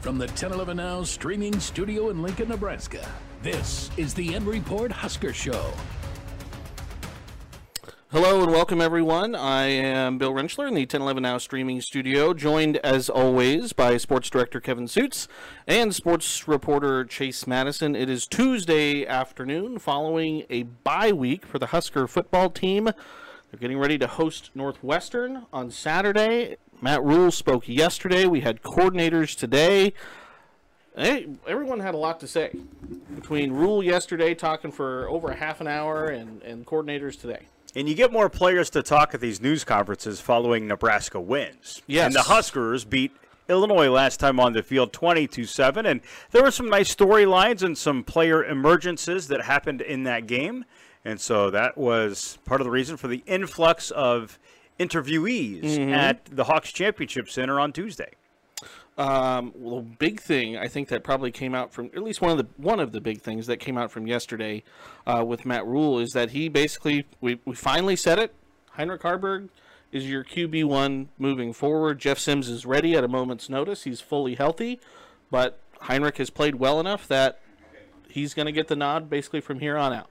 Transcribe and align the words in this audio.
From 0.00 0.16
the 0.16 0.24
1011 0.28 0.78
Now 0.78 1.02
streaming 1.02 1.60
studio 1.60 2.08
in 2.08 2.22
Lincoln, 2.22 2.48
Nebraska, 2.48 3.06
this 3.42 3.90
is 3.98 4.14
the 4.14 4.34
N 4.34 4.46
Report 4.46 4.90
Husker 4.90 5.34
Show. 5.34 5.74
Hello 8.10 8.42
and 8.42 8.50
welcome, 8.50 8.80
everyone. 8.80 9.34
I 9.34 9.64
am 9.64 10.16
Bill 10.16 10.32
Rentschler 10.32 10.68
in 10.68 10.74
the 10.74 10.80
1011 10.80 11.22
Now 11.22 11.36
streaming 11.36 11.82
studio, 11.82 12.32
joined 12.32 12.78
as 12.78 13.10
always 13.10 13.74
by 13.74 13.98
Sports 13.98 14.30
Director 14.30 14.58
Kevin 14.58 14.86
Sjuts 14.86 15.28
and 15.66 15.94
Sports 15.94 16.48
Reporter 16.48 17.04
Chase 17.04 17.44
Matteson. 17.44 17.94
It 17.94 18.08
is 18.08 18.26
Tuesday 18.26 19.06
afternoon 19.06 19.78
following 19.78 20.44
a 20.48 20.62
bye 20.62 21.12
week 21.12 21.44
for 21.44 21.58
the 21.58 21.66
Husker 21.66 22.06
football 22.06 22.48
team. 22.48 22.84
They're 22.86 23.60
getting 23.60 23.78
ready 23.78 23.98
to 23.98 24.06
host 24.06 24.50
Northwestern 24.54 25.44
on 25.52 25.70
Saturday. 25.70 26.56
Matt 26.80 27.02
Rhule 27.02 27.30
spoke 27.30 27.68
yesterday. 27.68 28.26
We 28.26 28.40
had 28.40 28.62
coordinators 28.62 29.36
today. 29.36 29.92
Hey, 30.96 31.28
everyone 31.46 31.80
had 31.80 31.94
a 31.94 31.98
lot 31.98 32.20
to 32.20 32.26
say 32.26 32.52
between 33.14 33.52
Rhule 33.52 33.82
yesterday, 33.82 34.34
talking 34.34 34.72
for 34.72 35.08
over 35.08 35.28
a 35.28 35.36
half 35.36 35.60
an 35.60 35.66
hour, 35.66 36.08
and, 36.08 36.42
and 36.42 36.66
coordinators 36.66 37.20
today. 37.20 37.46
And 37.76 37.88
you 37.88 37.94
get 37.94 38.12
more 38.12 38.28
players 38.28 38.70
to 38.70 38.82
talk 38.82 39.14
at 39.14 39.20
these 39.20 39.40
news 39.40 39.62
conferences 39.62 40.20
following 40.20 40.66
Nebraska 40.66 41.20
wins. 41.20 41.82
Yes. 41.86 42.06
And 42.06 42.14
the 42.14 42.22
Huskers 42.22 42.84
beat 42.84 43.12
Illinois 43.48 43.88
last 43.90 44.18
time 44.18 44.40
on 44.40 44.52
the 44.54 44.62
field 44.62 44.92
22 44.92 45.44
7. 45.44 45.86
And 45.86 46.00
there 46.32 46.42
were 46.42 46.50
some 46.50 46.68
nice 46.68 46.94
storylines 46.94 47.62
and 47.62 47.78
some 47.78 48.02
player 48.02 48.42
emergences 48.42 49.28
that 49.28 49.42
happened 49.42 49.80
in 49.80 50.04
that 50.04 50.26
game. 50.26 50.64
And 51.04 51.20
so 51.20 51.50
that 51.50 51.78
was 51.78 52.38
part 52.44 52.60
of 52.60 52.64
the 52.64 52.70
reason 52.70 52.96
for 52.96 53.08
the 53.08 53.22
influx 53.26 53.90
of 53.90 54.38
interviewees 54.80 55.62
Mm-hmm. 55.62 55.92
at 55.92 56.24
the 56.24 56.44
Hawks 56.44 56.72
Championship 56.72 57.28
Center 57.30 57.60
on 57.60 57.72
Tuesday. 57.72 58.10
Um, 58.98 59.52
well, 59.56 59.76
the 59.76 59.96
big 59.98 60.20
thing 60.20 60.56
I 60.58 60.68
think 60.68 60.88
that 60.88 61.04
probably 61.04 61.30
came 61.30 61.54
out 61.54 61.72
from 61.72 61.86
at 61.94 62.02
least 62.02 62.20
one 62.20 62.32
of 62.32 62.38
the 62.38 62.46
one 62.56 62.80
of 62.80 62.92
the 62.92 63.00
big 63.00 63.20
things 63.22 63.46
that 63.46 63.56
came 63.58 63.78
out 63.78 63.90
from 63.90 64.06
yesterday 64.06 64.62
uh, 65.06 65.24
with 65.26 65.46
Matt 65.46 65.66
Rhule 65.66 65.98
is 65.98 66.10
that 66.12 66.30
he 66.30 66.48
basically 66.48 67.06
we, 67.20 67.40
we 67.46 67.54
finally 67.54 67.96
said 67.96 68.18
it. 68.18 68.34
Heinrich 68.72 69.00
Haarberg 69.02 69.48
is 69.92 70.08
your 70.10 70.22
QB 70.24 70.64
one 70.66 71.08
moving 71.18 71.52
forward. 71.54 71.98
Jeff 71.98 72.18
Sims 72.18 72.48
is 72.48 72.66
ready 72.66 72.94
at 72.94 73.02
a 73.04 73.08
moment's 73.08 73.48
notice. 73.48 73.84
He's 73.84 74.00
fully 74.02 74.34
healthy, 74.34 74.78
but 75.30 75.58
Heinrich 75.82 76.18
has 76.18 76.28
played 76.30 76.56
well 76.56 76.78
enough 76.78 77.08
that 77.08 77.40
he's 78.08 78.34
going 78.34 78.46
to 78.46 78.52
get 78.52 78.68
the 78.68 78.76
nod 78.76 79.08
basically 79.08 79.40
from 79.40 79.60
here 79.60 79.78
on 79.78 79.92
out. 79.94 80.10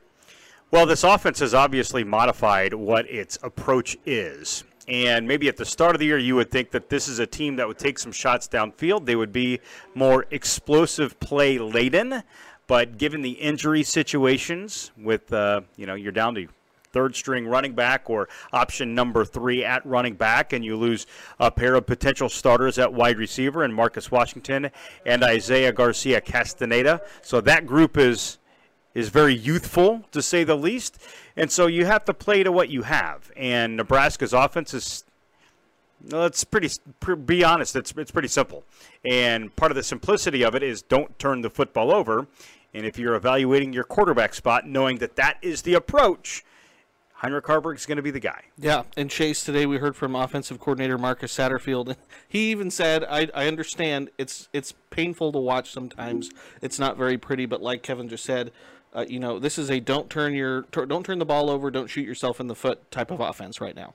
Well, 0.72 0.86
this 0.86 1.04
offense 1.04 1.40
has 1.40 1.56
obviously 1.56 2.04
modified 2.04 2.76
what 2.76 3.10
its 3.10 3.40
approach 3.42 3.98
is. 4.06 4.64
And 4.88 5.28
maybe 5.28 5.48
at 5.48 5.58
the 5.58 5.66
start 5.66 5.96
of 5.96 6.00
the 6.00 6.06
year, 6.06 6.20
you 6.20 6.36
would 6.36 6.52
think 6.52 6.70
that 6.72 6.90
this 6.90 7.08
is 7.08 7.18
a 7.18 7.26
team 7.26 7.56
that 7.56 7.68
would 7.68 7.80
take 7.80 7.98
some 7.98 8.12
shots 8.12 8.48
downfield. 8.48 9.06
They 9.06 9.16
would 9.16 9.34
be 9.34 9.62
more 9.96 10.26
explosive 10.30 11.20
play 11.20 11.58
laden. 11.58 12.22
But 12.68 13.00
given 13.00 13.24
the 13.24 13.32
injury 13.32 13.82
situations, 13.82 14.92
with, 14.96 15.34
uh, 15.34 15.62
you 15.76 15.88
know, 15.88 15.96
you're 15.96 16.12
down 16.12 16.36
to 16.36 16.48
third 16.92 17.16
string 17.16 17.48
running 17.48 17.74
back 17.74 18.10
or 18.10 18.28
option 18.52 18.94
number 18.94 19.26
three 19.26 19.64
at 19.64 19.84
running 19.86 20.16
back, 20.16 20.54
and 20.54 20.66
you 20.66 20.76
lose 20.76 21.08
a 21.40 21.50
pair 21.50 21.76
of 21.76 21.86
potential 21.88 22.30
starters 22.30 22.78
at 22.78 22.94
wide 22.94 23.18
receiver 23.18 23.64
and 23.64 23.74
Marcus 23.74 24.12
Washington 24.12 24.70
and 25.06 25.24
Isaiah 25.24 25.72
Garcia 25.72 26.22
Castaneda. 26.22 27.02
So 27.22 27.42
that 27.42 27.66
group 27.68 27.98
is 27.98 28.39
is 28.94 29.10
very 29.10 29.36
youthful 29.36 30.04
to 30.12 30.22
say 30.22 30.44
the 30.44 30.56
least, 30.56 30.98
and 31.36 31.52
so 31.52 31.68
you 31.68 31.86
have 31.86 32.06
to 32.06 32.14
play 32.14 32.44
to 32.44 32.52
what 32.52 32.70
you 32.70 32.84
have. 32.84 33.32
And 33.38 33.78
Nebraska's 33.78 34.34
offense 34.34 34.74
is. 34.74 35.04
well, 36.10 36.26
it's 36.26 36.44
pretty. 36.44 36.70
Be 37.26 37.44
honest, 37.44 37.76
it's 37.76 37.94
it's 37.98 38.12
pretty 38.12 38.28
simple, 38.28 38.64
and 39.10 39.56
part 39.56 39.72
of 39.72 39.76
the 39.76 39.84
simplicity 39.84 40.44
of 40.44 40.56
it 40.56 40.64
is 40.64 40.82
don't 40.82 41.18
turn 41.20 41.42
the 41.42 41.50
football 41.50 41.92
over. 41.92 42.28
And 42.74 42.86
if 42.86 43.00
you're 43.00 43.16
evaluating 43.16 43.74
your 43.74 43.84
quarterback 43.84 44.36
spot, 44.36 44.68
knowing 44.68 45.00
that 45.00 45.16
that 45.16 45.38
is 45.42 45.64
the 45.64 45.74
approach, 45.74 46.46
Heinrich 47.16 47.46
Haarberg 47.46 47.76
is 47.76 47.88
going 47.88 47.96
to 47.96 48.04
be 48.04 48.12
the 48.12 48.20
guy. 48.20 48.44
Yeah, 48.60 48.84
and 48.96 49.10
Chase 49.10 49.44
today 49.44 49.66
we 49.66 49.78
heard 49.78 49.96
from 49.96 50.16
offensive 50.16 50.60
coordinator 50.60 50.98
Marcus 50.98 51.36
Satterfield. 51.36 51.96
He 52.28 52.52
even 52.52 52.70
said, 52.70 53.04
I, 53.10 53.28
"I 53.34 53.48
understand 53.48 54.12
it's 54.20 54.50
it's 54.54 54.74
painful 54.92 55.32
to 55.32 55.40
watch 55.40 55.72
sometimes. 55.72 56.30
It's 56.62 56.78
not 56.78 56.96
very 56.96 57.18
pretty, 57.18 57.46
but 57.48 57.62
like 57.62 57.82
Kevin 57.82 58.08
just 58.08 58.24
said, 58.24 58.52
uh, 58.94 59.06
you 59.08 59.20
know, 59.20 59.40
this 59.40 59.58
is 59.58 59.70
a 59.70 59.80
don't 59.80 60.10
turn 60.10 60.34
your 60.34 60.62
don't 60.72 61.06
turn 61.06 61.20
the 61.20 61.26
ball 61.26 61.50
over, 61.50 61.70
don't 61.70 61.88
shoot 61.88 62.06
yourself 62.06 62.40
in 62.40 62.48
the 62.48 62.56
foot 62.56 62.90
type 62.92 63.12
of 63.12 63.20
offense 63.20 63.62
right 63.62 63.76
now." 63.76 63.94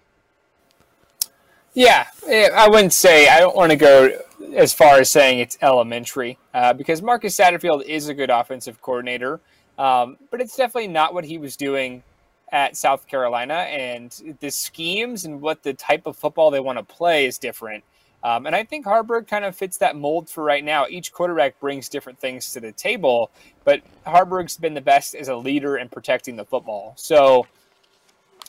Yeah, 1.74 2.06
I 2.28 2.68
wouldn't 2.68 2.92
say 2.92 3.28
I 3.28 3.40
don't 3.40 3.56
want 3.56 3.72
to 3.72 3.76
go 3.76 4.16
as 4.54 4.72
far 4.72 5.00
as 5.00 5.10
saying 5.10 5.40
it's 5.40 5.58
elementary 5.60 6.38
uh, 6.52 6.72
because 6.72 7.02
Marcus 7.02 7.36
Satterfield 7.36 7.82
is 7.84 8.08
a 8.08 8.14
good 8.14 8.30
offensive 8.30 8.80
coordinator, 8.80 9.40
um, 9.76 10.16
but 10.30 10.40
it's 10.40 10.56
definitely 10.56 10.88
not 10.88 11.14
what 11.14 11.24
he 11.24 11.36
was 11.36 11.56
doing 11.56 12.04
at 12.52 12.76
South 12.76 13.08
Carolina, 13.08 13.54
and 13.54 14.36
the 14.38 14.50
schemes 14.50 15.24
and 15.24 15.40
what 15.40 15.64
the 15.64 15.74
type 15.74 16.06
of 16.06 16.16
football 16.16 16.52
they 16.52 16.60
want 16.60 16.78
to 16.78 16.84
play 16.84 17.26
is 17.26 17.38
different. 17.38 17.82
Um, 18.24 18.46
and 18.46 18.56
I 18.56 18.64
think 18.64 18.86
Haarberg 18.86 19.28
kind 19.28 19.44
of 19.44 19.54
fits 19.54 19.76
that 19.78 19.96
mold 19.96 20.30
for 20.30 20.42
right 20.42 20.64
now. 20.64 20.86
Each 20.88 21.12
quarterback 21.12 21.60
brings 21.60 21.90
different 21.90 22.18
things 22.18 22.52
to 22.54 22.60
the 22.60 22.72
table, 22.72 23.30
but 23.64 23.82
Haarberg's 24.06 24.56
been 24.56 24.72
the 24.72 24.80
best 24.80 25.14
as 25.14 25.28
a 25.28 25.36
leader 25.36 25.76
in 25.76 25.90
protecting 25.90 26.36
the 26.36 26.44
football. 26.46 26.94
So 26.96 27.46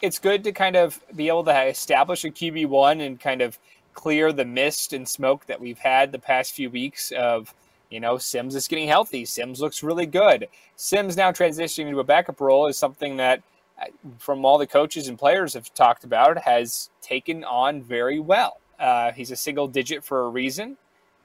it's 0.02 0.18
good 0.18 0.46
to 0.46 0.54
kind 0.54 0.78
of 0.78 1.02
be 1.14 1.28
able 1.28 1.44
to 1.44 1.64
establish 1.64 2.24
a 2.24 2.30
QB 2.30 2.68
one 2.68 3.02
and 3.02 3.20
kind 3.20 3.42
of 3.42 3.60
clear 3.94 4.32
the 4.32 4.46
mist 4.46 4.94
and 4.94 5.08
smoke 5.08 5.46
that 5.48 5.60
we've 5.60 5.80
had 5.80 6.12
the 6.12 6.20
past 6.20 6.54
few 6.54 6.70
weeks 6.70 7.12
of 7.12 7.54
you 7.90 8.00
know 8.00 8.18
Sims 8.18 8.56
is 8.56 8.68
getting 8.68 8.88
healthy. 8.88 9.26
Sims 9.26 9.60
looks 9.60 9.84
really 9.84 10.06
good. 10.06 10.48
Sims 10.76 11.18
now 11.18 11.32
transitioning 11.32 11.92
to 11.92 12.00
a 12.00 12.04
backup 12.04 12.40
role 12.40 12.68
is 12.68 12.78
something 12.78 13.18
that 13.18 13.42
uh, 13.82 13.86
from 14.20 14.46
all 14.46 14.58
the 14.58 14.68
coaches 14.68 15.08
and 15.08 15.20
players 15.20 15.54
have 15.54 15.74
talked 15.74 16.04
about 16.04 16.38
has 16.40 16.90
taken 17.02 17.44
on 17.44 17.82
very 17.82 18.20
well. 18.20 18.60
Uh, 18.80 19.12
he's 19.12 19.32
a 19.32 19.36
single 19.36 19.68
digit 19.68 20.04
for 20.04 20.26
a 20.26 20.30
reason, 20.30 20.78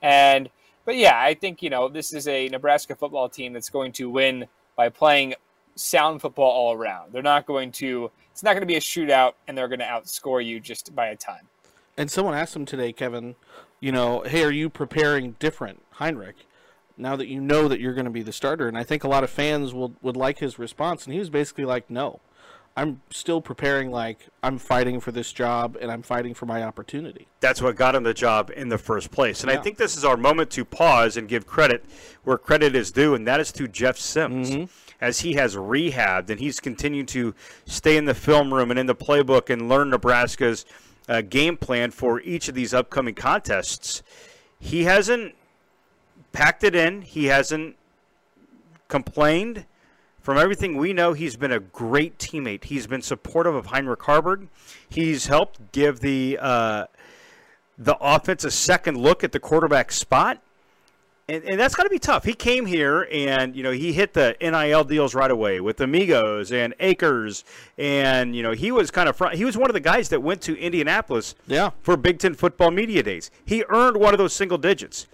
and 0.02 0.50
but 0.84 0.96
yeah, 0.96 1.20
I 1.20 1.34
think 1.34 1.62
you 1.62 1.70
know 1.70 1.88
this 1.88 2.12
is 2.12 2.26
a 2.28 2.48
Nebraska 2.48 2.94
football 2.94 3.28
team 3.28 3.52
that's 3.52 3.70
going 3.70 3.92
to 3.92 4.10
win 4.10 4.46
by 4.76 4.88
playing 4.88 5.34
sound 5.74 6.20
football 6.20 6.50
all 6.50 6.74
around. 6.74 7.12
They're 7.12 7.22
not 7.22 7.46
going 7.46 7.72
to. 7.72 8.10
It's 8.32 8.42
not 8.42 8.52
going 8.52 8.62
to 8.62 8.66
be 8.66 8.76
a 8.76 8.80
shootout, 8.80 9.34
and 9.46 9.56
they're 9.56 9.68
going 9.68 9.80
to 9.80 9.84
outscore 9.84 10.44
you 10.44 10.60
just 10.60 10.94
by 10.94 11.08
a 11.08 11.16
ton. 11.16 11.40
And 11.96 12.10
someone 12.10 12.34
asked 12.34 12.56
him 12.56 12.64
today, 12.64 12.92
Kevin, 12.92 13.34
you 13.80 13.92
know, 13.92 14.22
hey, 14.22 14.42
are 14.44 14.50
you 14.50 14.70
preparing 14.70 15.32
different, 15.38 15.82
Heinrich? 15.92 16.46
Now 16.96 17.16
that 17.16 17.28
you 17.28 17.40
know 17.40 17.66
that 17.68 17.80
you're 17.80 17.94
going 17.94 18.04
to 18.04 18.10
be 18.10 18.22
the 18.22 18.32
starter, 18.32 18.68
and 18.68 18.78
I 18.78 18.84
think 18.84 19.04
a 19.04 19.08
lot 19.08 19.24
of 19.24 19.30
fans 19.30 19.74
would 19.74 19.96
would 20.02 20.16
like 20.16 20.38
his 20.38 20.58
response, 20.58 21.04
and 21.04 21.12
he 21.12 21.18
was 21.18 21.30
basically 21.30 21.64
like, 21.64 21.90
no. 21.90 22.20
I'm 22.76 23.00
still 23.10 23.40
preparing 23.40 23.90
like 23.90 24.28
I'm 24.42 24.56
fighting 24.56 25.00
for 25.00 25.12
this 25.12 25.32
job 25.32 25.76
and 25.80 25.90
I'm 25.90 26.02
fighting 26.02 26.34
for 26.34 26.46
my 26.46 26.62
opportunity. 26.62 27.26
That's 27.40 27.60
what 27.60 27.76
got 27.76 27.94
him 27.94 28.04
the 28.04 28.14
job 28.14 28.50
in 28.54 28.68
the 28.68 28.78
first 28.78 29.10
place. 29.10 29.42
And 29.42 29.50
Yeah. 29.50 29.58
I 29.58 29.62
think 29.62 29.76
this 29.76 29.96
is 29.96 30.04
our 30.04 30.16
moment 30.16 30.50
to 30.52 30.64
pause 30.64 31.16
and 31.16 31.28
give 31.28 31.46
credit 31.46 31.84
where 32.24 32.38
credit 32.38 32.74
is 32.76 32.90
due, 32.90 33.14
and 33.14 33.26
that 33.26 33.40
is 33.40 33.50
to 33.52 33.66
Jeff 33.68 33.98
Sims. 33.98 34.70
As 35.00 35.20
he 35.20 35.32
has 35.34 35.56
rehabbed 35.56 36.28
and 36.28 36.38
he's 36.38 36.60
continued 36.60 37.08
to 37.08 37.34
stay 37.64 37.96
in 37.96 38.04
the 38.04 38.14
film 38.14 38.52
room 38.52 38.70
and 38.70 38.78
in 38.78 38.84
the 38.86 38.94
playbook 38.94 39.48
and 39.48 39.66
learn 39.68 39.88
Nebraska's 39.90 40.66
uh, 41.08 41.22
game 41.22 41.56
plan 41.56 41.90
for 41.90 42.20
each 42.20 42.48
of 42.48 42.54
these 42.54 42.74
upcoming 42.74 43.14
contests, 43.14 44.02
he 44.58 44.84
hasn't 44.84 45.34
packed 46.32 46.62
it 46.64 46.74
in. 46.74 47.00
He 47.02 47.26
hasn't 47.26 47.76
complained. 48.88 49.64
From 50.22 50.36
everything 50.36 50.76
we 50.76 50.92
know, 50.92 51.12
he's 51.14 51.36
been 51.36 51.52
a 51.52 51.60
great 51.60 52.18
teammate. 52.18 52.64
He's 52.64 52.86
been 52.86 53.02
supportive 53.02 53.54
of 53.54 53.66
Heinrich 53.66 54.00
Haarberg. 54.00 54.48
He's 54.88 55.26
helped 55.26 55.72
give 55.72 56.00
the 56.00 56.38
uh, 56.40 56.86
the 57.78 57.96
offense 58.00 58.44
a 58.44 58.50
second 58.50 58.98
look 58.98 59.24
at 59.24 59.32
the 59.32 59.40
quarterback 59.40 59.90
spot. 59.92 60.42
And, 61.28 61.44
and 61.44 61.60
that's 61.60 61.76
got 61.76 61.84
to 61.84 61.88
be 61.90 62.00
tough. 62.00 62.24
He 62.24 62.34
came 62.34 62.66
here 62.66 63.06
and, 63.12 63.54
you 63.54 63.62
know, 63.62 63.70
he 63.70 63.92
hit 63.92 64.14
the 64.14 64.36
NIL 64.40 64.82
deals 64.82 65.14
right 65.14 65.30
away 65.30 65.60
with 65.60 65.80
Amigos 65.80 66.50
and 66.50 66.74
Akers. 66.80 67.44
And, 67.78 68.34
you 68.34 68.42
know, 68.42 68.50
he 68.50 68.72
was 68.72 68.90
kind 68.90 69.08
of 69.08 69.14
front. 69.16 69.36
He 69.36 69.44
was 69.44 69.56
one 69.56 69.70
of 69.70 69.74
the 69.74 69.80
guys 69.80 70.08
that 70.08 70.22
went 70.24 70.40
to 70.42 70.58
Indianapolis 70.58 71.36
Yeah. 71.46 71.70
for 71.82 71.96
Big 71.96 72.18
Ten 72.18 72.34
football 72.34 72.72
media 72.72 73.04
days. 73.04 73.30
He 73.44 73.62
earned 73.68 73.96
one 73.96 74.12
of 74.12 74.18
those 74.18 74.32
single 74.32 74.58
digits 74.58 75.06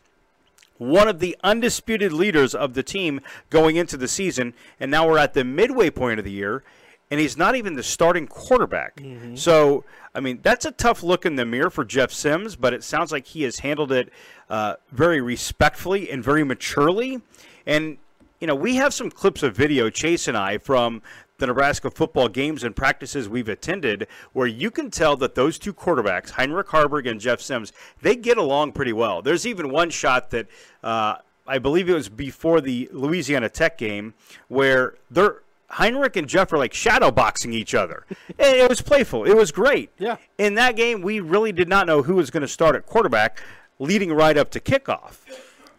one 0.78 1.08
of 1.08 1.18
the 1.20 1.36
undisputed 1.42 2.12
leaders 2.12 2.54
of 2.54 2.74
the 2.74 2.82
team 2.82 3.20
going 3.50 3.76
into 3.76 3.96
the 3.96 4.08
season, 4.08 4.54
and 4.78 4.90
now 4.90 5.08
we're 5.08 5.18
at 5.18 5.34
the 5.34 5.44
midway 5.44 5.90
point 5.90 6.18
of 6.18 6.24
the 6.24 6.32
year, 6.32 6.62
and 7.10 7.20
he's 7.20 7.36
not 7.36 7.54
even 7.54 7.74
the 7.74 7.82
starting 7.82 8.26
quarterback. 8.26 9.00
So, 9.36 9.84
I 10.14 10.20
mean, 10.20 10.40
that's 10.42 10.64
a 10.64 10.72
tough 10.72 11.02
look 11.02 11.24
in 11.24 11.36
the 11.36 11.44
mirror 11.44 11.70
for 11.70 11.84
Jeff 11.84 12.10
Sims, 12.12 12.56
but 12.56 12.74
it 12.74 12.82
sounds 12.82 13.12
like 13.12 13.26
he 13.26 13.42
has 13.44 13.60
handled 13.60 13.92
it 13.92 14.12
uh, 14.50 14.74
very 14.90 15.20
respectfully 15.20 16.10
and 16.10 16.22
very 16.22 16.44
maturely. 16.44 17.22
And 17.64 17.98
you 18.40 18.46
know, 18.46 18.54
we 18.54 18.76
have 18.76 18.92
some 18.92 19.10
clips 19.10 19.42
of 19.42 19.56
video, 19.56 19.88
Chase 19.88 20.28
and 20.28 20.36
I, 20.36 20.58
from 20.58 21.00
the 21.38 21.46
Nebraska 21.46 21.90
football 21.90 22.28
games 22.28 22.64
and 22.64 22.74
practices 22.74 23.28
we've 23.28 23.48
attended 23.48 24.06
where 24.32 24.46
you 24.46 24.70
can 24.70 24.90
tell 24.90 25.16
that 25.16 25.34
those 25.34 25.58
two 25.58 25.74
quarterbacks, 25.74 26.30
Heinrich 26.30 26.68
Haarberg 26.68 27.08
and 27.08 27.20
Jeff 27.20 27.40
Sims, 27.40 27.72
they 28.00 28.16
get 28.16 28.38
along 28.38 28.72
pretty 28.72 28.92
well. 28.92 29.22
There's 29.22 29.46
even 29.46 29.70
one 29.70 29.90
shot 29.90 30.30
that 30.30 30.46
uh, 30.82 31.16
I 31.46 31.58
believe 31.58 31.88
it 31.88 31.94
was 31.94 32.08
before 32.08 32.60
the 32.60 32.88
Louisiana 32.92 33.48
Tech 33.48 33.78
game 33.78 34.14
where 34.48 34.94
they're 35.10 35.42
Heinrich 35.68 36.16
and 36.16 36.28
Jeff 36.28 36.52
are 36.52 36.58
like 36.58 36.72
shadow 36.72 37.10
boxing 37.10 37.52
each 37.52 37.74
other. 37.74 38.06
and 38.38 38.56
it 38.56 38.68
was 38.68 38.80
playful. 38.80 39.24
It 39.24 39.36
was 39.36 39.50
great. 39.52 39.90
Yeah. 39.98 40.16
In 40.38 40.54
that 40.54 40.76
game, 40.76 41.02
we 41.02 41.20
really 41.20 41.52
did 41.52 41.68
not 41.68 41.86
know 41.86 42.02
who 42.02 42.14
was 42.14 42.30
going 42.30 42.42
to 42.42 42.48
start 42.48 42.76
at 42.76 42.86
quarterback, 42.86 43.42
leading 43.78 44.12
right 44.12 44.36
up 44.38 44.50
to 44.52 44.60
kickoff. 44.60 45.18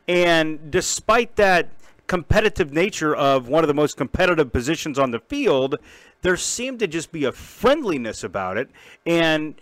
And 0.08 0.72
despite 0.72 1.36
that 1.38 1.70
competitive 2.08 2.72
nature 2.72 3.16
of 3.16 3.48
one 3.48 3.64
of 3.64 3.68
the 3.68 3.74
most 3.74 3.98
competitive 3.98 4.52
positions 4.52 4.98
on 4.98 5.12
the 5.12 5.20
field, 5.20 5.76
there 6.22 6.38
seemed 6.38 6.80
to 6.80 6.88
just 6.88 7.12
be 7.12 7.26
a 7.26 7.32
friendliness 7.32 8.24
about 8.24 8.58
it. 8.58 8.70
And 9.06 9.56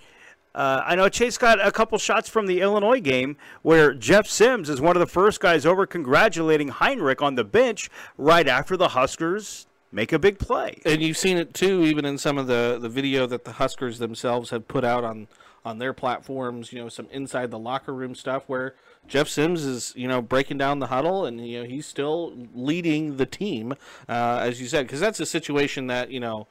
uh, 0.54 0.82
I 0.86 0.96
know 0.96 1.10
Chase 1.10 1.38
got 1.38 1.66
a 1.66 1.72
couple 1.72 1.98
shots 1.98 2.30
from 2.30 2.46
the 2.46 2.62
Illinois 2.62 3.02
game 3.02 3.36
where 3.62 3.94
Jeff 3.94 4.28
Sims 4.28 4.70
is 4.70 4.80
one 4.80 4.96
of 4.96 5.02
the 5.02 5.08
first 5.08 5.42
guys 5.42 5.66
over 5.66 5.86
congratulating 5.86 6.70
Heinrich 6.70 7.22
on 7.22 7.36
the 7.36 7.44
bench 7.44 7.90
right 8.18 8.48
after 8.48 8.78
the 8.78 8.90
Huskers 8.90 9.68
make 9.92 10.14
a 10.14 10.20
big 10.20 10.40
play. 10.40 10.82
And 10.86 11.02
you've 11.02 11.18
seen 11.18 11.38
it 11.38 11.54
too, 11.54 11.84
even 11.84 12.06
in 12.06 12.18
some 12.18 12.38
of 12.38 12.48
the, 12.48 12.78
the 12.82 12.90
video 12.90 13.26
that 13.28 13.44
the 13.44 13.54
Huskers 13.54 14.00
themselves 14.00 14.50
have 14.52 14.68
put 14.68 14.86
out 14.86 15.04
on, 15.04 15.28
on 15.66 15.80
their 15.80 15.92
platforms, 15.92 16.72
you 16.72 16.80
know, 16.80 16.88
some 16.88 17.08
inside 17.12 17.50
the 17.50 17.60
locker 17.60 17.94
room 17.94 18.14
stuff 18.14 18.44
where 18.46 18.76
Jeff 19.08 19.28
Sims 19.28 19.66
is, 19.66 19.94
you 19.96 20.08
know, 20.08 20.22
breaking 20.22 20.60
down 20.60 20.80
the 20.80 20.88
huddle 20.88 21.26
and, 21.26 21.46
you 21.46 21.62
know, 21.62 21.68
he's 21.68 21.88
still 21.88 22.34
leading 22.54 23.18
the 23.18 23.26
team, 23.26 23.74
uh, 24.08 24.40
as 24.42 24.62
you 24.62 24.68
said, 24.68 24.86
because 24.86 25.00
that's 25.00 25.20
a 25.20 25.26
situation 25.26 25.88
that, 25.88 26.12
you 26.12 26.20
know, 26.20 26.48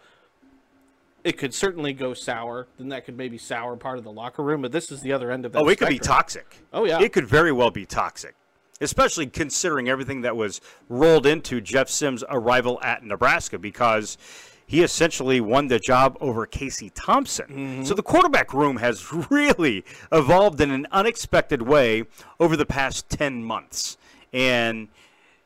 it 1.23 1.39
could 1.39 1.55
certainly 1.55 1.93
go 1.93 2.13
sour. 2.13 2.67
Then 2.77 2.89
that 2.89 3.05
could 3.05 3.17
maybe 3.17 3.39
sour 3.39 3.77
part 3.77 3.99
of 3.99 4.05
the 4.05 4.13
locker 4.13 4.43
room, 4.43 4.63
but 4.63 4.73
this 4.73 4.91
is 4.91 5.01
the 5.01 5.13
other 5.13 5.31
end 5.31 5.47
of 5.47 5.53
that. 5.53 5.63
Oh, 5.63 5.69
it 5.69 5.79
could 5.79 5.89
be 5.89 5.99
toxic. 5.99 6.59
Oh, 6.73 6.85
yeah. 6.85 7.01
It 7.01 7.13
could 7.13 7.27
very 7.27 7.53
well 7.53 7.71
be 7.71 7.87
toxic, 7.87 8.35
especially 8.81 9.27
considering 9.29 9.89
everything 9.89 10.23
that 10.23 10.37
was 10.37 10.61
rolled 10.89 11.25
into 11.25 11.61
Jeff 11.61 11.89
Sims' 11.89 12.25
arrival 12.29 12.81
at 12.83 13.05
Nebraska 13.05 13.59
because 13.59 14.19
he 14.67 14.83
essentially 14.83 15.41
won 15.41 15.69
the 15.69 15.79
job 15.79 16.17
over 16.21 16.47
Casey 16.47 16.91
Thompson. 16.91 17.47
Mm-hmm. 17.47 17.85
So 17.85 17.95
the 17.95 18.03
quarterback 18.03 18.53
room 18.55 18.79
has 18.79 19.13
really 19.31 19.85
evolved 20.11 20.61
in 20.61 20.71
an 20.71 20.87
unexpected 20.91 21.63
way 21.63 22.05
over 22.41 22.57
the 22.57 22.67
past 22.67 23.09
10 23.09 23.45
months. 23.45 23.97
And 24.33 24.89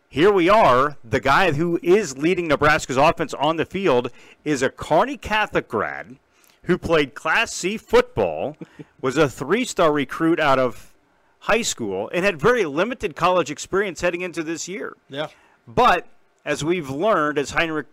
here 0.09 0.33
we 0.33 0.49
are. 0.49 0.97
The 1.05 1.21
guy 1.21 1.53
who 1.53 1.79
is 1.83 2.17
leading 2.17 2.49
Nebraska's 2.49 2.97
offense 2.97 3.35
on 3.35 3.57
the 3.57 3.67
field 3.67 4.11
is 4.45 4.63
a 4.63 4.71
Kearney 4.71 5.17
Catholic 5.17 5.69
grad 5.69 6.17
who 6.63 6.79
played 6.79 7.15
Class 7.15 7.53
C 7.53 7.77
football, 7.77 8.57
was 9.01 9.17
a 9.17 9.29
three 9.29 9.65
star 9.65 9.93
recruit 9.93 10.39
out 10.39 10.59
of 10.59 10.95
high 11.41 11.63
school, 11.63 12.11
and 12.13 12.25
had 12.25 12.41
very 12.41 12.65
limited 12.65 13.17
college 13.17 13.51
experience 13.51 14.01
heading 14.01 14.21
into 14.21 14.43
this 14.43 14.69
year. 14.69 14.97
Yeah. 15.09 15.29
But 15.67 16.07
as 16.45 16.65
we've 16.65 16.89
learned, 16.89 17.39
as 17.39 17.51
Heinrich 17.51 17.87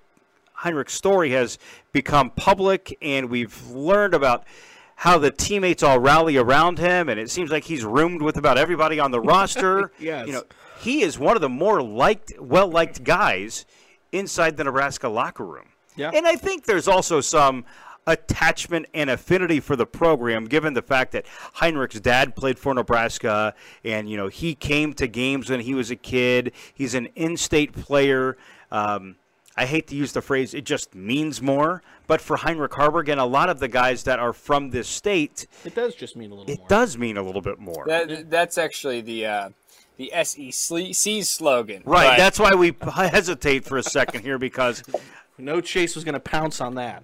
Heinrich's 0.56 0.94
story 0.94 1.32
has 1.32 1.58
become 1.92 2.30
public, 2.32 2.98
and 3.02 3.30
we've 3.30 3.70
learned 3.70 4.14
about 4.14 4.46
how 4.96 5.18
the 5.18 5.32
teammates 5.32 5.84
all 5.84 6.00
rally 6.00 6.38
around 6.38 6.80
him, 6.80 7.10
and 7.10 7.20
it 7.20 7.30
seems 7.30 7.52
like 7.52 7.66
he's 7.66 7.84
roomed 7.84 8.22
with 8.22 8.38
about 8.38 8.58
everybody 8.58 9.00
on 9.00 9.12
the 9.12 9.20
roster. 9.34 9.92
Yes. 10.00 10.28
You 10.28 10.34
know, 10.34 10.44
he 10.80 11.02
is 11.02 11.20
one 11.20 11.36
of 11.36 11.42
the 11.42 11.50
more 11.50 11.82
liked, 11.82 12.34
well 12.40 12.68
liked 12.68 13.04
guys 13.04 13.66
inside 14.12 14.58
the 14.58 14.64
Nebraska 14.64 15.10
locker 15.10 15.46
room. 15.46 15.68
Yeah. 15.96 16.12
And 16.14 16.26
I 16.26 16.36
think 16.36 16.66
there's 16.66 16.88
also 16.88 17.22
some 17.22 17.66
attachment 18.08 18.86
and 18.94 19.10
affinity 19.10 19.60
for 19.60 19.76
the 19.76 19.86
program, 19.86 20.46
given 20.46 20.74
the 20.74 20.82
fact 20.82 21.12
that 21.14 21.26
Heinrich's 21.56 22.00
dad 22.02 22.36
played 22.36 22.60
for 22.60 22.74
Nebraska, 22.74 23.54
and 23.84 24.10
you 24.10 24.18
know 24.18 24.28
he 24.28 24.56
came 24.56 24.94
to 24.94 25.08
games 25.08 25.50
when 25.50 25.62
he 25.62 25.74
was 25.74 25.92
a 25.92 25.96
kid. 25.96 26.52
He's 26.74 26.94
an 26.94 27.08
in-state 27.16 27.74
player. 27.74 28.38
Um, 28.72 29.16
I 29.58 29.66
hate 29.66 29.88
to 29.88 29.96
use 29.96 30.12
the 30.12 30.22
phrase; 30.22 30.54
it 30.54 30.66
just 30.66 30.94
means 30.96 31.42
more. 31.42 31.82
But 32.08 32.22
for 32.22 32.38
Heinrich 32.38 32.72
Haarberg 32.74 33.08
and 33.10 33.20
a 33.20 33.26
lot 33.26 33.50
of 33.50 33.60
the 33.60 33.68
guys 33.68 34.04
that 34.04 34.20
are 34.20 34.34
from 34.34 34.70
this 34.70 34.88
state, 34.88 35.48
It 35.64 35.74
does 35.76 35.96
just 35.96 36.16
mean 36.16 36.32
a 36.32 36.36
little 36.36 36.52
it 36.54 36.60
more. 36.60 36.68
does 36.68 36.98
mean 36.98 37.18
a 37.18 37.24
little 37.24 37.42
bit 37.42 37.58
more. 37.58 37.86
That, 37.88 38.30
that's 38.30 38.58
actually 38.58 39.02
the 39.02 39.26
uh, 39.26 39.50
the 39.98 40.12
SEC 40.24 41.24
slogan. 41.24 41.82
right. 41.86 42.10
but- 42.12 42.18
That's 42.18 42.40
why 42.40 42.54
we 42.54 42.76
hesitate 42.82 43.64
for 43.66 43.78
a 43.78 43.84
second 43.84 44.22
here 44.24 44.38
because 44.38 44.84
No 45.38 45.62
Chase 45.62 45.96
was 45.96 46.04
going 46.04 46.14
to 46.14 46.20
pounce 46.20 46.60
on 46.62 46.76
that. 46.76 47.04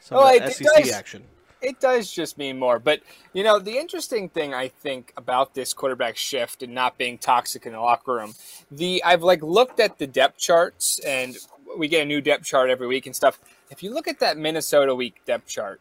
Some 0.00 0.18
Oh, 0.18 0.26
it- 0.28 0.40
that 0.40 0.48
it 0.50 0.54
SEC 0.54 0.66
does. 0.84 0.90
action. 0.92 1.24
it 1.62 1.80
does 1.80 2.10
just 2.10 2.36
mean 2.38 2.58
more. 2.58 2.78
But 2.78 3.00
you 3.34 3.44
know, 3.44 3.58
the 3.58 3.76
interesting 3.78 4.28
thing 4.30 4.52
I 4.54 4.68
think 4.68 5.12
about 5.16 5.54
this 5.54 5.72
quarterback 5.74 6.16
shift 6.16 6.62
and 6.62 6.74
not 6.74 6.98
being 6.98 7.18
toxic 7.18 7.66
in 7.66 7.72
the 7.72 7.80
locker 7.80 8.14
room, 8.14 8.34
the 8.70 9.02
I've 9.04 9.22
like 9.22 9.42
looked 9.42 9.78
at 9.80 9.98
the 9.98 10.06
depth 10.06 10.38
charts 10.38 10.98
and 11.00 11.36
we 11.78 11.88
get 11.88 12.02
a 12.02 12.06
new 12.06 12.20
depth 12.20 12.44
chart 12.44 12.70
every 12.70 12.86
week 12.86 13.06
and 13.06 13.14
stuff. 13.14 13.38
If 13.70 13.82
you 13.82 13.92
look 13.92 14.08
at 14.08 14.20
that 14.20 14.36
Minnesota 14.36 14.94
week 14.94 15.20
depth 15.24 15.48
chart, 15.48 15.80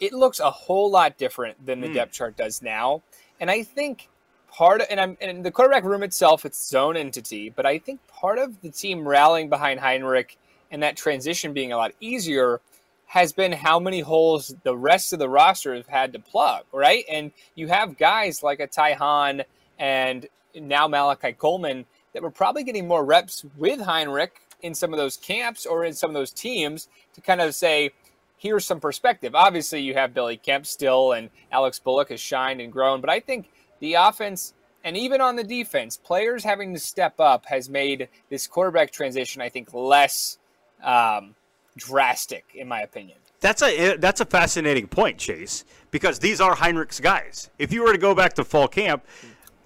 it 0.00 0.12
looks 0.12 0.40
a 0.40 0.50
whole 0.50 0.90
lot 0.90 1.16
different 1.16 1.64
than 1.64 1.80
the 1.80 1.88
hmm. 1.88 1.94
depth 1.94 2.12
chart 2.12 2.36
does 2.36 2.62
now. 2.62 3.02
And 3.40 3.50
I 3.50 3.62
think 3.62 4.08
part 4.52 4.80
of 4.80 4.86
and 4.90 5.00
I'm 5.00 5.16
and 5.20 5.44
the 5.44 5.50
quarterback 5.50 5.84
room 5.84 6.02
itself, 6.02 6.44
it's 6.44 6.58
its 6.58 6.74
own 6.74 6.96
entity, 6.96 7.50
but 7.50 7.66
I 7.66 7.78
think 7.78 8.06
part 8.08 8.38
of 8.38 8.60
the 8.60 8.70
team 8.70 9.06
rallying 9.06 9.48
behind 9.48 9.80
Heinrich 9.80 10.38
and 10.70 10.82
that 10.82 10.96
transition 10.96 11.52
being 11.52 11.72
a 11.72 11.76
lot 11.76 11.92
easier 12.00 12.60
has 13.06 13.32
been 13.32 13.52
how 13.52 13.78
many 13.78 14.00
holes 14.00 14.54
the 14.64 14.76
rest 14.76 15.12
of 15.12 15.18
the 15.18 15.28
roster 15.28 15.74
have 15.74 15.86
had 15.86 16.12
to 16.12 16.18
plug, 16.18 16.64
right? 16.72 17.04
And 17.08 17.30
you 17.54 17.68
have 17.68 17.96
guys 17.96 18.42
like 18.42 18.58
a 18.58 18.66
Ty 18.66 18.94
Hahn 18.94 19.42
and 19.78 20.26
now 20.54 20.88
Malachi 20.88 21.32
Coleman 21.32 21.84
that 22.12 22.22
were 22.22 22.30
probably 22.30 22.64
getting 22.64 22.88
more 22.88 23.04
reps 23.04 23.44
with 23.56 23.80
Heinrich 23.80 24.40
in 24.62 24.74
some 24.74 24.92
of 24.92 24.98
those 24.98 25.16
camps 25.16 25.66
or 25.66 25.84
in 25.84 25.92
some 25.94 26.10
of 26.10 26.14
those 26.14 26.32
teams 26.32 26.88
to 27.14 27.20
kind 27.20 27.40
of 27.40 27.54
say, 27.54 27.90
here's 28.36 28.64
some 28.64 28.80
perspective. 28.80 29.34
Obviously, 29.34 29.80
you 29.80 29.94
have 29.94 30.14
Billy 30.14 30.36
Kemp 30.36 30.66
still, 30.66 31.12
and 31.12 31.30
Alex 31.52 31.78
Bullock 31.78 32.10
has 32.10 32.20
shined 32.20 32.60
and 32.60 32.72
grown, 32.72 33.00
but 33.00 33.10
I 33.10 33.20
think 33.20 33.50
the 33.80 33.94
offense 33.94 34.54
and 34.86 34.96
even 34.96 35.20
on 35.20 35.34
the 35.34 35.42
defense, 35.42 35.96
players 35.96 36.44
having 36.44 36.72
to 36.72 36.78
step 36.78 37.18
up 37.18 37.46
has 37.46 37.68
made 37.68 38.08
this 38.30 38.46
quarterback 38.46 38.92
transition, 38.92 39.42
I 39.42 39.48
think, 39.48 39.74
less 39.74 40.38
um, 40.80 41.34
drastic, 41.76 42.44
in 42.54 42.68
my 42.68 42.82
opinion. 42.82 43.18
That's 43.40 43.62
a 43.62 43.96
that's 43.96 44.20
a 44.20 44.24
fascinating 44.24 44.86
point, 44.86 45.18
Chase, 45.18 45.64
because 45.90 46.20
these 46.20 46.40
are 46.40 46.54
Heinrich's 46.54 47.00
guys. 47.00 47.50
If 47.58 47.72
you 47.72 47.82
were 47.82 47.92
to 47.92 47.98
go 47.98 48.14
back 48.14 48.34
to 48.34 48.44
fall 48.44 48.68
camp, 48.68 49.04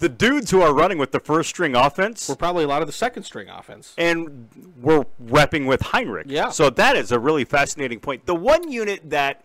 the 0.00 0.08
dudes 0.08 0.50
who 0.50 0.60
are 0.60 0.74
running 0.74 0.98
with 0.98 1.12
the 1.12 1.20
first 1.20 1.48
string 1.50 1.74
offense 1.76 2.28
We're 2.28 2.34
probably 2.34 2.64
a 2.64 2.68
lot 2.68 2.82
of 2.82 2.88
the 2.88 2.92
second 2.92 3.22
string 3.22 3.48
offense. 3.48 3.94
and 3.96 4.48
we're 4.80 5.04
repping 5.24 5.66
with 5.66 5.80
Heinrich. 5.80 6.26
Yeah. 6.28 6.50
So 6.50 6.68
that 6.70 6.96
is 6.96 7.12
a 7.12 7.18
really 7.18 7.44
fascinating 7.44 8.00
point. 8.00 8.26
The 8.26 8.34
one 8.34 8.70
unit 8.70 9.08
that 9.10 9.44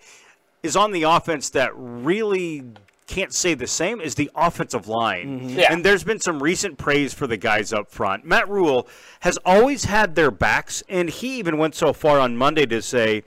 is 0.64 0.76
on 0.76 0.92
the 0.92 1.04
offense 1.04 1.50
that 1.52 1.72
really 1.76 2.64
can't 3.08 3.32
say 3.34 3.54
the 3.54 3.68
same 3.68 4.02
is 4.02 4.16
the 4.16 4.32
offensive 4.36 4.88
line. 4.88 5.40
Mm-hmm. 5.42 5.60
Yeah. 5.60 5.72
And 5.72 5.86
there's 5.86 6.04
been 6.04 6.20
some 6.20 6.42
recent 6.42 6.80
praise 6.80 7.14
for 7.14 7.28
the 7.28 7.38
guys 7.38 7.72
up 7.72 7.92
front. 7.92 8.26
Matt 8.26 8.50
Rhule 8.50 8.88
has 9.20 9.38
always 9.46 9.86
had 9.86 10.16
their 10.16 10.32
backs, 10.32 10.82
and 10.90 11.08
he 11.10 11.38
even 11.38 11.60
went 11.60 11.76
so 11.76 11.94
far 11.94 12.20
on 12.20 12.36
Monday 12.36 12.66
to 12.66 12.82
say 12.82 13.24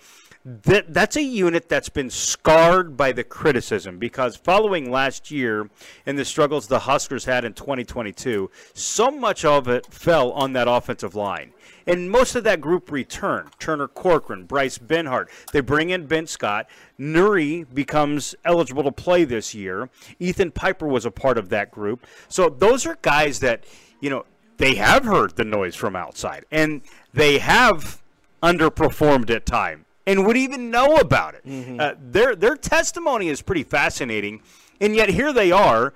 that 0.49 0.95
that's 0.95 1.17
a 1.17 1.23
unit 1.23 1.69
that's 1.69 1.91
been 1.91 2.09
scarred 2.09 2.97
by 2.97 3.13
the 3.13 3.23
criticism 3.23 3.99
because 3.99 4.35
following 4.35 4.91
last 4.91 5.31
year 5.31 5.69
and 6.07 6.19
the 6.19 6.25
struggles 6.25 6.69
the 6.69 6.81
Huskers 6.81 7.27
had 7.27 7.45
in 7.45 7.53
2022, 7.53 8.51
so 8.73 9.11
much 9.11 9.45
of 9.45 9.69
it 9.69 9.93
fell 9.93 10.33
on 10.33 10.55
that 10.55 10.67
offensive 10.67 11.15
line. 11.15 11.53
And 11.87 12.11
most 12.11 12.35
of 12.35 12.45
that 12.45 12.63
group 12.63 12.91
returned. 12.91 13.51
Turner 13.59 13.89
Corcoran, 13.89 14.45
Bryce 14.45 14.79
Benhart. 14.79 15.29
They 15.53 15.61
bring 15.61 15.91
in 15.91 16.07
Ben 16.07 16.27
Scott. 16.27 16.67
Nouri 16.99 17.67
becomes 17.75 18.35
eligible 18.43 18.85
to 18.85 18.93
play 18.93 19.25
this 19.25 19.55
year. 19.55 19.91
Ethan 20.19 20.53
Piper 20.53 20.87
was 20.87 21.05
a 21.05 21.11
part 21.11 21.37
of 21.37 21.51
that 21.51 21.71
group. 21.71 22.07
So 22.29 22.49
those 22.49 22.87
are 22.87 22.97
guys 23.03 23.41
that, 23.41 23.65
you 24.01 24.09
know, 24.09 24.25
they 24.57 24.77
have 24.77 25.05
heard 25.05 25.37
the 25.37 25.45
noise 25.45 25.77
from 25.77 25.95
outside 25.95 26.47
and 26.51 26.81
they 27.13 27.39
have 27.39 28.03
underperformed 28.43 29.29
at 29.31 29.45
time 29.45 29.85
and 30.09 30.27
would 30.27 30.37
even 30.37 30.71
know 30.71 30.97
about 30.97 31.35
it. 31.35 31.43
Uh, 31.81 31.95
their 32.01 32.35
their 32.35 32.57
testimony 32.57 33.29
is 33.29 33.43
pretty 33.43 33.63
fascinating, 33.63 34.41
and 34.81 34.97
yet 34.97 35.11
here 35.11 35.33
they 35.33 35.53
are 35.53 35.93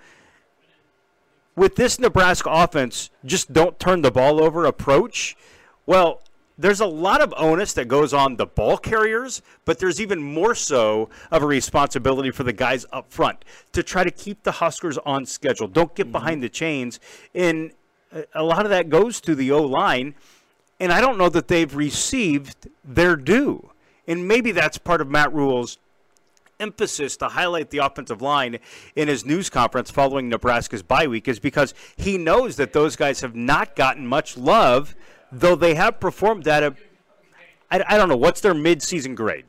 with 1.56 1.76
this 1.76 1.98
Nebraska 1.98 2.50
offense. 2.50 3.10
Just 3.24 3.52
don't 3.52 3.78
turn 3.78 4.02
the 4.02 4.10
ball 4.10 4.42
over 4.42 4.64
approach. 4.64 5.36
Well, 5.86 6.20
there's 6.58 6.80
a 6.80 6.86
lot 6.86 7.20
of 7.22 7.32
onus 7.36 7.72
that 7.72 7.88
goes 7.88 8.12
on 8.12 8.36
the 8.36 8.46
ball 8.46 8.76
carriers, 8.76 9.42
but 9.64 9.78
there's 9.78 10.00
even 10.00 10.22
more 10.22 10.54
so 10.54 11.08
of 11.30 11.42
a 11.42 11.46
responsibility 11.46 12.30
for 12.30 12.44
the 12.44 12.52
guys 12.52 12.84
up 12.92 13.10
front 13.10 13.44
to 13.72 13.82
try 13.82 14.04
to 14.04 14.10
keep 14.10 14.42
the 14.42 14.52
Huskers 14.52 14.98
on 14.98 15.26
schedule. 15.26 15.66
Don't 15.66 15.94
get 15.94 16.12
behind 16.12 16.42
the 16.42 16.48
chains, 16.48 17.00
and 17.34 17.72
a 18.34 18.42
lot 18.42 18.64
of 18.64 18.70
that 18.70 18.90
goes 18.90 19.20
to 19.22 19.34
the 19.34 19.50
O 19.50 19.62
line. 19.62 20.14
and 20.78 20.92
I 20.92 21.00
don't 21.00 21.16
know 21.16 21.30
that 21.30 21.48
they've 21.48 21.74
received 21.74 22.68
their 22.84 23.16
due. 23.16 23.70
And 24.06 24.26
maybe 24.26 24.52
that's 24.52 24.78
part 24.78 25.00
of 25.00 25.08
Matt 25.08 25.32
Rhule's 25.32 25.78
emphasis 26.60 27.16
to 27.16 27.28
highlight 27.28 27.70
the 27.70 27.78
offensive 27.78 28.22
line 28.22 28.58
in 28.94 29.08
his 29.08 29.24
news 29.24 29.50
conference 29.50 29.90
following 29.90 30.28
Nebraska's 30.28 30.82
bye 30.82 31.06
week 31.06 31.26
is 31.28 31.40
because 31.40 31.74
he 31.96 32.16
knows 32.16 32.56
that 32.56 32.72
those 32.72 32.96
guys 32.96 33.20
have 33.20 33.34
not 33.34 33.74
gotten 33.74 34.06
much 34.06 34.36
love, 34.36 34.94
though 35.30 35.56
they 35.56 35.74
have 35.74 35.98
performed 35.98 36.46
at 36.46 36.62
a 36.62 36.76
I, 37.70 37.82
I 37.88 37.96
don't 37.96 38.10
know 38.10 38.16
what's 38.16 38.42
their 38.42 38.54
mid-season 38.54 39.14
grade. 39.14 39.46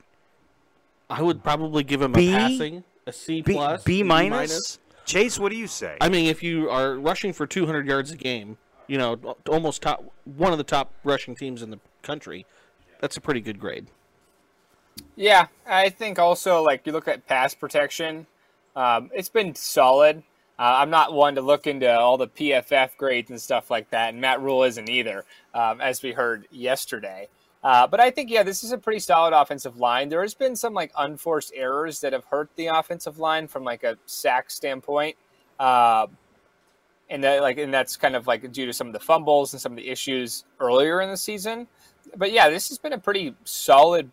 I 1.10 1.22
would 1.22 1.44
probably 1.44 1.84
give 1.84 2.02
him 2.02 2.14
B? 2.14 2.34
a 2.34 2.38
passing, 2.38 2.84
a 3.06 3.12
C 3.12 3.42
B, 3.42 3.54
plus, 3.54 3.84
B 3.84 4.02
minus. 4.02 4.80
Chase, 5.06 5.38
what 5.38 5.52
do 5.52 5.58
you 5.58 5.68
say? 5.68 5.98
I 6.00 6.08
mean, 6.08 6.28
if 6.28 6.42
you 6.42 6.70
are 6.70 6.96
rushing 6.96 7.34
for 7.34 7.46
200 7.46 7.86
yards 7.86 8.12
a 8.12 8.16
game, 8.16 8.58
you 8.88 8.98
know, 8.98 9.36
almost 9.50 9.82
top 9.82 10.14
one 10.24 10.54
of 10.54 10.58
the 10.58 10.64
top 10.64 10.94
rushing 11.04 11.36
teams 11.36 11.62
in 11.62 11.70
the 11.70 11.80
country, 12.02 12.46
that's 13.02 13.18
a 13.18 13.22
pretty 13.22 13.42
good 13.42 13.60
grade. 13.60 13.88
Yeah, 15.16 15.48
I 15.68 15.90
think 15.90 16.20
also 16.20 16.64
like 16.64 16.86
you 16.86 16.92
look 16.92 17.08
at 17.08 17.28
pass 17.28 17.54
protection, 17.54 18.26
um, 18.76 19.12
it's 19.14 19.30
been 19.30 19.56
solid. 19.56 20.24
Uh, 20.58 20.78
I'm 20.78 20.90
not 20.90 21.14
one 21.14 21.36
to 21.36 21.42
look 21.42 21.68
into 21.68 21.92
all 21.92 22.18
the 22.18 22.28
PFF 22.28 22.96
grades 22.98 23.30
and 23.30 23.42
stuff 23.42 23.72
like 23.72 23.90
that, 23.90 24.10
and 24.10 24.22
Matt 24.22 24.42
Rhule 24.42 24.64
isn't 24.64 24.90
either, 24.90 25.26
um, 25.54 25.82
as 25.82 26.02
we 26.04 26.12
heard 26.12 26.48
yesterday. 26.52 27.28
Uh, 27.64 27.88
but 27.88 28.00
I 28.00 28.12
think 28.12 28.30
yeah, 28.30 28.44
this 28.44 28.64
is 28.64 28.72
a 28.72 28.78
pretty 28.78 29.00
solid 29.00 29.34
offensive 29.34 29.78
line. 29.78 30.10
There 30.10 30.22
has 30.22 30.34
been 30.34 30.56
some 30.56 30.74
like 30.74 30.92
unforced 30.98 31.54
errors 31.56 32.02
that 32.02 32.14
have 32.14 32.26
hurt 32.26 32.50
the 32.56 32.68
offensive 32.68 33.20
line 33.20 33.48
from 33.48 33.64
like 33.64 33.84
a 33.84 33.98
sack 34.06 34.52
standpoint, 34.52 35.16
uh, 35.60 36.08
and 37.10 37.24
that 37.24 37.42
like 37.42 37.58
and 37.58 37.74
that's 37.74 37.96
kind 37.96 38.16
of 38.16 38.28
like 38.28 38.52
due 38.52 38.66
to 38.66 38.74
some 38.74 38.88
of 38.88 38.94
the 38.94 39.00
fumbles 39.00 39.54
and 39.54 39.62
some 39.62 39.72
of 39.72 39.78
the 39.78 39.88
issues 39.88 40.44
earlier 40.60 41.02
in 41.02 41.10
the 41.10 41.18
season. 41.18 41.68
But 42.18 42.32
yeah, 42.32 42.50
this 42.50 42.68
has 42.70 42.78
been 42.78 42.94
a 42.94 43.00
pretty 43.00 43.34
solid 43.46 44.12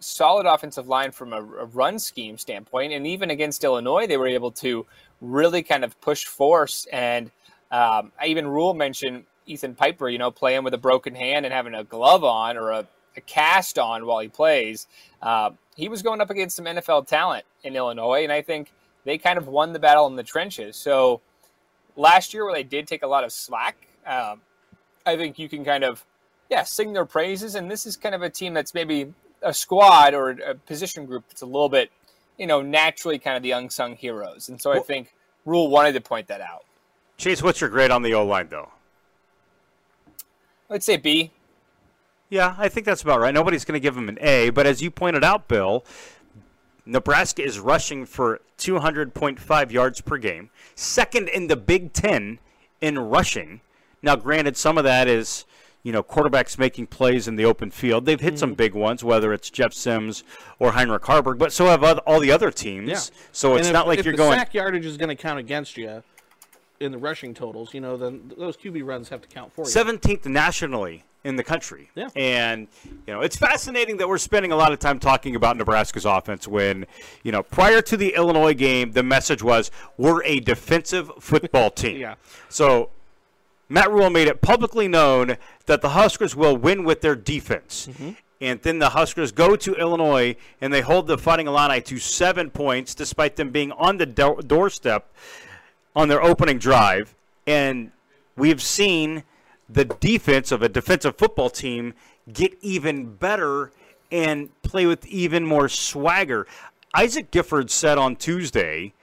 solid 0.00 0.46
offensive 0.46 0.88
line 0.88 1.12
from 1.12 1.32
a, 1.32 1.38
a, 1.38 1.66
run 1.66 1.98
scheme 1.98 2.38
standpoint, 2.38 2.92
and 2.92 3.06
even 3.06 3.30
against 3.30 3.62
Illinois, 3.62 4.06
they 4.06 4.16
were 4.16 4.26
able 4.26 4.50
to 4.50 4.86
really 5.20 5.62
kind 5.62 5.84
of 5.84 6.00
push 6.00 6.24
force. 6.24 6.86
And 6.92 7.30
um, 7.70 8.12
I 8.20 8.26
even 8.26 8.48
Rhule 8.48 8.74
mentioned 8.74 9.24
Ethan 9.46 9.74
Piper, 9.74 10.08
you 10.08 10.18
know, 10.18 10.30
playing 10.30 10.64
with 10.64 10.74
a 10.74 10.78
broken 10.78 11.14
hand 11.14 11.44
and 11.44 11.54
having 11.54 11.74
a 11.74 11.84
glove 11.84 12.24
on 12.24 12.56
or 12.56 12.70
a, 12.70 12.86
a 13.16 13.20
cast 13.20 13.78
on 13.78 14.06
while 14.06 14.20
he 14.20 14.28
plays. 14.28 14.86
Uh, 15.22 15.50
he 15.76 15.88
was 15.88 16.02
going 16.02 16.20
up 16.20 16.30
against 16.30 16.56
some 16.56 16.64
NFL 16.64 17.06
talent 17.06 17.44
in 17.62 17.76
Illinois, 17.76 18.22
and 18.22 18.32
I 18.32 18.42
think 18.42 18.72
they 19.04 19.18
kind 19.18 19.38
of 19.38 19.48
won 19.48 19.72
the 19.72 19.78
battle 19.78 20.06
in 20.06 20.16
the 20.16 20.22
trenches. 20.22 20.76
So 20.76 21.20
last 21.96 22.34
year, 22.34 22.44
where 22.44 22.54
they 22.54 22.62
did 22.62 22.86
take 22.86 23.02
a 23.02 23.06
lot 23.06 23.24
of 23.24 23.32
slack, 23.32 23.76
um, 24.06 24.40
I 25.04 25.16
think 25.16 25.38
you 25.38 25.48
can 25.48 25.64
kind 25.64 25.84
of 25.84 26.04
yeah 26.50 26.64
sing 26.64 26.92
their 26.92 27.04
praises. 27.04 27.54
And 27.54 27.70
this 27.70 27.86
is 27.86 27.96
kind 27.96 28.14
of 28.14 28.22
a 28.22 28.30
team 28.30 28.54
that's 28.54 28.74
maybe 28.74 29.12
a 29.42 29.54
squad 29.54 30.14
or 30.14 30.30
a 30.30 30.54
position 30.54 31.06
group 31.06 31.24
that's 31.28 31.42
a 31.42 31.46
little 31.46 31.68
bit, 31.68 31.90
you 32.38 32.46
know, 32.46 32.62
naturally 32.62 33.18
kind 33.18 33.36
of 33.36 33.42
the 33.42 33.52
unsung 33.52 33.96
heroes. 33.96 34.48
And 34.48 34.60
so 34.60 34.70
well, 34.70 34.80
I 34.80 34.82
think 34.82 35.14
Rhule 35.44 35.68
wanted 35.68 35.92
to 35.92 36.00
point 36.00 36.28
that 36.28 36.40
out. 36.40 36.64
Chase, 37.16 37.42
what's 37.42 37.60
your 37.60 37.70
grade 37.70 37.90
on 37.90 38.02
the 38.02 38.14
O 38.14 38.24
line, 38.24 38.48
though? 38.48 38.70
I'd 40.70 40.82
say 40.82 40.96
B. 40.96 41.32
Yeah, 42.28 42.54
I 42.56 42.68
think 42.68 42.86
that's 42.86 43.02
about 43.02 43.20
right. 43.20 43.34
Nobody's 43.34 43.64
going 43.64 43.74
to 43.74 43.80
give 43.80 43.96
him 43.96 44.08
an 44.08 44.18
A, 44.20 44.50
but 44.50 44.66
as 44.66 44.80
you 44.80 44.90
pointed 44.90 45.24
out, 45.24 45.48
Bill, 45.48 45.84
Nebraska 46.86 47.42
is 47.42 47.58
rushing 47.58 48.06
for 48.06 48.40
200.5 48.58 49.72
yards 49.72 50.00
per 50.00 50.16
game, 50.16 50.50
second 50.74 51.28
in 51.28 51.48
the 51.48 51.56
Big 51.56 51.92
Ten 51.92 52.38
in 52.80 52.98
rushing. 52.98 53.60
Now, 54.00 54.16
granted, 54.16 54.56
some 54.56 54.78
of 54.78 54.84
that 54.84 55.08
is 55.08 55.44
you 55.82 55.92
know, 55.92 56.02
quarterbacks 56.02 56.58
making 56.58 56.86
plays 56.86 57.26
in 57.26 57.36
the 57.36 57.44
open 57.44 57.70
field. 57.70 58.04
They've 58.04 58.20
hit 58.20 58.34
mm-hmm. 58.34 58.38
some 58.38 58.54
big 58.54 58.74
ones, 58.74 59.02
whether 59.02 59.32
it's 59.32 59.50
Jeff 59.50 59.72
Sims 59.72 60.24
or 60.58 60.72
Heinrich 60.72 61.02
Haarberg, 61.02 61.38
but 61.38 61.52
so 61.52 61.66
have 61.66 61.82
all 62.00 62.20
the 62.20 62.30
other 62.30 62.50
teams. 62.50 62.88
Yeah. 62.88 63.00
So 63.32 63.56
it's 63.56 63.68
if, 63.68 63.72
not 63.72 63.86
like 63.86 63.98
if 63.98 64.04
you're 64.04 64.12
the 64.12 64.18
going. 64.18 64.38
sack 64.38 64.52
yardage 64.54 64.84
is 64.84 64.96
going 64.96 65.08
to 65.08 65.16
count 65.16 65.38
against 65.38 65.76
you 65.76 66.02
in 66.80 66.92
the 66.92 66.98
rushing 66.98 67.34
totals, 67.34 67.72
you 67.74 67.80
know, 67.80 67.96
then 67.96 68.32
those 68.36 68.56
QB 68.56 68.86
runs 68.86 69.08
have 69.08 69.22
to 69.22 69.28
count 69.28 69.52
for 69.52 69.62
you. 69.62 69.70
17th 69.70 70.26
nationally 70.26 71.04
in 71.24 71.36
the 71.36 71.44
country. 71.44 71.90
Yeah. 71.94 72.08
And, 72.16 72.66
you 73.06 73.12
know, 73.12 73.20
it's 73.20 73.36
fascinating 73.36 73.98
that 73.98 74.08
we're 74.08 74.18
spending 74.18 74.52
a 74.52 74.56
lot 74.56 74.72
of 74.72 74.78
time 74.78 74.98
talking 74.98 75.36
about 75.36 75.56
Nebraska's 75.56 76.06
offense 76.06 76.48
when, 76.48 76.86
you 77.22 77.32
know, 77.32 77.42
prior 77.42 77.82
to 77.82 77.96
the 77.96 78.14
Illinois 78.14 78.54
game, 78.54 78.92
the 78.92 79.02
message 79.02 79.42
was 79.42 79.70
we're 79.98 80.24
a 80.24 80.40
defensive 80.40 81.10
football 81.20 81.70
team. 81.70 82.00
yeah. 82.00 82.14
So 82.48 82.90
Matt 83.70 83.90
Rhule 83.90 84.10
made 84.10 84.26
it 84.26 84.42
publicly 84.42 84.88
known 84.88 85.36
that 85.66 85.80
the 85.80 85.90
Huskers 85.90 86.34
will 86.34 86.56
win 86.56 86.82
with 86.82 87.00
their 87.00 87.14
defense. 87.14 87.88
Mm-hmm. 87.90 88.10
And 88.40 88.60
then 88.62 88.80
the 88.80 88.90
Huskers 88.90 89.32
go 89.32 89.54
to 89.54 89.74
Illinois 89.74 90.34
and 90.60 90.72
they 90.72 90.80
hold 90.80 91.06
the 91.06 91.16
Fighting 91.16 91.46
Illini 91.46 91.80
to 91.82 91.98
seven 91.98 92.50
points, 92.50 92.94
despite 92.94 93.36
them 93.36 93.50
being 93.50 93.70
on 93.72 93.98
the 93.98 94.06
do- 94.06 94.40
doorstep 94.44 95.12
on 95.94 96.08
their 96.08 96.22
opening 96.22 96.58
drive. 96.58 97.14
And 97.46 97.92
we've 98.36 98.60
seen 98.60 99.22
the 99.68 99.84
defense 99.84 100.50
of 100.50 100.62
a 100.62 100.68
defensive 100.68 101.16
football 101.16 101.48
team 101.48 101.94
get 102.32 102.56
even 102.60 103.14
better 103.14 103.70
and 104.10 104.50
play 104.62 104.86
with 104.86 105.06
even 105.06 105.46
more 105.46 105.68
swagger. 105.68 106.46
Isaac 106.92 107.30
Gifford 107.30 107.70
said 107.70 107.98
on 107.98 108.16
Tuesday 108.16 108.94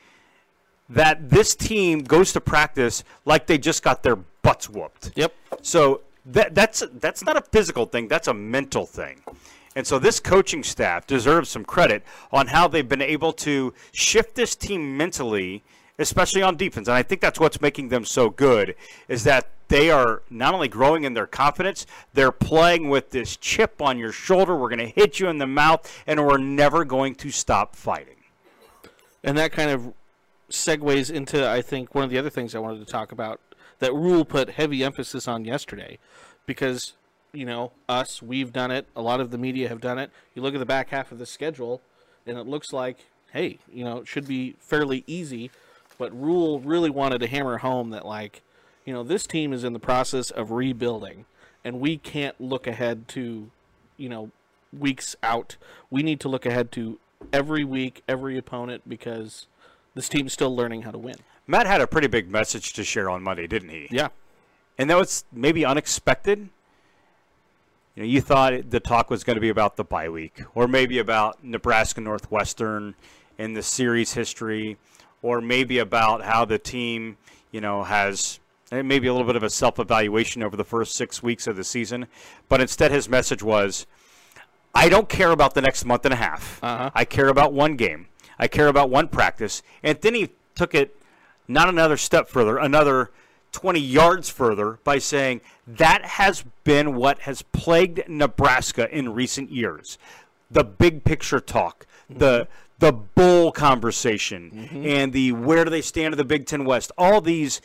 that 0.89 1.29
this 1.29 1.55
team 1.55 2.03
goes 2.03 2.33
to 2.33 2.41
practice 2.41 3.03
like 3.23 3.47
they 3.47 3.57
just 3.57 3.81
got 3.81 4.03
their 4.03 4.17
butts 4.47 4.69
whooped. 4.69 5.11
Yep. 5.15 5.33
So 5.61 6.01
that 6.25 6.55
that's 6.55 6.81
that's 6.99 7.23
not 7.23 7.35
a 7.35 7.41
physical 7.41 7.85
thing. 7.85 8.07
That's 8.07 8.29
a 8.29 8.33
mental 8.33 8.85
thing. 8.85 9.21
And 9.75 9.85
so 9.85 9.99
this 9.99 10.19
coaching 10.19 10.63
staff 10.63 11.05
deserves 11.05 11.49
some 11.49 11.65
credit 11.65 12.01
on 12.31 12.47
how 12.47 12.67
they've 12.67 12.87
been 12.87 13.01
able 13.01 13.33
to 13.33 13.73
shift 13.91 14.35
this 14.35 14.55
team 14.55 14.97
mentally, 14.97 15.63
especially 15.99 16.41
on 16.41 16.55
defense. 16.55 16.87
And 16.87 16.95
I 16.95 17.03
think 17.03 17.19
that's 17.21 17.39
what's 17.39 17.61
making 17.61 17.89
them 17.89 18.05
so 18.05 18.29
good 18.29 18.75
is 19.07 19.23
that 19.25 19.49
they 19.67 19.91
are 19.91 20.23
not 20.29 20.53
only 20.53 20.69
growing 20.69 21.03
in 21.03 21.13
their 21.13 21.27
confidence, 21.27 21.85
they're 22.13 22.31
playing 22.31 22.89
with 22.89 23.11
this 23.11 23.35
chip 23.35 23.81
on 23.81 23.99
your 23.99 24.13
shoulder. 24.13 24.55
We're 24.55 24.69
going 24.69 24.79
to 24.79 24.87
hit 25.01 25.19
you 25.19 25.27
in 25.27 25.39
the 25.39 25.45
mouth, 25.45 25.81
and 26.07 26.25
we're 26.25 26.37
never 26.37 26.85
going 26.85 27.15
to 27.15 27.29
stop 27.29 27.75
fighting. 27.75 28.15
And 29.23 29.37
that 29.37 29.51
kind 29.51 29.69
of 29.69 29.93
segues 30.49 31.11
into, 31.11 31.47
I 31.47 31.61
think, 31.61 31.93
one 31.93 32.05
of 32.05 32.09
the 32.09 32.17
other 32.17 32.29
things 32.29 32.55
I 32.55 32.59
wanted 32.59 32.79
to 32.79 32.91
talk 32.91 33.11
about 33.11 33.41
that 33.79 33.93
Rhule 33.93 34.25
put 34.25 34.51
heavy 34.51 34.83
emphasis 34.83 35.27
on 35.27 35.45
yesterday 35.45 35.97
because 36.45 36.93
you 37.31 37.45
know 37.45 37.71
us 37.87 38.21
we've 38.21 38.53
done 38.53 38.71
it. 38.71 38.87
A 38.95 39.01
lot 39.01 39.19
of 39.19 39.31
the 39.31 39.37
media 39.37 39.69
have 39.69 39.81
done 39.81 39.99
it. 39.99 40.11
You 40.33 40.41
look 40.41 40.53
at 40.53 40.59
the 40.59 40.65
back 40.65 40.89
half 40.89 41.11
of 41.11 41.19
the 41.19 41.25
schedule 41.25 41.81
and 42.25 42.37
it 42.37 42.47
looks 42.47 42.73
like 42.73 43.05
hey 43.33 43.59
you 43.71 43.83
know 43.83 43.97
it 43.97 44.07
should 44.07 44.27
be 44.27 44.55
fairly 44.59 45.03
easy 45.07 45.51
but 45.97 46.17
Rhule 46.17 46.59
really 46.59 46.89
wanted 46.89 47.19
to 47.19 47.27
hammer 47.27 47.57
home 47.57 47.89
that 47.91 48.05
like 48.05 48.41
you 48.85 48.93
know 48.93 49.03
this 49.03 49.25
team 49.25 49.53
is 49.53 49.63
in 49.63 49.73
the 49.73 49.79
process 49.79 50.31
of 50.31 50.51
rebuilding 50.51 51.25
and 51.63 51.79
we 51.79 51.97
can't 51.97 52.39
look 52.39 52.67
ahead 52.67 53.07
to 53.09 53.49
you 53.97 54.09
know 54.09 54.31
weeks 54.77 55.15
out. 55.23 55.57
We 55.89 56.03
need 56.03 56.19
to 56.21 56.29
look 56.29 56.45
ahead 56.45 56.71
to 56.73 56.99
every 57.33 57.63
week 57.63 58.03
every 58.07 58.37
opponent 58.37 58.83
because 58.87 59.47
this 59.95 60.07
team's 60.07 60.33
still 60.33 60.55
learning 60.55 60.83
how 60.83 60.91
to 60.91 60.97
win 60.97 61.15
Matt 61.47 61.65
had 61.65 61.81
a 61.81 61.87
pretty 61.87 62.07
big 62.07 62.29
message 62.29 62.73
to 62.73 62.83
share 62.83 63.09
on 63.09 63.23
Monday, 63.23 63.47
didn't 63.47 63.69
he? 63.69 63.87
Yeah. 63.89 64.09
And 64.77 64.89
that 64.89 64.97
was 64.97 65.23
maybe 65.31 65.65
unexpected. 65.65 66.49
You 67.95 68.03
know, 68.03 68.09
you 68.09 68.21
thought 68.21 68.69
the 68.69 68.79
talk 68.79 69.09
was 69.09 69.23
going 69.23 69.35
to 69.35 69.41
be 69.41 69.49
about 69.49 69.77
the 69.77 69.83
bye 69.83 70.09
week, 70.09 70.43
or 70.53 70.67
maybe 70.67 70.99
about 70.99 71.43
Nebraska 71.43 72.01
Northwestern 72.01 72.93
and 73.39 73.55
the 73.55 73.63
series 73.63 74.13
history, 74.13 74.77
or 75.23 75.41
maybe 75.41 75.79
about 75.79 76.21
how 76.23 76.45
the 76.45 76.59
team, 76.59 77.17
you 77.51 77.61
know, 77.61 77.83
has 77.83 78.39
maybe 78.71 79.07
a 79.07 79.13
little 79.13 79.25
bit 79.25 79.35
of 79.35 79.43
a 79.43 79.49
self-evaluation 79.49 80.43
over 80.43 80.55
the 80.55 80.65
first 80.65 80.95
six 80.95 81.23
weeks 81.23 81.47
of 81.47 81.55
the 81.55 81.63
season. 81.63 82.05
But 82.49 82.61
instead, 82.61 82.91
his 82.91 83.09
message 83.09 83.41
was, 83.41 83.87
"I 84.75 84.89
don't 84.89 85.09
care 85.09 85.31
about 85.31 85.55
the 85.55 85.61
next 85.61 85.85
month 85.85 86.05
and 86.05 86.13
a 86.13 86.17
half. 86.17 86.63
Uh-huh. 86.63 86.91
I 86.93 87.05
care 87.05 87.29
about 87.29 87.53
one 87.53 87.77
game. 87.77 88.09
I 88.37 88.47
care 88.47 88.67
about 88.67 88.91
one 88.91 89.07
practice." 89.07 89.63
And 89.81 89.99
then 90.01 90.13
he 90.13 90.29
took 90.53 90.75
it 90.75 90.95
not 91.47 91.69
another 91.69 91.97
step 91.97 92.27
further, 92.27 92.57
another 92.57 93.11
20 93.51 93.79
yards 93.79 94.29
further 94.29 94.79
by 94.83 94.97
saying 94.97 95.41
that 95.65 96.05
has 96.05 96.43
been 96.63 96.95
what 96.95 97.19
has 97.19 97.41
plagued 97.41 98.07
Nebraska 98.07 98.89
in 98.95 99.13
recent 99.13 99.51
years. 99.51 99.97
The 100.51 100.63
big 100.63 101.03
picture 101.03 101.39
talk, 101.39 101.85
mm-hmm. 102.09 102.19
the 102.19 102.47
the 102.79 102.91
bowl 102.91 103.51
conversation, 103.51 104.51
mm-hmm. 104.51 104.85
and 104.85 105.11
the 105.11 105.31
where 105.31 105.63
do 105.63 105.71
they 105.71 105.81
stand 105.81 106.13
in 106.13 106.17
the 106.17 106.23
Big 106.23 106.45
Ten 106.45 106.63
West, 106.63 106.91
all 106.97 107.21
these 107.21 107.59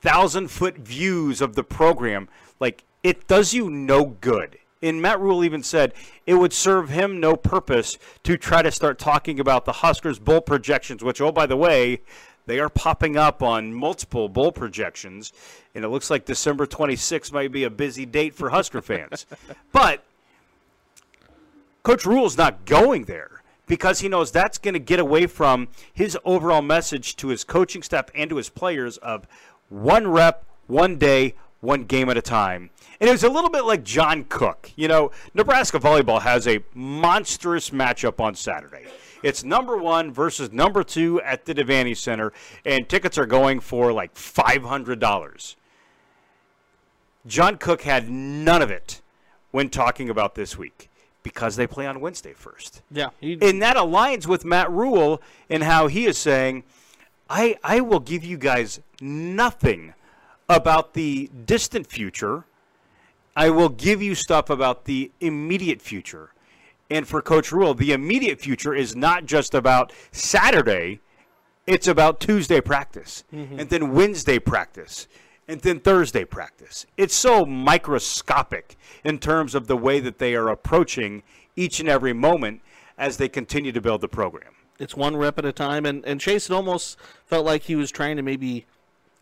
thousand 0.00 0.48
foot 0.48 0.76
views 0.78 1.40
of 1.40 1.54
the 1.54 1.62
program, 1.64 2.28
like 2.58 2.84
it 3.02 3.26
does 3.28 3.54
you 3.54 3.70
no 3.70 4.04
good. 4.20 4.58
And 4.82 5.00
Matt 5.00 5.18
Rhule 5.20 5.44
even 5.44 5.62
said 5.62 5.94
it 6.26 6.34
would 6.34 6.52
serve 6.52 6.90
him 6.90 7.18
no 7.18 7.36
purpose 7.36 7.96
to 8.24 8.36
try 8.36 8.60
to 8.60 8.70
start 8.70 8.98
talking 8.98 9.40
about 9.40 9.64
the 9.64 9.72
Huskers 9.74 10.18
bowl 10.18 10.42
projections, 10.42 11.02
which, 11.02 11.22
oh, 11.22 11.32
by 11.32 11.46
the 11.46 11.56
way, 11.56 12.02
They 12.46 12.58
are 12.60 12.68
popping 12.68 13.16
up 13.16 13.42
on 13.42 13.72
multiple 13.72 14.28
bowl 14.28 14.52
projections, 14.52 15.32
and 15.74 15.84
it 15.84 15.88
looks 15.88 16.10
like 16.10 16.26
December 16.26 16.66
26th 16.66 17.32
might 17.32 17.52
be 17.52 17.64
a 17.64 17.70
busy 17.70 18.04
date 18.04 18.34
for 18.34 18.50
Husker 18.50 18.82
fans. 18.82 19.26
But 19.72 20.04
Coach 21.82 22.04
Rhule's 22.04 22.36
not 22.36 22.64
going 22.66 23.04
there 23.04 23.42
because 23.66 24.00
he 24.00 24.08
knows 24.08 24.30
that's 24.30 24.58
going 24.58 24.74
to 24.74 24.80
get 24.80 24.98
away 24.98 25.26
from 25.26 25.68
his 25.92 26.18
overall 26.24 26.62
message 26.62 27.16
to 27.16 27.28
his 27.28 27.44
coaching 27.44 27.82
staff 27.82 28.06
and 28.14 28.28
to 28.30 28.36
his 28.36 28.50
players 28.50 28.98
of 28.98 29.26
one 29.68 30.08
rep, 30.08 30.44
one 30.66 30.96
day, 30.96 31.34
one 31.60 31.84
game 31.84 32.10
at 32.10 32.16
a 32.16 32.22
time. 32.22 32.70
And 33.00 33.08
it 33.08 33.12
was 33.12 33.24
a 33.24 33.28
little 33.28 33.50
bit 33.50 33.64
like 33.64 33.84
John 33.84 34.24
Cook. 34.24 34.70
You 34.76 34.88
know, 34.88 35.10
Nebraska 35.32 35.78
volleyball 35.78 36.20
has 36.22 36.46
a 36.46 36.60
monstrous 36.74 37.70
matchup 37.70 38.20
on 38.20 38.34
Saturday. 38.34 38.86
It's 39.24 39.42
number 39.42 39.78
one 39.78 40.12
versus 40.12 40.52
number 40.52 40.84
two 40.84 41.18
at 41.22 41.46
the 41.46 41.54
Devaney 41.54 41.96
Center, 41.96 42.30
and 42.66 42.86
tickets 42.86 43.16
are 43.16 43.24
going 43.24 43.58
for 43.58 43.90
like 43.90 44.14
$500. 44.14 45.56
John 47.26 47.56
Cook 47.56 47.82
had 47.82 48.10
none 48.10 48.60
of 48.60 48.70
it 48.70 49.00
when 49.50 49.70
talking 49.70 50.10
about 50.10 50.34
this 50.34 50.58
week 50.58 50.90
because 51.22 51.56
they 51.56 51.66
play 51.66 51.86
on 51.86 52.00
Wednesday 52.00 52.34
first. 52.34 52.82
Yeah, 52.90 53.08
he, 53.18 53.38
And 53.40 53.62
that 53.62 53.78
aligns 53.78 54.26
with 54.26 54.44
Matt 54.44 54.70
Rhule 54.70 55.22
and 55.48 55.62
how 55.62 55.86
he 55.86 56.04
is 56.04 56.18
saying, 56.18 56.64
I, 57.30 57.56
I 57.64 57.80
will 57.80 58.00
give 58.00 58.24
you 58.24 58.36
guys 58.36 58.78
nothing 59.00 59.94
about 60.50 60.92
the 60.92 61.30
distant 61.46 61.86
future. 61.86 62.44
I 63.34 63.48
will 63.48 63.70
give 63.70 64.02
you 64.02 64.14
stuff 64.14 64.50
about 64.50 64.84
the 64.84 65.10
immediate 65.18 65.80
future. 65.80 66.33
And 66.90 67.08
for 67.08 67.22
Coach 67.22 67.50
Rhule, 67.50 67.74
the 67.74 67.92
immediate 67.92 68.40
future 68.40 68.74
is 68.74 68.94
not 68.94 69.24
just 69.24 69.54
about 69.54 69.92
Saturday, 70.12 71.00
it's 71.66 71.88
about 71.88 72.20
Tuesday 72.20 72.60
practice, 72.60 73.24
mm-hmm. 73.32 73.58
and 73.58 73.70
then 73.70 73.92
Wednesday 73.92 74.38
practice, 74.38 75.08
and 75.48 75.60
then 75.62 75.80
Thursday 75.80 76.24
practice. 76.24 76.84
It's 76.96 77.14
so 77.14 77.46
microscopic 77.46 78.76
in 79.02 79.18
terms 79.18 79.54
of 79.54 79.66
the 79.66 79.76
way 79.76 79.98
that 80.00 80.18
they 80.18 80.34
are 80.34 80.48
approaching 80.48 81.22
each 81.56 81.80
and 81.80 81.88
every 81.88 82.12
moment 82.12 82.60
as 82.98 83.16
they 83.16 83.28
continue 83.28 83.72
to 83.72 83.80
build 83.80 84.02
the 84.02 84.08
program. 84.08 84.52
it's 84.78 84.94
one 84.96 85.16
rep 85.16 85.38
at 85.38 85.44
a 85.44 85.52
time, 85.52 85.86
and 85.86 86.04
and 86.04 86.20
Chase 86.20 86.50
it 86.50 86.52
almost 86.54 86.98
felt 87.26 87.46
like 87.46 87.62
he 87.62 87.76
was 87.76 87.90
trying 87.90 88.16
to 88.16 88.22
maybe, 88.22 88.66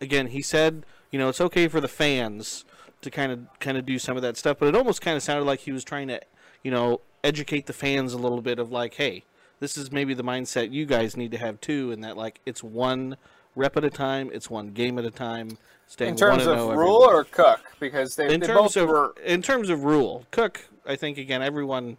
again, 0.01 0.29
he 0.29 0.43
said, 0.43 0.85
you 1.11 1.19
know, 1.19 1.29
it's 1.29 1.41
okay 1.41 1.69
for 1.69 1.81
the 1.81 1.89
fans 1.89 2.65
to 3.03 3.11
kind 3.11 3.33
of 3.33 3.41
kind 3.61 3.77
of 3.77 3.85
do 3.87 3.99
some 3.99 4.17
of 4.17 4.23
that 4.23 4.37
stuff, 4.37 4.59
but 4.59 4.69
it 4.69 4.75
almost 4.75 5.01
kind 5.01 5.17
of 5.17 5.23
sounded 5.23 5.45
like 5.45 5.61
he 5.61 5.73
was 5.73 5.85
trying 5.85 6.09
to, 6.09 6.21
you 6.63 6.71
know, 6.71 7.01
educate 7.25 7.67
the 7.67 7.73
fans 7.73 8.13
a 8.13 8.19
little 8.19 8.41
bit 8.43 8.59
of 8.59 8.71
like, 8.71 8.95
hey, 8.95 9.25
this 9.61 9.77
is 9.77 9.93
maybe 9.93 10.15
the 10.15 10.25
mindset 10.25 10.73
you 10.73 10.87
guys 10.87 11.17
need 11.17 11.31
to 11.31 11.39
have 11.39 11.61
too, 11.61 11.93
and 11.93 12.03
that 12.05 12.17
like 12.17 12.41
it's 12.47 12.63
one 12.63 13.17
rep 13.55 13.77
at 13.77 13.85
a 13.85 13.91
time, 13.91 14.31
it's 14.33 14.51
one 14.51 14.69
game 14.69 14.99
at 14.99 15.05
a 15.05 15.11
time. 15.11 15.59
Staying 15.87 16.11
In 16.13 16.17
terms 16.17 16.47
of 16.47 16.59
oh 16.59 16.73
Rhule 16.73 17.01
week. 17.01 17.09
or 17.11 17.25
Cook, 17.25 17.61
because 17.79 18.17
they, 18.17 18.33
in 18.33 18.41
they 18.41 18.47
terms 18.47 18.75
both 18.75 18.77
of 18.77 18.89
were. 18.89 19.15
in 19.25 19.43
terms 19.43 19.69
of 19.69 19.85
Rhule, 19.85 20.27
Cook, 20.31 20.67
I 20.87 20.97
think 20.97 21.19
again 21.19 21.43
everyone 21.43 21.99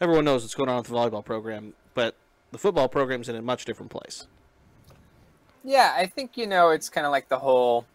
everyone 0.00 0.24
knows 0.26 0.42
what's 0.42 0.54
going 0.54 0.68
on 0.68 0.76
with 0.76 0.88
the 0.88 0.94
volleyball 0.94 1.24
program, 1.24 1.72
but 1.94 2.14
the 2.52 2.58
football 2.58 2.88
program's 2.88 3.28
in 3.28 3.36
a 3.36 3.42
much 3.42 3.64
different 3.64 3.90
place. 3.90 4.26
Yeah, 5.64 5.94
I 5.96 6.06
think 6.06 6.36
you 6.36 6.46
know 6.46 6.70
it's 6.70 6.88
kind 6.88 7.06
of 7.06 7.12
like 7.12 7.28
the 7.28 7.38
whole 7.38 7.86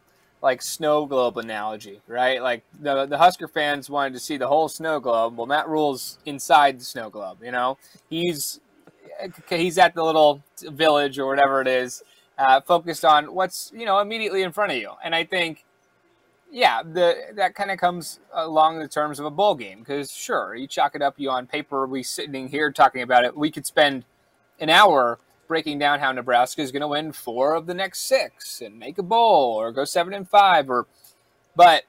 like 0.41 0.61
snow 0.61 1.05
globe 1.05 1.37
analogy, 1.37 2.01
right? 2.07 2.41
Like 2.41 2.63
the 2.79 3.05
the 3.05 3.17
Husker 3.17 3.47
fans 3.47 3.89
wanted 3.89 4.13
to 4.13 4.19
see 4.19 4.37
the 4.37 4.47
whole 4.47 4.69
snow 4.69 4.99
globe. 4.99 5.37
Well, 5.37 5.47
Matt 5.47 5.67
Rhule's 5.67 6.19
inside 6.25 6.79
the 6.79 6.85
snow 6.85 7.09
globe. 7.09 7.39
You 7.43 7.51
know, 7.51 7.77
he's 8.09 8.59
he's 9.49 9.77
at 9.77 9.95
the 9.95 10.03
little 10.03 10.43
village 10.61 11.19
or 11.19 11.27
whatever 11.27 11.61
it 11.61 11.67
is, 11.67 12.03
uh, 12.37 12.61
focused 12.61 13.05
on 13.05 13.33
what's 13.33 13.71
you 13.75 13.85
know 13.85 13.99
immediately 13.99 14.43
in 14.43 14.51
front 14.51 14.71
of 14.71 14.77
you. 14.77 14.91
And 15.03 15.15
I 15.15 15.23
think, 15.23 15.63
yeah, 16.51 16.83
the 16.83 17.15
that 17.35 17.55
kind 17.55 17.71
of 17.71 17.79
comes 17.79 18.19
along 18.33 18.79
the 18.79 18.87
terms 18.87 19.19
of 19.19 19.25
a 19.25 19.31
bowl 19.31 19.55
game 19.55 19.79
because 19.79 20.11
sure, 20.11 20.55
you 20.55 20.67
chalk 20.67 20.95
it 20.95 21.01
up. 21.01 21.15
You 21.17 21.29
on 21.31 21.47
paper, 21.47 21.87
we 21.87 22.03
sitting 22.03 22.47
here 22.49 22.71
talking 22.71 23.01
about 23.01 23.25
it. 23.25 23.35
We 23.35 23.51
could 23.51 23.65
spend 23.65 24.05
an 24.59 24.69
hour 24.69 25.19
breaking 25.47 25.79
down 25.79 25.99
how 25.99 26.11
Nebraska 26.11 26.61
is 26.61 26.71
going 26.71 26.81
to 26.81 26.87
win 26.87 27.11
four 27.11 27.55
of 27.55 27.65
the 27.65 27.73
next 27.73 28.01
six 28.01 28.61
and 28.61 28.77
make 28.77 28.97
a 28.97 29.03
bowl 29.03 29.55
or 29.55 29.71
go 29.71 29.85
seven 29.85 30.13
and 30.13 30.27
five 30.27 30.69
or 30.69 30.87
but 31.55 31.83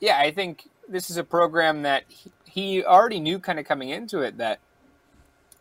yeah 0.00 0.18
I 0.18 0.30
think 0.30 0.68
this 0.88 1.10
is 1.10 1.16
a 1.16 1.24
program 1.24 1.82
that 1.82 2.04
he, 2.08 2.32
he 2.44 2.84
already 2.84 3.20
knew 3.20 3.38
kind 3.38 3.58
of 3.58 3.66
coming 3.66 3.88
into 3.90 4.20
it 4.20 4.38
that 4.38 4.60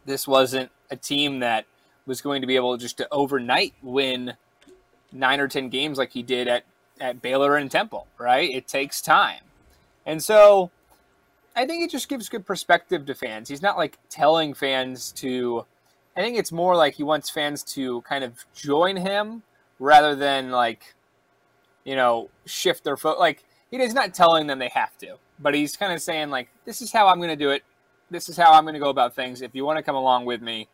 this 0.06 0.28
wasn't 0.28 0.69
a 0.91 0.95
team 0.95 1.39
that 1.39 1.65
was 2.06 2.21
going 2.21 2.41
to 2.41 2.47
be 2.47 2.56
able 2.56 2.76
just 2.78 2.97
to 2.97 3.08
overnight 3.12 3.73
win 3.82 4.34
nine 5.12 5.39
or 5.39 5.47
ten 5.47 5.69
games 5.69 5.97
like 5.97 6.12
he 6.12 6.23
did 6.23 6.47
at 6.47 6.65
at 6.99 7.21
Baylor 7.21 7.56
and 7.56 7.71
Temple 7.71 8.08
right? 8.17 8.49
It 8.49 8.67
takes 8.67 9.02
time. 9.02 9.41
And 10.06 10.21
so 10.21 10.69
I 11.56 11.65
think 11.65 11.84
it 11.84 11.91
just 11.91 12.10
gives 12.10 12.30
good 12.30 12.45
perspective 12.45 13.06
to 13.06 13.15
fans. 13.15 13.47
He's 13.47 13.62
not 13.62 13.78
like 13.78 13.99
telling 14.10 14.54
fans 14.54 15.12
to 15.13 15.65
I 16.15 16.21
think 16.21 16.38
it's 16.38 16.52
more 16.52 16.76
like 16.76 16.95
he 16.95 17.04
wants 17.04 17.30
fans 17.30 17.63
to 17.76 18.02
kind 18.02 18.23
of 18.23 18.45
join 18.56 18.97
him 18.97 19.43
rather 19.80 20.15
than 20.15 20.52
like, 20.52 20.93
you 21.84 21.95
know, 21.95 22.30
shift 22.45 22.84
their 22.84 22.97
foot. 22.97 23.19
Like 23.19 23.43
he's 23.71 23.93
not 23.93 24.13
telling 24.13 24.47
them 24.47 24.60
they 24.60 24.69
have 24.69 24.97
to, 24.99 25.15
but 25.39 25.56
he's 25.56 25.76
kind 25.76 25.91
of 25.91 26.02
saying 26.02 26.30
like, 26.30 26.49
"This 26.65 26.82
is 26.82 26.91
how 26.91 27.08
I'm 27.08 27.17
going 27.17 27.30
to 27.30 27.36
do 27.36 27.49
it. 27.49 27.63
This 28.12 28.30
is 28.30 28.38
how 28.38 28.52
I'm 28.54 28.63
going 28.63 28.76
to 28.76 28.80
go 28.80 28.89
about 28.89 29.15
things. 29.15 29.41
If 29.41 29.56
you 29.56 29.65
want 29.65 29.78
to 29.78 29.84
come 29.84 29.95
along 29.95 30.26
with 30.26 30.41
me, 30.41 30.67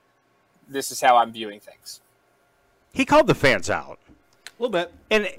this 0.68 0.92
is 0.92 1.00
how 1.00 1.18
I'm 1.18 1.32
viewing 1.32 1.60
things." 1.60 2.02
He 2.92 3.06
called 3.06 3.28
the 3.28 3.36
fans 3.36 3.70
out. 3.70 4.00
A 4.08 4.64
little 4.64 4.72
bit. 4.72 4.92
and 5.10 5.30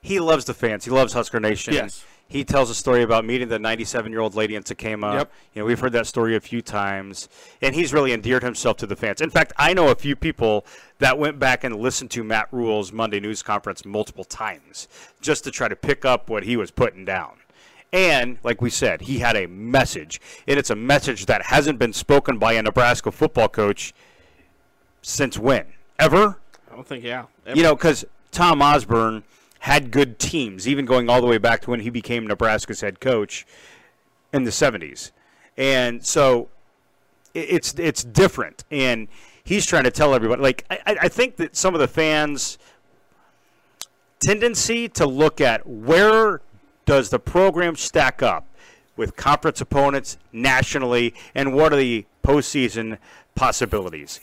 he 0.00 0.18
loves 0.18 0.46
the 0.46 0.54
fans. 0.54 0.84
He 0.84 0.90
loves 0.90 1.12
Husker 1.12 1.38
Nation. 1.40 1.74
Yes. 1.74 2.04
He 2.32 2.44
tells 2.44 2.70
a 2.70 2.74
story 2.74 3.02
about 3.02 3.26
meeting 3.26 3.48
the 3.48 3.58
97-year-old 3.58 4.34
lady 4.34 4.56
in 4.56 4.62
Takema. 4.62 5.18
Yep. 5.18 5.32
You 5.52 5.60
know, 5.60 5.66
we've 5.66 5.78
heard 5.78 5.92
that 5.92 6.06
story 6.06 6.34
a 6.34 6.40
few 6.40 6.62
times, 6.62 7.28
and 7.60 7.74
he's 7.74 7.92
really 7.92 8.14
endeared 8.14 8.42
himself 8.42 8.78
to 8.78 8.86
the 8.86 8.96
fans. 8.96 9.20
In 9.20 9.28
fact, 9.28 9.52
I 9.58 9.74
know 9.74 9.88
a 9.88 9.94
few 9.94 10.16
people 10.16 10.64
that 10.98 11.18
went 11.18 11.38
back 11.38 11.62
and 11.62 11.76
listened 11.76 12.10
to 12.12 12.24
Matt 12.24 12.48
Rhule's 12.50 12.90
Monday 12.90 13.20
news 13.20 13.42
conference 13.42 13.84
multiple 13.84 14.24
times 14.24 14.88
just 15.20 15.44
to 15.44 15.50
try 15.50 15.68
to 15.68 15.76
pick 15.76 16.06
up 16.06 16.30
what 16.30 16.44
he 16.44 16.56
was 16.56 16.70
putting 16.70 17.04
down. 17.04 17.32
And 17.92 18.38
like 18.42 18.62
we 18.62 18.70
said, 18.70 19.02
he 19.02 19.18
had 19.18 19.36
a 19.36 19.46
message, 19.46 20.18
and 20.48 20.58
it's 20.58 20.70
a 20.70 20.74
message 20.74 21.26
that 21.26 21.42
hasn't 21.42 21.78
been 21.78 21.92
spoken 21.92 22.38
by 22.38 22.54
a 22.54 22.62
Nebraska 22.62 23.12
football 23.12 23.50
coach 23.50 23.92
since 25.02 25.38
when? 25.38 25.66
Ever? 25.98 26.38
I 26.70 26.74
don't 26.74 26.86
think 26.86 27.04
yeah. 27.04 27.26
You 27.54 27.62
know, 27.62 27.74
because 27.74 28.06
Tom 28.30 28.62
Osborne 28.62 29.22
had 29.62 29.92
good 29.92 30.18
teams, 30.18 30.66
even 30.66 30.84
going 30.84 31.08
all 31.08 31.20
the 31.20 31.26
way 31.28 31.38
back 31.38 31.62
to 31.62 31.70
when 31.70 31.78
he 31.78 31.88
became 31.88 32.26
Nebraska's 32.26 32.80
head 32.80 32.98
coach 32.98 33.46
in 34.32 34.42
the 34.42 34.50
70s. 34.50 35.12
And 35.56 36.04
so 36.04 36.48
it's 37.32 37.72
it's 37.78 38.02
different. 38.02 38.64
And 38.72 39.06
he's 39.44 39.64
trying 39.64 39.84
to 39.84 39.92
tell 39.92 40.14
everybody. 40.14 40.42
Like, 40.42 40.64
I, 40.68 40.96
I 41.02 41.08
think 41.08 41.36
that 41.36 41.54
some 41.54 41.74
of 41.74 41.80
the 41.80 41.86
fans' 41.86 42.58
tendency 44.20 44.88
to 44.88 45.06
look 45.06 45.40
at 45.40 45.64
where 45.64 46.40
does 46.84 47.10
the 47.10 47.20
program 47.20 47.76
stack 47.76 48.20
up 48.20 48.48
with 48.96 49.14
conference 49.14 49.60
opponents 49.60 50.18
nationally 50.32 51.14
and 51.36 51.54
what 51.54 51.72
are 51.72 51.76
the 51.76 52.04
postseason 52.24 52.98
possibilities 53.36 54.18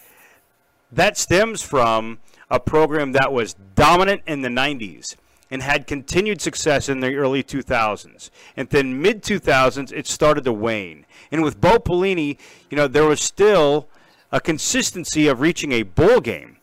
that 0.91 1.17
stems 1.17 1.61
from 1.61 2.19
a 2.49 2.59
program 2.59 3.13
that 3.13 3.31
was 3.31 3.55
dominant 3.75 4.21
in 4.27 4.41
the 4.41 4.49
90s 4.49 5.15
and 5.51 5.61
had 5.61 5.87
continued 5.87 6.41
success 6.41 6.89
in 6.89 6.99
the 6.99 7.15
early 7.15 7.43
2000s. 7.43 8.29
And 8.55 8.69
then 8.69 9.01
mid 9.01 9.23
2000s, 9.23 9.91
it 9.91 10.07
started 10.07 10.43
to 10.45 10.53
wane. 10.53 11.05
And 11.31 11.43
with 11.43 11.59
Bo 11.59 11.77
Pelini, 11.77 12.37
you 12.69 12.77
know, 12.77 12.87
there 12.87 13.05
was 13.05 13.21
still 13.21 13.87
a 14.31 14.39
consistency 14.39 15.27
of 15.27 15.41
reaching 15.41 15.71
a 15.71 15.83
bowl 15.83 16.19
game. 16.19 16.57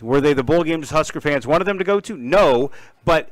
Were 0.00 0.20
they 0.20 0.34
the 0.34 0.42
bowl 0.42 0.64
games 0.64 0.90
Husker 0.90 1.20
fans 1.20 1.46
wanted 1.46 1.64
them 1.64 1.78
to 1.78 1.84
go 1.84 2.00
to? 2.00 2.16
No, 2.16 2.70
but 3.04 3.30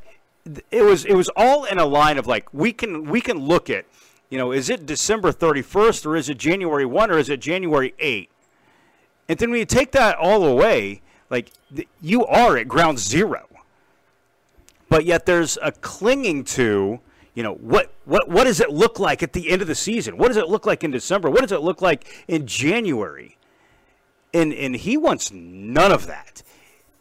it 0.71 0.83
was 0.83 1.05
it 1.05 1.13
was 1.13 1.29
all 1.35 1.65
in 1.65 1.77
a 1.77 1.85
line 1.85 2.17
of 2.17 2.27
like 2.27 2.51
we 2.53 2.71
can 2.71 3.09
we 3.09 3.19
can 3.19 3.37
look 3.37 3.69
at, 3.69 3.85
you 4.29 4.37
know, 4.37 4.51
is 4.51 4.69
it 4.69 4.85
December 4.85 5.31
31st 5.31 6.05
or 6.05 6.15
is 6.15 6.29
it 6.29 6.37
January 6.37 6.85
1 6.85 7.11
or 7.11 7.17
is 7.17 7.29
it 7.29 7.41
January 7.41 7.93
8? 7.99 8.29
And 9.27 9.37
then 9.37 9.51
when 9.51 9.59
you 9.59 9.65
take 9.65 9.91
that 9.91 10.17
all 10.17 10.45
away, 10.45 11.01
like 11.29 11.51
you 12.01 12.25
are 12.25 12.57
at 12.57 12.67
ground 12.67 12.99
zero. 12.99 13.47
But 14.91 15.05
yet 15.05 15.25
there's 15.25 15.57
a 15.61 15.71
clinging 15.71 16.43
to, 16.43 16.99
you 17.33 17.43
know, 17.43 17.53
what 17.53 17.93
what 18.03 18.27
what 18.27 18.43
does 18.43 18.59
it 18.59 18.71
look 18.71 18.99
like 18.99 19.23
at 19.23 19.31
the 19.31 19.49
end 19.49 19.61
of 19.61 19.69
the 19.69 19.73
season? 19.73 20.17
What 20.17 20.27
does 20.27 20.35
it 20.35 20.49
look 20.49 20.65
like 20.65 20.83
in 20.83 20.91
December? 20.91 21.29
What 21.29 21.43
does 21.43 21.53
it 21.53 21.61
look 21.61 21.81
like 21.81 22.25
in 22.27 22.45
January? 22.45 23.37
And 24.33 24.51
and 24.51 24.75
he 24.75 24.97
wants 24.97 25.31
none 25.31 25.93
of 25.93 26.07
that. 26.07 26.43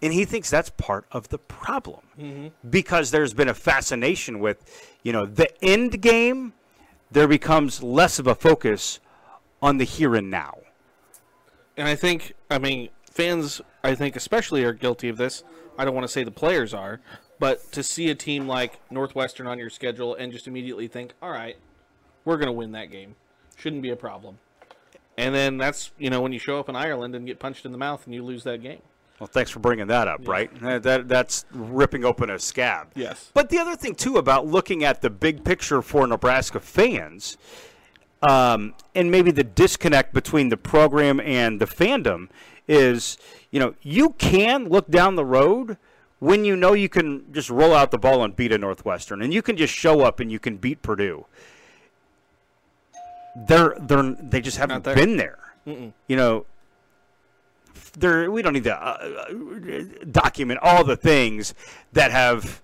And 0.00 0.12
he 0.12 0.24
thinks 0.24 0.48
that's 0.48 0.70
part 0.70 1.05
of 1.11 1.31
the 1.31 1.38
problem. 1.38 2.03
Mm-hmm. 2.16 2.70
Because 2.70 3.11
there's 3.11 3.35
been 3.35 3.48
a 3.48 3.55
fascination 3.55 4.38
with, 4.38 4.64
you 5.03 5.12
know, 5.12 5.26
the 5.26 5.53
end 5.62 6.00
game, 6.00 6.53
there 7.11 7.26
becomes 7.26 7.83
less 7.83 8.20
of 8.20 8.29
a 8.29 8.37
focus 8.37 9.00
on 9.61 9.79
the 9.79 9.85
here 9.85 10.14
and 10.14 10.31
now. 10.31 10.59
And 11.76 11.88
I 11.88 11.96
think, 11.96 12.35
I 12.48 12.59
mean, 12.59 12.90
fans 13.11 13.61
I 13.83 13.96
think, 13.96 14.14
especially 14.14 14.62
are 14.62 14.72
guilty 14.72 15.09
of 15.09 15.16
this. 15.16 15.42
I 15.76 15.85
don't 15.85 15.94
want 15.94 16.05
to 16.05 16.12
say 16.12 16.22
the 16.22 16.31
players 16.31 16.72
are, 16.72 17.00
but 17.40 17.72
to 17.72 17.83
see 17.83 18.11
a 18.11 18.14
team 18.14 18.46
like 18.46 18.79
Northwestern 18.90 19.48
on 19.48 19.59
your 19.59 19.70
schedule 19.70 20.14
and 20.14 20.31
just 20.31 20.46
immediately 20.46 20.87
think, 20.87 21.14
all 21.20 21.31
right, 21.31 21.57
we're 22.24 22.37
going 22.37 22.46
to 22.46 22.53
win 22.53 22.70
that 22.72 22.92
game. 22.92 23.16
Shouldn't 23.57 23.83
be 23.83 23.90
a 23.90 23.96
problem. 23.96 24.38
And 25.18 25.35
then 25.35 25.59
that's, 25.59 25.90
you 25.98 26.11
know, 26.11 26.20
when 26.20 26.33
you 26.33 26.38
show 26.38 26.61
up 26.61 26.68
in 26.68 26.76
Ireland 26.76 27.16
and 27.16 27.26
get 27.26 27.40
punched 27.40 27.64
in 27.64 27.72
the 27.72 27.79
mouth 27.79 28.05
and 28.05 28.14
you 28.14 28.22
lose 28.22 28.44
that 28.44 28.62
game. 28.62 28.83
Well, 29.18 29.26
thanks 29.26 29.50
for 29.50 29.59
bringing 29.59 29.88
that 29.88 30.09
up, 30.09 30.26
right? 30.26 30.50
Uh, 30.62 30.79
That 30.79 31.09
that's 31.09 31.44
ripping 31.53 32.05
open 32.07 32.31
a 32.31 32.38
scab. 32.38 32.88
Yes. 32.94 33.31
But 33.35 33.50
the 33.50 33.59
other 33.59 33.76
thing 33.76 33.94
too 33.94 34.16
about 34.16 34.46
looking 34.46 34.83
at 34.83 35.03
the 35.03 35.11
big 35.11 35.44
picture 35.44 35.83
for 35.83 36.07
Nebraska 36.07 36.59
fans, 36.59 37.37
um, 38.22 38.74
and 38.94 39.11
maybe 39.11 39.31
the 39.31 39.44
disconnect 39.44 40.14
between 40.14 40.48
the 40.48 40.57
program 40.57 41.20
and 41.20 41.61
the 41.61 41.66
fandom 41.66 42.29
is, 42.66 43.18
you 43.50 43.61
know, 43.61 43.74
you 43.83 44.11
can 44.16 44.68
look 44.68 44.88
down 44.88 45.16
the 45.16 45.24
road 45.24 45.76
when 46.20 46.44
you 46.44 46.54
know 46.54 46.74
you 46.74 46.88
can 46.88 47.33
just 47.33 47.50
roll 47.50 47.74
out 47.74 47.90
the 47.90 47.98
ball 47.98 48.22
and 48.22 48.37
beat 48.37 48.52
a 48.52 48.59
Northwestern, 48.59 49.22
and 49.22 49.35
you 49.35 49.42
can 49.42 49.56
just 49.56 49.74
show 49.74 50.02
up 50.02 50.20
and 50.20 50.30
you 50.30 50.38
can 50.38 50.56
beat 50.56 50.83
Purdue. 50.83 51.26
They're 53.37 53.74
they're 53.80 54.16
they 54.20 54.40
just 54.40 54.59
haven't 54.59 54.85
there. 54.85 54.94
been 54.94 55.16
there. 55.16 55.38
You 55.64 56.16
know, 56.16 56.46
there 57.98 58.30
we 58.30 58.42
don't 58.42 58.52
need 58.52 58.64
to 58.64 58.76
uh, 58.76 59.26
uh, 59.28 59.83
document 60.11 60.61
all 60.62 60.85
the 60.85 60.96
things 60.96 61.54
that 61.92 62.11
have 62.11 62.61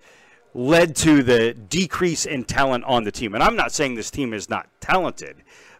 led 0.54 0.96
to 0.96 1.22
the 1.22 1.52
decrease 1.52 2.24
in 2.24 2.44
talent 2.44 2.84
on 2.84 3.04
the 3.04 3.12
team. 3.12 3.34
And 3.34 3.42
I'm 3.42 3.56
not 3.56 3.72
saying 3.72 3.94
this 3.94 4.10
team 4.10 4.32
is 4.32 4.48
not 4.48 4.68
talented, 4.80 5.36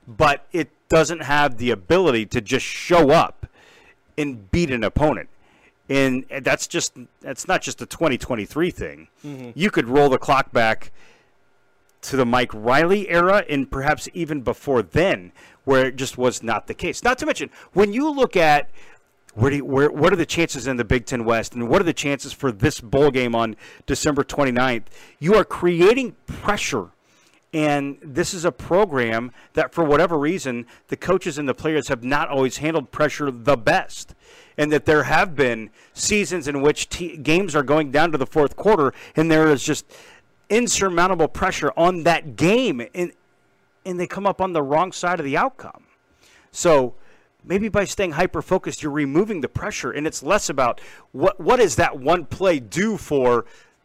but 0.06 0.46
it 0.52 0.68
doesn't 0.88 1.22
have 1.22 1.56
the 1.56 1.70
ability 1.70 2.26
to 2.26 2.40
just 2.40 2.64
show 2.64 3.10
up 3.10 3.46
and 4.18 4.50
beat 4.50 4.70
an 4.70 4.84
opponent. 4.84 5.28
And 5.88 6.24
that's 6.42 6.66
just 6.66 6.94
that's 7.20 7.46
not 7.46 7.62
just 7.62 7.80
a 7.80 7.86
2023 7.86 8.70
thing. 8.70 9.08
Mm-hmm. 9.24 9.50
You 9.54 9.70
could 9.70 9.88
roll 9.88 10.08
the 10.08 10.18
clock 10.18 10.52
back 10.52 10.90
to 12.02 12.16
the 12.16 12.26
Mike 12.26 12.50
Riley 12.52 13.08
era 13.08 13.44
and 13.48 13.70
perhaps 13.70 14.08
even 14.14 14.40
before 14.40 14.82
then, 14.82 15.32
where 15.64 15.86
it 15.86 15.96
just 15.96 16.18
was 16.18 16.42
not 16.42 16.66
the 16.66 16.74
case. 16.74 17.02
Not 17.02 17.18
to 17.18 17.26
mention, 17.26 17.50
when 17.72 17.92
you 17.92 18.10
look 18.10 18.36
at 18.36 18.70
where, 19.34 19.50
do 19.50 19.58
you, 19.58 19.64
where 19.64 19.90
what 19.90 20.12
are 20.12 20.16
the 20.16 20.26
chances 20.26 20.66
in 20.66 20.76
the 20.76 20.84
Big 20.84 21.04
Ten 21.04 21.24
West 21.24 21.54
and 21.54 21.68
what 21.68 21.80
are 21.80 21.84
the 21.84 21.92
chances 21.92 22.32
for 22.32 22.50
this 22.50 22.80
bowl 22.80 23.10
game 23.10 23.34
on 23.34 23.54
December 23.84 24.24
29th, 24.24 24.84
you 25.18 25.34
are 25.34 25.44
creating 25.44 26.16
pressure. 26.26 26.90
And 27.52 27.98
this 28.02 28.34
is 28.34 28.44
a 28.44 28.52
program 28.52 29.32
that, 29.54 29.72
for 29.72 29.84
whatever 29.84 30.18
reason, 30.18 30.66
the 30.88 30.96
coaches 30.96 31.38
and 31.38 31.48
the 31.48 31.54
players 31.54 31.88
have 31.88 32.02
not 32.02 32.28
always 32.28 32.58
handled 32.58 32.90
pressure 32.92 33.30
the 33.30 33.56
best. 33.56 34.14
And 34.58 34.72
that 34.72 34.86
there 34.86 35.04
have 35.04 35.36
been 35.36 35.70
seasons 35.92 36.48
in 36.48 36.62
which 36.62 36.88
games 37.22 37.54
are 37.54 37.62
going 37.62 37.90
down 37.90 38.12
to 38.12 38.18
the 38.18 38.26
fourth 38.26 38.56
quarter, 38.56 38.94
and 39.14 39.30
there 39.30 39.48
is 39.48 39.62
just 39.62 39.84
insurmountable 40.48 41.28
pressure 41.28 41.72
on 41.76 42.04
that 42.04 42.36
game, 42.36 42.86
and 42.94 43.12
and 43.84 44.00
they 44.00 44.06
come 44.06 44.26
up 44.26 44.40
on 44.40 44.52
the 44.52 44.62
wrong 44.62 44.90
side 44.92 45.20
of 45.20 45.24
the 45.24 45.36
outcome. 45.36 45.84
So 46.50 46.94
maybe 47.44 47.68
by 47.68 47.84
staying 47.84 48.12
hyper 48.12 48.42
focused, 48.42 48.82
you're 48.82 48.90
removing 48.92 49.40
the 49.40 49.48
pressure, 49.48 49.90
and 49.90 50.06
it's 50.06 50.22
less 50.22 50.48
about 50.48 50.80
what 51.12 51.38
what 51.38 51.56
does 51.56 51.76
that 51.76 51.98
one 51.98 52.24
play 52.24 52.58
do 52.58 52.96
for 52.96 53.44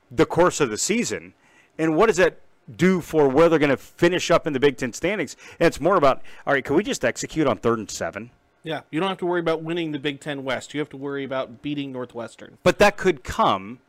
the 0.10 0.26
course 0.26 0.62
of 0.62 0.70
the 0.70 0.78
season, 0.78 1.34
and 1.78 1.96
what 1.96 2.08
does 2.08 2.18
that 2.18 2.40
do 2.76 3.02
for 3.02 3.28
where 3.28 3.50
they're 3.50 3.60
going 3.60 3.70
to 3.70 3.78
finish 3.78 4.32
up 4.32 4.48
in 4.48 4.54
the 4.54 4.60
Big 4.60 4.78
Ten 4.78 4.94
standings. 4.94 5.36
And 5.60 5.68
it's 5.68 5.82
more 5.82 5.96
about 5.96 6.22
all 6.46 6.54
right, 6.54 6.64
can 6.64 6.76
we 6.76 6.84
just 6.84 7.04
execute 7.04 7.48
on 7.48 7.58
third 7.58 7.80
and 7.80 7.90
seven? 7.90 8.32
Yeah, 8.64 8.82
you 8.92 9.00
don't 9.00 9.10
have 9.10 9.18
to 9.20 9.26
worry 9.26 9.40
about 9.40 9.64
winning 9.64 9.92
the 9.92 10.00
Big 10.00 10.20
Ten 10.20 10.44
West. 10.44 10.74
You 10.74 10.80
have 10.82 10.90
to 10.90 10.98
worry 10.98 11.24
about 11.24 11.62
beating 11.62 11.92
Northwestern. 11.92 12.58
But 12.64 12.78
that 12.80 12.96
could 12.98 13.24
come. 13.24 13.80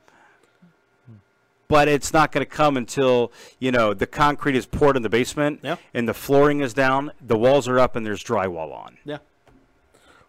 But 1.68 1.88
it's 1.88 2.12
not 2.12 2.32
going 2.32 2.44
to 2.44 2.50
come 2.50 2.76
until 2.76 3.32
you 3.58 3.70
know 3.72 3.94
the 3.94 4.06
concrete 4.06 4.56
is 4.56 4.66
poured 4.66 4.96
in 4.96 5.02
the 5.02 5.08
basement, 5.08 5.60
Yeah. 5.62 5.76
and 5.94 6.06
the 6.08 6.12
flooring 6.14 6.60
is 6.60 6.74
down, 6.74 7.12
the 7.20 7.36
walls 7.36 7.66
are 7.66 7.78
up, 7.78 7.96
and 7.96 8.04
there's 8.04 8.22
drywall 8.22 8.74
on. 8.74 8.98
Yeah, 9.06 9.18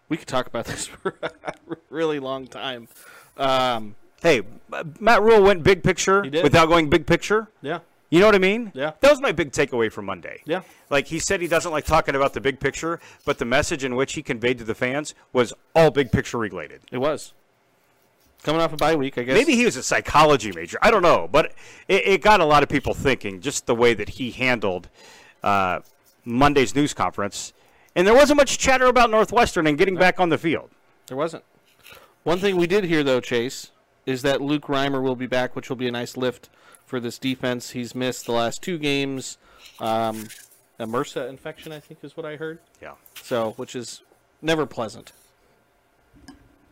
we 0.08 0.16
could 0.16 0.28
talk 0.28 0.46
about 0.46 0.64
this 0.66 0.86
for 0.86 1.16
a 1.22 1.32
really 1.90 2.18
long 2.18 2.46
time. 2.46 2.88
Um, 3.36 3.96
Hey, 4.22 4.40
uh, 4.72 4.84
Matt 5.00 5.20
Rhule 5.20 5.42
went 5.42 5.62
big 5.62 5.82
picture 5.82 6.22
without 6.22 6.66
going 6.70 6.88
big 6.88 7.06
picture. 7.06 7.48
yeah, 7.60 7.80
You 8.14 8.20
know 8.20 8.26
what 8.26 8.36
I 8.36 8.38
mean? 8.38 8.70
Yeah. 8.76 8.92
That 9.00 9.10
was 9.10 9.20
my 9.20 9.32
big 9.32 9.50
takeaway 9.50 9.90
from 9.90 10.04
Monday. 10.04 10.40
Yeah. 10.44 10.60
Like 10.88 11.08
he 11.08 11.18
said 11.18 11.40
he 11.40 11.48
doesn't 11.48 11.72
like 11.72 11.84
talking 11.84 12.14
about 12.14 12.32
the 12.32 12.40
big 12.40 12.60
picture, 12.60 13.00
but 13.24 13.38
the 13.38 13.44
message 13.44 13.82
in 13.82 13.96
which 13.96 14.12
he 14.12 14.22
conveyed 14.22 14.58
to 14.58 14.64
the 14.64 14.74
fans 14.76 15.16
was 15.32 15.52
all 15.74 15.90
big 15.90 16.12
picture 16.12 16.38
related. 16.38 16.82
it 16.92 16.98
was 16.98 17.32
coming 18.44 18.60
off 18.60 18.72
a 18.72 18.76
bye 18.76 18.94
week. 18.94 19.18
I 19.18 19.24
guess 19.24 19.34
Maybe 19.34 19.56
he 19.56 19.64
was 19.64 19.74
a 19.74 19.82
psychology 19.82 20.52
major. 20.52 20.78
I 20.80 20.92
don't 20.92 21.02
know, 21.02 21.28
but 21.32 21.54
it, 21.88 22.06
it 22.06 22.22
got 22.22 22.40
a 22.40 22.44
lot 22.44 22.62
of 22.62 22.68
people 22.68 22.94
thinking 22.94 23.40
just 23.40 23.66
the 23.66 23.74
way 23.74 23.94
that 23.94 24.10
he 24.10 24.30
handled 24.30 24.88
uh, 25.42 25.80
Monday's 26.24 26.72
news 26.72 26.94
conference. 26.94 27.52
And 27.96 28.06
there 28.06 28.14
wasn't 28.14 28.36
much 28.36 28.58
chatter 28.58 28.86
about 28.86 29.10
Northwestern 29.10 29.66
and 29.66 29.76
getting 29.76 29.96
back 29.96 30.20
on 30.20 30.28
the 30.28 30.38
field. 30.38 30.70
There 31.08 31.16
wasn't. 31.16 31.42
One 32.22 32.38
thing 32.38 32.54
we 32.58 32.68
did 32.68 32.84
hear, 32.84 33.02
though, 33.02 33.20
Chase, 33.20 33.72
is 34.06 34.22
that 34.22 34.40
Luke 34.40 34.66
Reimer 34.66 35.02
will 35.02 35.16
be 35.16 35.26
back, 35.26 35.56
which 35.56 35.68
will 35.68 35.76
be 35.76 35.88
a 35.88 35.92
nice 35.92 36.16
lift 36.16 36.48
for 36.86 37.00
this 37.00 37.18
defense. 37.18 37.70
He's 37.70 37.94
missed 37.94 38.26
the 38.26 38.32
last 38.32 38.62
two 38.62 38.78
games. 38.78 39.38
Um, 39.80 40.28
a 40.78 40.86
MRSA 40.86 41.28
infection, 41.28 41.72
I 41.72 41.80
think, 41.80 42.02
is 42.02 42.16
what 42.16 42.26
I 42.26 42.36
heard. 42.36 42.58
Yeah. 42.82 42.92
So, 43.22 43.52
which 43.52 43.76
is 43.76 44.02
never 44.42 44.66
pleasant. 44.66 45.12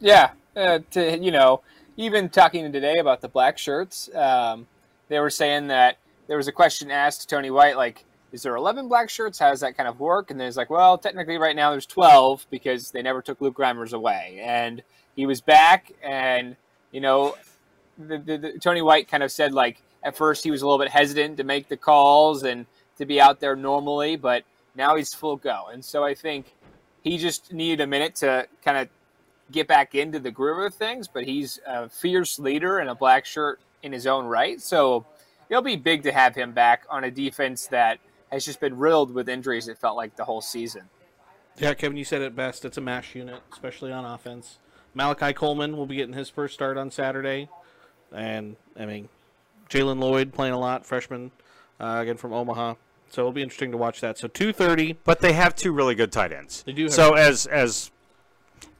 Yeah, 0.00 0.30
uh, 0.56 0.80
to 0.90 1.18
you 1.18 1.30
know, 1.30 1.62
even 1.96 2.28
talking 2.28 2.72
today 2.72 2.98
about 2.98 3.20
the 3.20 3.28
black 3.28 3.56
shirts, 3.58 4.12
um, 4.14 4.66
they 5.08 5.20
were 5.20 5.30
saying 5.30 5.68
that 5.68 5.98
there 6.26 6.36
was 6.36 6.48
a 6.48 6.52
question 6.52 6.90
asked 6.90 7.22
to 7.22 7.26
Tony 7.28 7.50
White, 7.50 7.76
like, 7.76 8.04
"Is 8.32 8.42
there 8.42 8.56
11 8.56 8.88
black 8.88 9.08
shirts? 9.08 9.38
How 9.38 9.50
does 9.50 9.60
that 9.60 9.76
kind 9.76 9.88
of 9.88 10.00
work?" 10.00 10.30
And 10.32 10.40
there's 10.40 10.56
like, 10.56 10.70
"Well, 10.70 10.98
technically, 10.98 11.38
right 11.38 11.54
now 11.54 11.70
there's 11.70 11.86
12 11.86 12.46
because 12.50 12.90
they 12.90 13.02
never 13.02 13.22
took 13.22 13.40
Luke 13.40 13.56
Reimers 13.58 13.92
away, 13.92 14.40
and 14.42 14.82
he 15.14 15.26
was 15.26 15.40
back, 15.40 15.92
and 16.02 16.56
you 16.90 17.00
know, 17.00 17.36
the, 17.96 18.18
the, 18.18 18.38
the, 18.38 18.58
Tony 18.58 18.82
White 18.82 19.08
kind 19.08 19.22
of 19.22 19.30
said 19.30 19.52
like 19.52 19.82
at 20.02 20.16
first 20.16 20.44
he 20.44 20.50
was 20.50 20.62
a 20.62 20.66
little 20.66 20.78
bit 20.78 20.90
hesitant 20.90 21.36
to 21.36 21.44
make 21.44 21.68
the 21.68 21.76
calls 21.76 22.42
and 22.42 22.66
to 22.98 23.06
be 23.06 23.20
out 23.20 23.40
there 23.40 23.56
normally, 23.56 24.16
but 24.16 24.44
now 24.74 24.96
he's 24.96 25.14
full 25.14 25.36
go, 25.36 25.66
and 25.72 25.84
so 25.84 26.04
I 26.04 26.14
think 26.14 26.54
he 27.02 27.18
just 27.18 27.52
needed 27.52 27.82
a 27.82 27.86
minute 27.86 28.14
to 28.16 28.46
kind 28.64 28.78
of 28.78 28.88
get 29.50 29.68
back 29.68 29.94
into 29.94 30.18
the 30.18 30.30
groove 30.30 30.64
of 30.64 30.74
things, 30.74 31.08
but 31.08 31.24
he's 31.24 31.60
a 31.66 31.88
fierce 31.88 32.38
leader 32.38 32.78
and 32.78 32.88
a 32.88 32.94
black 32.94 33.26
shirt 33.26 33.60
in 33.82 33.92
his 33.92 34.06
own 34.06 34.24
right. 34.24 34.60
So 34.60 35.04
it'll 35.48 35.62
be 35.62 35.76
big 35.76 36.02
to 36.04 36.12
have 36.12 36.34
him 36.34 36.52
back 36.52 36.84
on 36.88 37.04
a 37.04 37.10
defense 37.10 37.66
that 37.66 37.98
has 38.30 38.44
just 38.44 38.60
been 38.60 38.78
riddled 38.78 39.12
with 39.12 39.28
injuries, 39.28 39.68
it 39.68 39.76
felt 39.76 39.96
like 39.96 40.16
the 40.16 40.24
whole 40.24 40.40
season. 40.40 40.82
Yeah, 41.58 41.74
Kevin, 41.74 41.98
you 41.98 42.04
said 42.04 42.22
it 42.22 42.34
best. 42.34 42.64
It's 42.64 42.78
a 42.78 42.80
mash 42.80 43.14
unit, 43.14 43.42
especially 43.52 43.92
on 43.92 44.06
offense. 44.06 44.58
Malachi 44.94 45.34
Coleman 45.34 45.76
will 45.76 45.86
be 45.86 45.96
getting 45.96 46.14
his 46.14 46.30
first 46.30 46.54
start 46.54 46.78
on 46.78 46.90
Saturday, 46.90 47.50
and 48.10 48.56
I 48.78 48.86
mean, 48.86 49.08
Jaylen 49.72 49.98
Lloyd 50.00 50.34
playing 50.34 50.52
a 50.52 50.58
lot, 50.58 50.84
freshman, 50.84 51.30
uh, 51.80 51.98
again 52.02 52.18
from 52.18 52.32
Omaha. 52.34 52.74
So 53.08 53.22
it'll 53.22 53.32
be 53.32 53.42
interesting 53.42 53.70
to 53.72 53.76
watch 53.78 54.00
that. 54.02 54.18
So 54.18 54.28
two 54.28 54.52
thirty. 54.52 54.94
But 55.04 55.20
they 55.20 55.32
have 55.32 55.54
two 55.54 55.72
really 55.72 55.94
good 55.94 56.12
tight 56.12 56.32
ends. 56.32 56.62
They 56.64 56.72
do 56.72 56.84
have- 56.84 56.92
So 56.92 57.14
as 57.14 57.46
as 57.46 57.90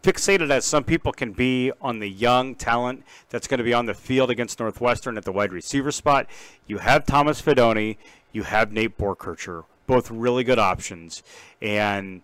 fixated 0.02 0.50
as 0.50 0.64
some 0.64 0.84
people 0.84 1.12
can 1.12 1.32
be 1.32 1.70
on 1.80 2.00
the 2.00 2.08
young 2.10 2.54
talent 2.54 3.04
that's 3.30 3.46
going 3.46 3.58
to 3.58 3.64
be 3.64 3.72
on 3.72 3.86
the 3.86 3.94
field 3.94 4.30
against 4.30 4.58
Northwestern 4.58 5.16
at 5.16 5.24
the 5.24 5.32
wide 5.32 5.52
receiver 5.52 5.92
spot, 5.92 6.26
you 6.66 6.78
have 6.78 7.06
Thomas 7.06 7.40
Fidone, 7.40 7.96
you 8.32 8.42
have 8.42 8.72
Nate 8.72 8.98
Boerkircher, 8.98 9.64
both 9.86 10.10
really 10.10 10.44
good 10.44 10.58
options, 10.58 11.22
and 11.60 12.20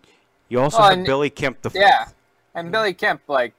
you 0.48 0.60
also 0.60 0.78
Oh, 0.78 0.82
have 0.82 0.92
and- 0.94 1.06
Billy 1.06 1.30
Kemp 1.30 1.62
the 1.62 1.70
Yeah, 1.74 2.08
and 2.54 2.72
Billy 2.72 2.92
Kemp, 2.94 3.22
like, 3.28 3.54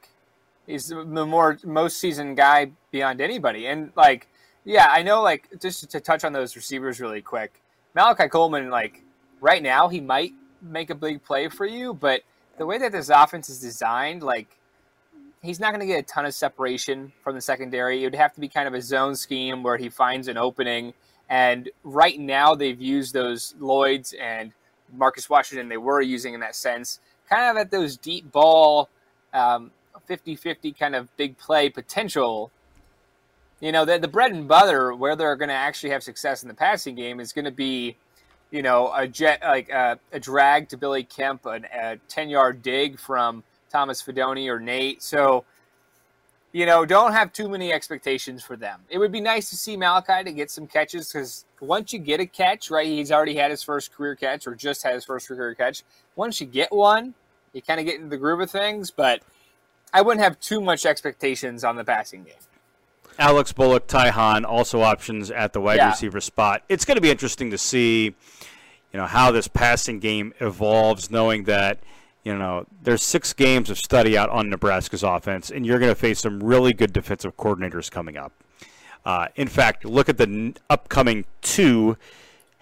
he's 0.68 0.90
the 0.90 1.26
more 1.26 1.58
most 1.64 1.98
seasoned 1.98 2.36
guy 2.36 2.72
beyond 2.92 3.22
anybody. 3.22 3.68
And 3.68 3.92
like, 3.96 4.28
yeah, 4.70 4.88
I 4.92 5.02
know. 5.02 5.24
Like, 5.24 5.50
just 5.60 5.90
to 5.90 6.00
touch 6.00 6.24
on 6.24 6.32
those 6.32 6.56
receivers 6.56 7.02
really 7.02 7.24
quick, 7.24 7.60
Malachi 7.96 8.28
Coleman, 8.28 8.70
like, 8.70 9.02
right 9.42 9.64
now 9.64 9.88
he 9.88 10.00
might 10.00 10.34
make 10.62 10.92
a 10.92 10.96
big 10.96 11.24
play 11.24 11.50
for 11.50 11.66
you, 11.66 11.96
but 11.96 12.22
the 12.60 12.68
way 12.68 12.78
that 12.78 12.92
this 12.92 13.10
offense 13.10 13.50
is 13.50 13.60
designed, 13.60 14.22
like, 14.22 14.60
he's 15.42 15.60
not 15.60 15.72
going 15.72 15.80
to 15.80 15.88
get 15.88 16.00
a 16.00 16.04
ton 16.04 16.28
of 16.28 16.36
separation 16.36 17.12
from 17.24 17.34
the 17.34 17.42
secondary. 17.42 18.04
It 18.04 18.06
would 18.06 18.16
have 18.16 18.34
to 18.34 18.40
be 18.40 18.48
kind 18.48 18.68
of 18.68 18.76
a 18.76 18.82
zone 18.82 19.16
scheme 19.16 19.64
where 19.64 19.78
he 19.78 19.90
finds 19.90 20.28
an 20.28 20.38
opening. 20.38 20.94
And 21.30 21.72
right 21.84 22.20
now, 22.20 22.54
they've 22.54 22.80
used 22.80 23.14
those 23.14 23.56
Lloyds 23.60 24.14
and 24.22 24.52
Marcus 24.94 25.32
Washington, 25.32 25.68
they 25.68 25.78
were 25.78 26.02
using 26.02 26.36
in 26.36 26.42
that 26.42 26.56
sense, 26.56 27.00
kind 27.28 27.50
of 27.50 27.58
at 27.58 27.72
those 27.72 27.98
deep 27.98 28.32
ball, 28.32 28.90
um, 29.34 29.72
50-50 30.08 30.78
kind 30.78 30.96
of 30.96 31.16
big 31.18 31.38
play 31.38 31.70
potential. 31.70 32.52
You 33.60 33.72
know, 33.72 33.86
the, 33.86 34.00
the 34.00 34.08
bread 34.08 34.32
and 34.32 34.48
butter 34.48 34.94
where 34.94 35.16
they're 35.16 35.36
going 35.36 35.50
to 35.50 35.56
actually 35.56 35.90
have 35.90 36.04
success 36.04 36.44
in 36.44 36.48
the 36.48 36.54
passing 36.54 36.96
game 36.96 37.20
is 37.20 37.34
going 37.34 37.46
to 37.46 37.52
be, 37.52 37.98
you 38.52 38.62
know, 38.62 38.92
a 38.94 39.08
jet 39.08 39.42
like 39.42 39.70
a, 39.70 40.00
a 40.12 40.20
drag 40.20 40.70
to 40.70 40.78
Billy 40.78 41.04
Kemp, 41.04 41.46
an, 41.46 41.66
a 41.66 41.98
10-yard 42.10 42.62
dig 42.62 42.98
from 42.98 43.44
Thomas 43.70 44.02
Fidone 44.02 44.48
or 44.48 44.60
Nate. 44.60 45.04
So 45.04 45.44
you 46.52 46.66
know, 46.66 46.86
don't 46.86 47.14
have 47.14 47.32
too 47.32 47.48
many 47.48 47.72
expectations 47.72 48.44
for 48.44 48.56
them. 48.56 48.80
It 48.90 48.98
would 48.98 49.12
be 49.12 49.22
nice 49.22 49.50
to 49.52 49.58
see 49.58 49.78
Malachi 49.78 50.24
to 50.24 50.32
get 50.32 50.50
some 50.50 50.66
catches 50.66 51.12
because 51.12 51.46
once 51.62 51.94
you 51.94 52.00
get 52.00 52.20
a 52.20 52.26
catch, 52.26 52.72
right, 52.72 52.88
he's 52.88 53.12
already 53.12 53.36
had 53.36 53.52
his 53.52 53.62
first 53.62 53.94
career 53.94 54.16
catch 54.16 54.48
or 54.48 54.56
just 54.56 54.82
had 54.82 54.96
his 54.96 55.06
first 55.06 55.28
career 55.28 55.54
catch. 55.54 55.84
Once 56.16 56.42
you 56.42 56.48
get 56.48 56.72
one, 56.72 57.14
you 57.54 57.62
kind 57.62 57.80
of 57.80 57.86
get 57.86 57.96
into 57.96 58.10
the 58.10 58.18
groove 58.18 58.42
of 58.42 58.50
things, 58.50 58.90
but 58.90 59.22
I 59.94 60.02
wouldn't 60.02 60.24
have 60.24 60.40
too 60.40 60.60
much 60.60 60.86
expectations 60.86 61.64
on 61.64 61.76
the 61.76 61.84
passing 61.84 62.24
game. 62.24 62.34
Alex 63.20 63.52
Bullock, 63.52 63.86
Ty 63.88 64.10
Hahn, 64.10 64.46
also 64.46 64.82
options 64.82 65.30
at 65.30 65.54
the 65.54 65.62
wide 65.62 65.78
Yeah. 65.78 65.90
receiver 65.90 66.22
spot. 66.22 66.64
It's 66.70 66.86
going 66.86 66.96
to 66.96 67.02
be 67.02 67.12
interesting 67.12 67.52
to 67.52 67.58
see, 67.58 68.06
you 68.06 68.14
know, 69.00 69.06
how 69.06 69.32
this 69.32 69.48
passing 69.48 70.00
game 70.00 70.34
evolves, 70.40 71.12
knowing 71.12 71.44
that, 71.44 71.80
you 72.24 72.36
know, 72.38 72.66
there's 72.82 73.04
six 73.04 73.34
games 73.34 73.70
of 73.70 73.78
study 73.78 74.18
out 74.18 74.30
on 74.30 74.50
Nebraska's 74.50 75.04
offense, 75.04 75.52
and 75.52 75.66
you're 75.66 75.80
going 75.80 75.92
to 75.92 75.96
face 76.00 76.20
some 76.22 76.42
really 76.42 76.74
good 76.74 76.94
defensive 76.94 77.36
coordinators 77.38 77.92
coming 77.92 78.18
up. 78.18 78.32
Uh, 79.06 79.28
in 79.36 79.48
fact, 79.48 79.86
look 79.86 80.10
at 80.10 80.18
the 80.18 80.24
n- 80.24 80.56
upcoming 80.70 81.26
two 81.42 81.98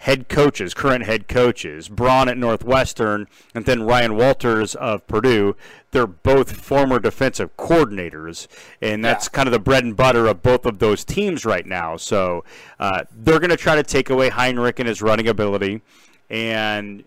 head 0.02 0.30
coaches, 0.30 0.74
current 0.74 1.06
head 1.06 1.28
coaches, 1.28 1.90
Braun 1.90 2.30
at 2.30 2.38
Northwestern, 2.38 3.28
and 3.56 3.66
then 3.66 3.84
Ryan 3.84 4.16
Walters 4.16 4.76
of 4.76 5.06
Purdue. 5.08 5.56
They're 5.92 6.06
both 6.08 6.52
former 6.52 7.00
defensive 7.00 7.56
coordinators, 7.58 8.48
and 8.82 9.04
that's 9.04 9.26
Yeah. 9.26 9.32
kind 9.36 9.48
of 9.48 9.54
the 9.54 9.60
bread 9.60 9.84
and 9.84 9.96
butter 9.96 10.28
of 10.28 10.44
both 10.44 10.66
of 10.66 10.80
those 10.80 11.04
teams 11.04 11.46
right 11.46 11.66
now. 11.66 11.98
So 11.98 12.44
uh, 12.80 13.04
they're 13.12 13.40
going 13.40 13.50
to 13.50 13.58
try 13.58 13.76
to 13.76 13.84
take 13.84 14.10
away 14.10 14.30
Heinrich 14.30 14.80
and 14.80 14.88
his 14.88 15.02
running 15.02 15.28
ability, 15.28 15.82
and 16.30 17.04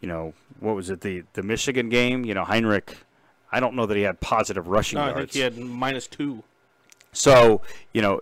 you 0.00 0.08
know 0.08 0.32
what 0.60 0.74
was 0.76 0.88
it 0.90 1.00
the 1.02 1.24
the 1.34 1.42
Michigan 1.42 1.88
game? 1.88 2.24
You 2.24 2.34
know 2.34 2.44
Heinrich. 2.44 2.96
I 3.52 3.58
don't 3.60 3.74
know 3.74 3.84
that 3.86 3.96
he 3.96 4.04
had 4.04 4.20
positive 4.20 4.68
rushing 4.68 4.98
No, 4.98 5.06
I 5.10 5.12
think 5.14 5.32
he 5.32 5.40
had 5.40 5.58
minus 5.58 6.06
two. 6.06 6.44
So, 7.12 7.62
you 7.92 8.00
know, 8.00 8.20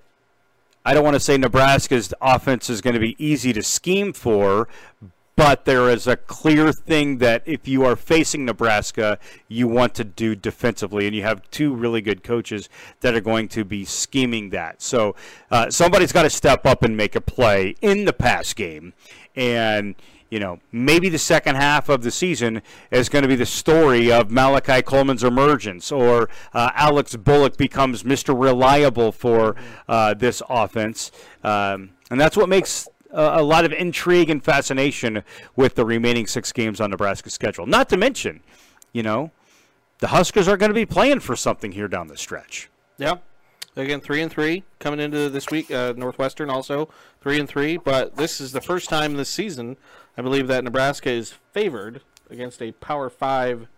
I 0.89 0.95
don't 0.95 1.05
want 1.05 1.17
to 1.17 1.21
say 1.21 1.37
Nebraska's 1.37 2.15
offense 2.19 2.71
is 2.71 2.81
going 2.81 2.95
to 2.95 3.01
be 3.01 3.15
easy 3.23 3.53
to 3.53 3.63
scheme 3.63 4.15
for, 4.15 4.69
but 5.37 5.67
there 5.67 5.91
is 5.91 6.07
a 6.07 6.17
clear 6.17 6.73
thing 6.73 7.19
that 7.19 7.43
if 7.45 7.69
you 7.69 7.85
are 7.85 7.95
facing 7.95 8.47
Nebraska, 8.47 9.19
you 9.49 9.69
want 9.69 9.95
to 9.97 10.05
do 10.05 10.35
defensively, 10.35 11.07
and 11.07 11.15
you 11.15 11.25
have 11.25 11.43
two 11.51 11.75
really 11.75 12.01
good 12.01 12.25
coaches 12.25 12.71
that 13.01 13.15
are 13.15 13.21
going 13.21 13.49
to 13.49 13.67
be 13.67 13.85
scheming 13.85 14.49
that. 14.49 14.81
So, 14.81 15.15
uh, 15.51 15.69
somebody's 15.69 16.11
got 16.11 16.23
to 16.23 16.31
step 16.31 16.65
up 16.65 16.83
and 16.83 16.97
make 16.97 17.15
a 17.15 17.21
play 17.21 17.75
in 17.83 18.07
the 18.07 18.15
pass 18.15 18.55
game, 18.55 18.95
and 19.37 19.95
you 20.31 20.39
know, 20.39 20.59
maybe 20.73 21.09
the 21.09 21.19
second 21.19 21.57
half 21.57 21.89
of 21.89 22.03
the 22.03 22.11
season 22.11 22.63
is 22.91 23.09
going 23.09 23.23
to 23.23 23.29
be 23.29 23.37
the 23.37 23.47
story 23.47 24.13
of 24.13 24.31
Malachi 24.31 24.83
Coleman's 24.83 25.25
emergence, 25.25 25.91
or 25.91 26.29
uh, 26.53 26.71
Alex 26.75 27.17
Bullock 27.17 27.57
becomes 27.57 28.03
Mr. 28.03 28.39
Reliable 28.39 29.13
for 29.13 29.57
uh, 29.89 30.15
this 30.15 30.43
offense, 30.49 31.11
um, 31.43 31.91
and 32.11 32.21
that's 32.21 32.37
what 32.37 32.49
makes 32.49 32.89
uh, 33.13 33.33
a 33.35 33.43
lot 33.43 33.65
of 33.65 33.73
intrigue 33.73 34.31
and 34.31 34.45
fascination 34.45 35.23
with 35.57 35.75
the 35.75 35.85
remaining 35.85 36.27
six 36.27 36.53
games 36.53 36.81
on 36.81 36.91
Nebraska's 36.91 37.33
schedule. 37.33 37.67
Not 37.67 37.89
to 37.89 37.97
mention, 37.97 38.41
you 38.93 39.03
know, 39.03 39.31
the 39.99 40.09
Huskers 40.09 40.47
are 40.47 40.57
going 40.57 40.71
to 40.71 40.75
be 40.75 40.87
playing 40.87 41.21
for 41.21 41.37
something 41.37 41.73
here 41.73 41.89
down 41.89 42.09
the 42.09 42.17
stretch. 42.17 42.71
Yeah. 42.99 43.17
Again, 43.77 44.01
three 44.01 44.21
and 44.23 44.31
three 44.31 44.65
coming 44.81 44.99
into 44.99 45.31
this 45.31 45.51
week. 45.51 45.71
Uh, 45.71 45.95
Northwestern 45.97 46.51
also 46.51 46.89
three 47.21 47.39
and 47.39 47.49
three, 47.49 47.77
but 47.77 48.17
this 48.17 48.41
is 48.41 48.51
the 48.51 48.61
first 48.61 48.89
time 48.89 49.15
this 49.15 49.29
season, 49.29 49.77
I 50.19 50.23
believe, 50.23 50.49
that 50.49 50.65
Nebraska 50.65 51.11
is 51.11 51.35
favored 51.53 52.01
against 52.29 52.61
a 52.61 52.73
Power 52.73 53.09
Five 53.09 53.69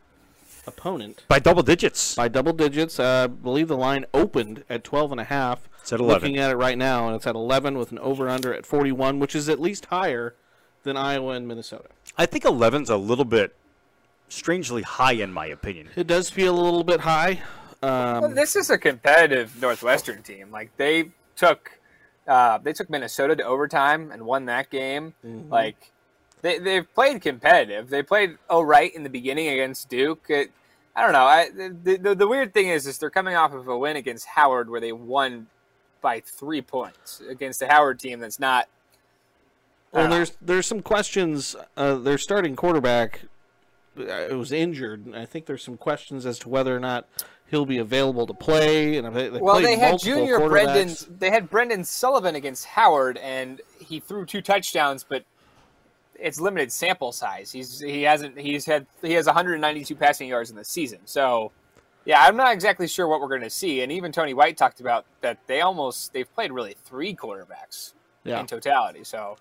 opponent 0.67 1.25
By 1.29 1.39
double 1.39 1.63
digits. 1.63 2.15
by 2.15 2.29
double 2.29 2.53
digits. 2.55 2.99
Uh, 2.99 3.25
I 3.25 3.27
believe 3.27 3.69
the 3.69 3.77
line 3.77 4.07
opened 4.15 4.65
at 4.69 4.83
12 4.85 5.13
and 5.13 5.21
a 5.21 5.25
half. 5.25 5.69
It's 5.81 5.93
at 5.93 6.01
11. 6.01 6.23
Looking 6.23 6.39
at 6.39 6.51
it 6.51 6.57
right 6.57 6.79
now, 6.79 7.07
and 7.07 7.17
it's 7.17 7.27
at 7.27 7.35
11 7.35 7.77
with 7.77 7.93
an 7.93 7.99
over/under 7.99 8.55
at 8.55 8.65
41, 8.65 9.19
which 9.19 9.35
is 9.35 9.49
at 9.51 9.61
least 9.61 9.87
higher 9.87 10.35
than 10.83 10.97
Iowa 10.97 11.33
and 11.33 11.47
Minnesota. 11.47 11.89
I 12.17 12.25
think 12.27 12.45
11's 12.45 12.89
a 12.89 12.97
little 12.97 13.25
bit 13.27 13.55
strangely 14.29 14.83
high, 14.83 15.13
in 15.13 15.33
my 15.33 15.47
opinion. 15.47 15.91
It 15.95 16.07
does 16.07 16.31
feel 16.31 16.59
a 16.59 16.63
little 16.63 16.85
bit 16.85 17.01
high. 17.01 17.43
Um, 17.83 18.21
Well, 18.23 18.29
this 18.35 18.57
is 18.57 18.71
a 18.71 18.79
competitive 18.79 19.61
Northwestern 19.61 20.23
team. 20.23 20.51
Like 20.51 20.71
they 20.79 21.11
took, 21.37 21.73
uh, 22.27 22.59
they 22.59 22.73
took 22.73 22.89
Minnesota 22.89 23.37
to 23.37 23.43
overtime 23.45 24.11
and 24.11 24.25
won 24.25 24.47
that 24.47 24.71
game. 24.71 25.15
Like 25.23 25.93
they 26.43 26.59
they've 26.59 26.95
played 26.95 27.23
competitive. 27.23 27.89
They 27.89 28.03
played 28.03 28.39
all 28.49 28.65
right 28.65 28.95
in 28.95 29.03
the 29.03 29.11
beginning 29.11 29.49
against 29.49 29.89
Duke. 29.89 30.27
It, 30.29 30.51
I 30.95 31.03
don't 31.03 31.13
know. 31.13 31.25
I 31.25 31.51
the, 31.51 31.97
the 31.97 32.15
the 32.15 32.29
weird 32.29 32.53
thing 32.53 32.69
is 32.69 32.87
is 32.87 32.99
they're 32.99 33.11
coming 33.11 33.35
off 33.35 33.53
of 33.53 33.69
a 33.69 33.79
win 33.79 33.97
against 33.97 34.27
Howard 34.27 34.71
where 34.71 34.81
they 34.81 34.93
won 34.93 35.47
by 36.01 36.21
three 36.21 36.63
points 36.63 37.23
against 37.29 37.63
a 37.63 37.67
Howard 37.69 37.99
team 38.01 38.21
that's 38.21 38.41
not. 38.41 38.69
Well, 39.93 40.07
Uh, 40.07 40.11
there's 40.11 40.33
there's 40.41 40.67
some 40.67 40.83
questions. 40.83 41.57
Uh, 41.77 41.95
their 41.97 42.19
starting 42.19 42.57
quarterback 42.57 43.23
uh, 43.99 44.37
was 44.37 44.53
injured, 44.53 45.15
I 45.15 45.27
think 45.27 45.47
there's 45.47 45.63
some 45.63 45.77
questions 45.77 46.27
as 46.27 46.39
to 46.41 46.49
whether 46.49 46.75
or 46.75 46.81
not 46.81 47.07
he'll 47.51 47.67
be 47.67 47.79
available 47.79 48.27
to 48.27 48.35
play. 48.35 48.97
And 48.97 49.15
they, 49.15 49.29
they 49.29 49.41
Well, 49.41 49.61
they 49.61 49.77
had 49.77 49.99
Junior 49.99 50.39
Brendan. 50.49 50.95
They 51.19 51.31
had 51.31 51.51
Brendan 51.51 51.85
Sullivan 51.85 52.35
against 52.37 52.67
Howard, 52.67 53.19
and 53.19 53.61
he 53.79 54.01
threw 54.01 54.25
two 54.25 54.43
touchdowns, 54.43 55.05
but 55.05 55.25
it's 56.21 56.41
limited 56.41 56.71
sample 56.73 57.13
size. 57.13 57.51
He's 57.51 57.81
he 57.81 58.03
hasn't 58.03 58.39
he's 58.39 58.65
had 58.67 58.87
he 59.03 59.13
has 59.15 59.27
192 59.27 59.95
passing 59.97 60.29
yards 60.29 60.51
in 60.51 60.57
the 60.57 60.65
season. 60.65 61.01
So, 61.05 61.53
yeah, 62.05 62.23
I'm 62.23 62.37
not 62.37 62.53
exactly 62.53 62.87
sure 62.89 63.09
what 63.09 63.21
we're 63.21 63.29
going 63.29 63.41
to 63.43 63.51
see. 63.51 63.83
And 63.83 63.91
even 63.93 64.13
Tony 64.13 64.35
White 64.35 64.57
talked 64.57 64.81
about 64.81 65.05
that 65.21 65.39
they 65.47 65.61
almost 65.61 66.13
they've 66.13 66.33
played 66.35 66.53
really 66.53 66.77
three 66.85 67.15
quarterbacks 67.15 67.95
Yeah. 68.25 68.41
in 68.41 68.47
totality. 68.47 69.05
So, 69.05 69.37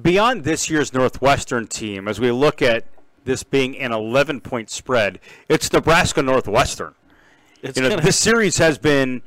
Beyond 0.00 0.44
this 0.44 0.70
year's 0.70 0.92
Northwestern 0.94 1.66
team, 1.66 2.06
as 2.06 2.20
we 2.20 2.30
look 2.30 2.62
at 2.62 2.84
this 3.24 3.42
being 3.42 3.76
an 3.78 3.90
11 3.92 4.40
point 4.40 4.70
spread, 4.70 5.18
it's 5.48 5.72
Nebraska 5.72 6.22
Northwestern. 6.22 6.94
It's 7.62 7.76
You 7.76 7.82
know, 7.82 7.90
gonna- 7.90 8.02
this 8.02 8.16
series 8.18 8.58
has 8.58 8.78
been 8.78 9.22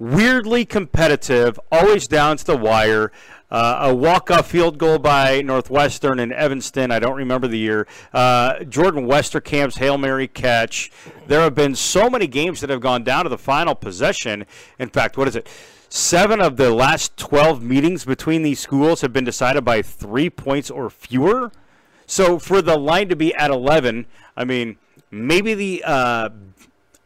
weirdly 0.00 0.64
competitive, 0.64 1.60
always 1.70 2.08
down 2.08 2.36
to 2.38 2.44
the 2.44 2.56
wire. 2.56 3.12
Uh, 3.50 3.88
a 3.90 3.94
walk-off 3.94 4.48
field 4.48 4.78
goal 4.78 4.98
by 4.98 5.42
Northwestern 5.42 6.20
in 6.20 6.32
Evanston. 6.32 6.90
I 6.90 7.00
don't 7.00 7.16
remember 7.16 7.48
the 7.48 7.58
year. 7.58 7.86
Uh, 8.12 8.62
Jordan 8.64 9.06
Westerkamp's 9.06 9.78
hail 9.78 9.98
mary 9.98 10.28
catch. 10.28 10.92
There 11.26 11.40
have 11.40 11.54
been 11.54 11.74
so 11.74 12.08
many 12.08 12.26
games 12.26 12.60
that 12.60 12.70
have 12.70 12.80
gone 12.80 13.02
down 13.02 13.24
to 13.24 13.28
the 13.28 13.38
final 13.38 13.74
possession. 13.74 14.46
In 14.78 14.88
fact, 14.88 15.16
what 15.16 15.26
is 15.26 15.34
it? 15.34 15.48
Seven 15.88 16.40
of 16.40 16.56
the 16.56 16.72
last 16.72 17.16
12 17.16 17.60
meetings 17.60 18.04
between 18.04 18.44
these 18.44 18.60
schools 18.60 19.00
have 19.00 19.12
been 19.12 19.24
decided 19.24 19.64
by 19.64 19.82
three 19.82 20.30
points 20.30 20.70
or 20.70 20.88
fewer. 20.88 21.50
So 22.06 22.38
for 22.38 22.62
the 22.62 22.78
line 22.78 23.08
to 23.08 23.16
be 23.16 23.34
at 23.34 23.50
11, 23.50 24.06
I 24.36 24.44
mean, 24.44 24.76
maybe 25.10 25.54
the 25.54 25.82
uh, 25.84 26.28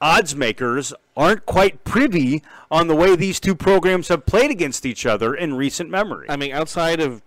odds 0.02 0.36
makers 0.36 0.92
aren't 1.16 1.46
quite 1.46 1.84
privy 1.84 2.42
on 2.70 2.88
the 2.88 2.94
way 2.94 3.14
these 3.16 3.38
two 3.40 3.54
programs 3.54 4.08
have 4.08 4.26
played 4.26 4.50
against 4.50 4.84
each 4.84 5.06
other 5.06 5.34
in 5.34 5.54
recent 5.54 5.88
memory. 5.90 6.26
I 6.28 6.36
mean, 6.36 6.52
outside 6.52 7.00
of 7.00 7.22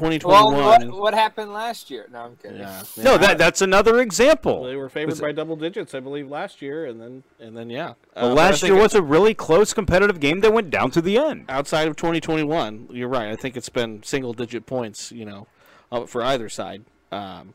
well, 0.00 0.10
2021, 0.10 0.90
what, 0.90 1.00
what 1.00 1.14
happened 1.14 1.52
last 1.52 1.90
year? 1.90 2.06
No, 2.12 2.20
I'm 2.20 2.36
kidding. 2.36 2.58
yeah, 2.58 2.82
no, 2.98 3.18
that 3.18 3.36
that's 3.38 3.62
another 3.62 4.00
example. 4.00 4.62
they 4.64 4.76
were 4.76 4.88
favored 4.88 5.10
Was- 5.10 5.20
by 5.20 5.32
double 5.32 5.56
digits, 5.56 5.92
I 5.94 6.00
believe, 6.00 6.28
last 6.28 6.62
year, 6.62 6.86
and 6.86 7.00
then 7.00 7.22
and 7.40 7.56
then 7.56 7.68
yeah. 7.70 7.94
Well, 8.14 8.30
Uh, 8.30 8.34
last 8.34 8.62
year 8.62 8.76
was 8.76 8.94
a 8.94 9.02
really 9.02 9.34
close 9.34 9.72
competitive 9.74 10.20
game 10.20 10.40
that 10.40 10.52
went 10.52 10.70
down 10.70 10.90
to 10.92 11.00
the 11.00 11.18
end. 11.18 11.46
outside 11.48 11.88
of 11.88 11.96
2021. 11.96 12.88
You're 12.92 13.08
right. 13.08 13.28
I 13.28 13.36
think 13.36 13.56
it's 13.56 13.68
been 13.70 14.02
single 14.04 14.32
digit 14.32 14.66
points, 14.66 15.10
you 15.10 15.24
know, 15.24 15.46
uh, 15.90 16.06
for 16.06 16.22
either 16.22 16.48
side. 16.48 16.84
Um, 17.10 17.54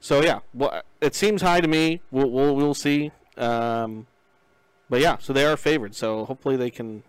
so 0.00 0.22
yeah, 0.22 0.38
well, 0.54 0.80
it 1.02 1.14
seems 1.14 1.42
high 1.42 1.60
to 1.60 1.68
me. 1.68 2.00
We'll 2.10 2.30
we'll, 2.30 2.54
we'll 2.56 2.74
see. 2.74 3.10
Um, 3.36 4.06
but 4.90 5.00
yeah, 5.00 5.16
so 5.18 5.32
they 5.32 5.44
are 5.44 5.56
favored. 5.56 5.94
So 5.94 6.24
hopefully 6.24 6.56
they 6.56 6.70
can 6.70 7.02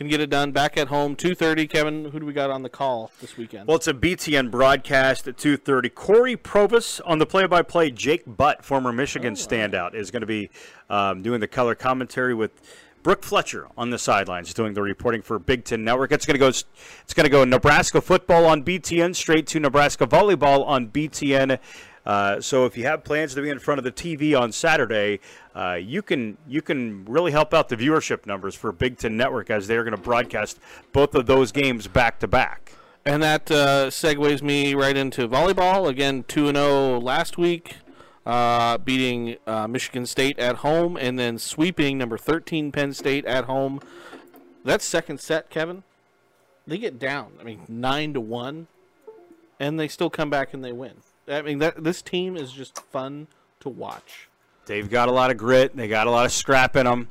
can 0.00 0.08
get 0.08 0.18
it 0.18 0.30
done 0.30 0.50
back 0.50 0.78
at 0.78 0.88
home. 0.88 1.14
2:30. 1.14 1.68
Kevin, 1.68 2.04
who 2.06 2.20
do 2.20 2.24
we 2.24 2.32
got 2.32 2.48
on 2.48 2.62
the 2.62 2.70
call 2.70 3.10
this 3.20 3.36
weekend? 3.36 3.68
Well, 3.68 3.76
it's 3.76 3.86
a 3.86 3.92
BTN 3.92 4.50
broadcast 4.50 5.28
at 5.28 5.36
2:30. 5.36 5.94
Cory 5.94 6.36
Provus 6.36 7.02
on 7.04 7.18
the 7.18 7.26
play-by-play. 7.26 7.90
Jake 7.90 8.22
Butt, 8.26 8.64
former 8.64 8.92
Michigan 8.92 9.34
standout, 9.34 9.94
is 9.94 10.10
going 10.10 10.22
to 10.22 10.26
be 10.26 10.48
um, 10.88 11.22
doing 11.22 11.40
the 11.40 11.46
color 11.46 11.74
commentary 11.74 12.32
with 12.32 12.62
Brooke 13.02 13.22
Fletcher 13.22 13.66
on 13.76 13.90
the 13.90 13.98
sidelines, 13.98 14.54
doing 14.54 14.72
the 14.72 14.80
reporting 14.80 15.20
for 15.20 15.38
Big 15.38 15.64
Ten 15.64 15.84
Network. 15.84 16.12
It's 16.12 16.24
going 16.24 16.34
to 16.34 16.38
go. 16.38 16.48
It's 16.48 17.14
going 17.14 17.24
to 17.24 17.30
go 17.30 17.44
Nebraska 17.44 18.00
football 18.00 18.46
on 18.46 18.62
BTN, 18.64 19.14
straight 19.14 19.46
to 19.48 19.60
Nebraska 19.60 20.06
volleyball 20.06 20.66
on 20.66 20.88
BTN. 20.88 21.58
Uh, 22.10 22.40
so 22.40 22.66
if 22.66 22.76
you 22.76 22.82
have 22.84 23.04
plans 23.04 23.36
to 23.36 23.40
be 23.40 23.48
in 23.50 23.60
front 23.60 23.78
of 23.78 23.84
the 23.84 23.92
TV 23.92 24.36
on 24.36 24.50
Saturday, 24.50 25.20
uh, 25.54 25.74
you 25.74 26.02
can 26.02 26.36
you 26.48 26.60
can 26.60 27.04
really 27.04 27.30
help 27.30 27.54
out 27.54 27.68
the 27.68 27.76
viewership 27.76 28.26
numbers 28.26 28.56
for 28.56 28.72
Big 28.72 28.98
Ten 28.98 29.16
Network 29.16 29.48
as 29.48 29.68
they're 29.68 29.84
going 29.84 29.94
to 29.94 30.02
broadcast 30.02 30.58
both 30.92 31.14
of 31.14 31.26
those 31.26 31.52
games 31.52 31.86
back 31.86 32.18
to 32.18 32.26
back. 32.26 32.72
And 33.04 33.22
that 33.22 33.48
uh, 33.48 33.90
segues 33.90 34.42
me 34.42 34.74
right 34.74 34.96
into 34.96 35.28
volleyball. 35.28 35.88
Again, 35.88 36.24
2 36.26 36.48
and 36.48 36.56
0 36.56 36.98
last 36.98 37.38
week. 37.38 37.76
uh, 38.26 38.78
beating 38.78 39.36
uh, 39.46 39.66
Michigan 39.66 40.06
State 40.06 40.38
at 40.38 40.56
home, 40.56 40.96
and 40.96 41.18
then 41.18 41.38
sweeping 41.38 41.96
number 41.98 42.18
13 42.18 42.72
Penn 42.72 42.92
State 42.92 43.24
at 43.24 43.44
home. 43.44 43.80
That 44.64 44.82
second 44.82 45.20
set, 45.20 45.48
Kevin, 45.48 45.84
they 46.66 46.78
get 46.78 46.98
down. 46.98 47.32
I 47.40 47.44
mean, 47.44 47.60
nine 47.68 48.12
to 48.14 48.20
one, 48.20 48.66
and 49.58 49.80
they 49.80 49.88
still 49.88 50.10
come 50.10 50.28
back 50.28 50.52
and 50.52 50.64
they 50.64 50.72
win. 50.72 50.94
I 51.30 51.42
mean, 51.42 51.58
that 51.58 51.82
this 51.82 52.02
team 52.02 52.36
is 52.36 52.52
just 52.52 52.82
fun 52.86 53.28
to 53.60 53.68
watch. 53.68 54.28
They've 54.66 54.88
got 54.88 55.08
a 55.08 55.12
lot 55.12 55.30
of 55.30 55.36
grit. 55.36 55.76
They 55.76 55.88
got 55.88 56.06
a 56.06 56.10
lot 56.10 56.26
of 56.26 56.32
scrap 56.32 56.76
in 56.76 56.86
them. 56.86 57.08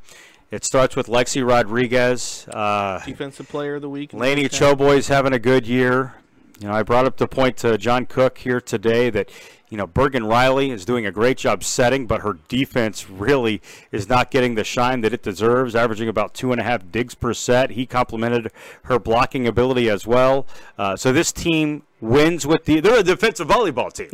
It 0.52 0.66
starts 0.66 0.96
with 0.96 1.08
Lexi 1.08 1.48
Rodriguez. 1.48 2.48
Uh, 2.50 3.04
Defensive 3.06 3.48
Player 3.48 3.76
of 3.76 3.82
the 3.82 3.90
Week. 3.90 4.14
Laney 4.14 4.50
Choboy's 4.50 5.08
having 5.08 5.34
a 5.34 5.40
good 5.40 5.68
year. 5.68 6.16
You 6.60 6.68
know, 6.68 6.74
I 6.74 6.84
brought 6.84 7.06
up 7.06 7.18
the 7.18 7.28
point 7.28 7.56
to 7.58 7.78
John 7.78 8.06
Cook 8.06 8.40
here 8.40 8.60
today 8.60 9.10
that 9.12 9.30
you 9.70 9.78
know 9.78 9.86
Bergen 9.86 10.26
Reilly 10.26 10.72
is 10.72 10.84
doing 10.86 11.06
a 11.06 11.12
great 11.12 11.38
job 11.38 11.64
setting, 11.64 12.08
but 12.08 12.22
her 12.22 12.34
defense 12.48 13.10
really 13.10 13.62
is 13.92 14.10
not 14.10 14.32
getting 14.32 14.56
the 14.56 14.64
shine 14.64 15.02
that 15.02 15.14
it 15.14 15.22
deserves, 15.22 15.76
averaging 15.76 16.10
about 16.10 16.34
two 16.34 16.52
and 16.52 16.60
a 16.60 16.64
half 16.64 16.92
digs 16.92 17.14
per 17.14 17.34
set. 17.34 17.72
He 17.72 17.86
complimented 17.86 18.52
her 18.84 19.00
blocking 19.00 19.48
ability 19.48 19.90
as 19.90 20.08
well. 20.08 20.48
Uh, 20.78 20.98
so 20.98 21.14
this 21.14 21.32
team 21.32 21.84
wins 22.02 22.46
with 22.46 22.66
the 22.66 22.80
they're 22.80 23.00
a 23.00 23.04
defensive 23.04 23.48
volleyball 23.48 23.92
team. 23.92 24.12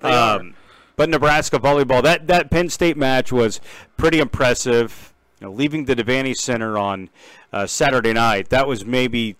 um, 0.02 0.54
but 0.96 1.08
Nebraska 1.08 1.58
volleyball 1.58 2.02
that 2.02 2.26
that 2.26 2.50
Penn 2.50 2.68
State 2.68 2.96
match 2.96 3.32
was 3.32 3.60
pretty 3.96 4.18
impressive. 4.18 5.12
You 5.40 5.48
know, 5.48 5.52
leaving 5.52 5.86
the 5.86 5.96
Devaney 5.96 6.36
Center 6.36 6.78
on 6.78 7.10
uh, 7.52 7.66
Saturday 7.66 8.12
night, 8.12 8.48
that 8.50 8.66
was 8.68 8.84
maybe 8.84 9.36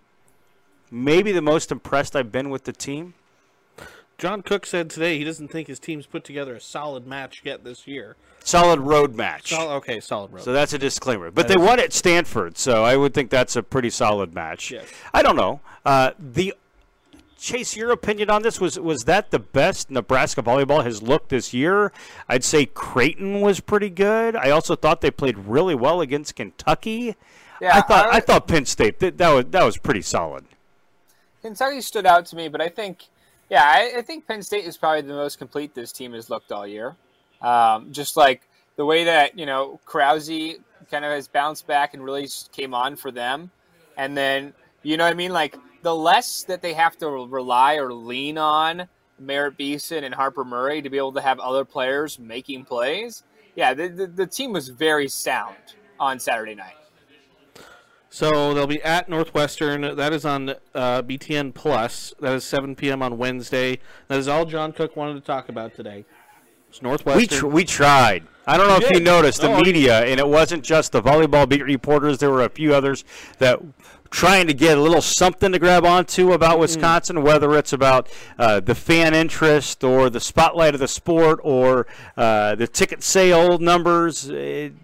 maybe 0.91 1.33
the 1.33 1.43
most 1.43 1.71
impressed 1.71 2.17
I've 2.17 2.33
been 2.33 2.51
with 2.51 2.65
the 2.65 2.73
team. 2.73 3.15
John 4.19 4.43
Cook 4.43 4.67
said 4.67 4.89
today 4.89 5.19
he 5.19 5.25
doesn't 5.25 5.49
think 5.49 5.67
his 5.67 5.81
team's 5.81 6.07
put 6.07 6.23
together 6.23 6.55
a 6.55 6.61
solid 6.61 7.07
match 7.09 7.43
yet 7.45 7.65
this 7.65 7.89
year. 7.89 8.17
Solid 8.45 8.79
road 8.79 9.17
match. 9.17 9.49
Sol- 9.51 9.71
okay, 9.71 9.99
solid 9.99 10.33
road. 10.33 10.43
So 10.43 10.53
that's 10.53 10.73
a 10.73 10.79
disclaimer. 10.79 11.31
But 11.31 11.49
they 11.49 11.57
won 11.57 11.81
at 11.81 11.93
Stanford, 11.93 12.59
so 12.59 12.85
I 12.85 12.97
would 12.97 13.15
think 13.15 13.31
that's 13.31 13.57
a 13.57 13.63
pretty 13.63 13.91
solid 13.91 14.35
match. 14.35 14.71
Yes. 14.71 14.87
I 15.13 15.23
don't 15.23 15.37
know. 15.37 15.61
Uh, 15.85 16.13
the 16.19 16.55
Chase, 17.43 17.77
your 17.77 17.91
opinion 17.91 18.31
on 18.31 18.43
this 18.43 18.61
was 18.61 18.79
was 18.79 19.03
that 19.07 19.33
the 19.33 19.41
best 19.41 19.91
Nebraska 19.91 20.45
volleyball 20.45 20.85
has 20.85 21.03
looked 21.03 21.31
this 21.31 21.53
year? 21.53 21.91
I'd 22.29 22.45
say 22.45 22.67
Creighton 22.67 23.41
was 23.41 23.59
pretty 23.59 23.91
good. 23.91 24.37
I 24.37 24.51
also 24.51 24.77
thought 24.77 25.01
they 25.01 25.11
played 25.11 25.37
really 25.37 25.75
well 25.75 26.01
against 26.01 26.37
Kentucky. 26.37 27.17
Yeah, 27.61 27.79
I 27.79 27.81
thought 27.81 28.07
I- 28.07 28.19
I, 28.19 28.21
thought 28.21 28.47
Penn 28.47 28.65
State 28.65 29.01
that, 29.01 29.19
that 29.19 29.31
was 29.33 29.47
that 29.47 29.65
was 29.65 29.77
pretty 29.77 30.03
solid. 30.03 30.45
Kentucky 31.43 31.81
stood 31.81 32.07
out 32.07 32.27
to 32.27 32.37
me, 32.37 32.47
but 32.47 32.61
I 32.61 32.69
think, 32.69 33.09
yeah, 33.51 33.65
I, 33.65 33.95
I 33.99 34.03
think 34.03 34.29
Penn 34.29 34.45
State 34.45 34.65
is 34.65 34.77
probably 34.77 35.01
the 35.01 35.13
most 35.13 35.39
complete 35.39 35.75
this 35.75 35.91
team 35.91 36.13
has 36.13 36.31
looked 36.31 36.53
all 36.53 36.65
year. 36.65 36.95
Um, 37.41 37.91
just 37.91 38.17
like 38.17 38.43
the 38.77 38.85
way 38.85 39.03
that 39.03 39.37
you 39.37 39.47
know 39.47 39.81
Krause 39.85 40.31
kind 40.93 41.05
of 41.05 41.11
has 41.11 41.27
bounced 41.27 41.67
back 41.67 41.93
and 41.95 42.05
really 42.05 42.29
came 42.53 42.73
on 42.73 42.95
for 42.95 43.11
them, 43.11 43.51
and 43.97 44.17
then 44.17 44.53
you 44.85 44.97
know 44.97 45.03
what 45.03 45.11
I 45.11 45.17
mean, 45.17 45.33
like 45.33 45.57
the 45.83 45.95
less 45.95 46.45
that 46.45 46.63
they 46.63 46.75
have 46.75 46.97
to 46.99 47.09
rely 47.09 47.75
or 47.77 47.93
lean 47.93 48.39
on 48.39 48.89
Merritt 49.19 49.57
Beason 49.57 50.05
and 50.05 50.15
Harper 50.15 50.45
Murray 50.45 50.83
to 50.83 50.91
be 50.91 50.97
able 50.97 51.13
to 51.13 51.21
have 51.21 51.39
other 51.41 51.65
players 51.65 52.19
making 52.19 52.65
plays. 52.65 53.23
Yeah, 53.55 53.75
the, 53.75 53.89
the, 53.89 54.07
the 54.07 54.27
team 54.27 54.53
was 54.53 54.69
very 54.69 55.09
sound 55.09 55.57
on 56.01 56.19
Saturday 56.19 56.55
night. 56.55 56.75
So 58.11 58.53
they'll 58.53 58.67
be 58.67 58.83
at 58.83 59.09
Northwestern. 59.09 59.97
That 59.97 60.13
is 60.13 60.25
on 60.27 60.51
uh, 60.75 61.03
BTN 61.03 61.55
Plus. 61.55 62.13
That 62.21 62.35
is 62.35 62.45
7 62.45 62.77
p.m. 62.77 63.03
on 63.03 63.17
Wednesday. 63.17 63.79
That 64.09 64.19
is 64.19 64.29
all 64.29 64.45
John 64.45 64.73
Cook 64.73 64.97
wanted 64.97 65.15
to 65.15 65.21
talk 65.23 65.49
about 65.49 65.75
today. 65.75 66.05
It's 66.69 66.83
Northwestern. 66.83 67.19
We 67.21 67.27
tr- 67.27 67.47
we 67.47 67.65
tried. 67.65 68.27
I 68.47 68.57
don't 68.57 68.69
know 68.69 68.77
if 68.77 68.91
you 68.91 69.01
noticed 69.01 69.41
the 69.41 69.53
Oh, 69.53 69.61
media, 69.63 70.05
and 70.05 70.19
it 70.19 70.27
wasn't 70.27 70.65
just 70.65 70.93
the 70.93 71.01
volleyball 71.01 71.49
beat 71.49 71.65
reporters. 71.65 72.19
There 72.19 72.31
were 72.31 72.43
a 72.43 72.51
few 72.51 72.75
others 72.75 73.05
that 73.39 73.61
trying 74.13 74.47
to 74.47 74.55
get 74.55 74.79
a 74.79 74.81
little 74.81 75.01
something 75.01 75.51
to 75.53 75.59
grab 75.59 75.85
onto 75.85 76.33
about 76.33 76.59
Wisconsin, 76.59 77.23
whether 77.23 77.57
it's 77.57 77.73
about 77.73 78.09
uh, 78.39 78.61
the 78.61 78.75
fan 78.75 79.15
interest 79.15 79.83
or 79.83 80.11
the 80.11 80.21
spotlight 80.21 80.75
of 80.75 80.81
the 80.81 80.87
sport 80.87 81.41
or 81.43 81.87
uh, 82.17 82.55
the 82.55 82.69
ticket 82.69 83.03
sale 83.03 83.59
numbers. 83.59 84.29
It, 84.29 84.75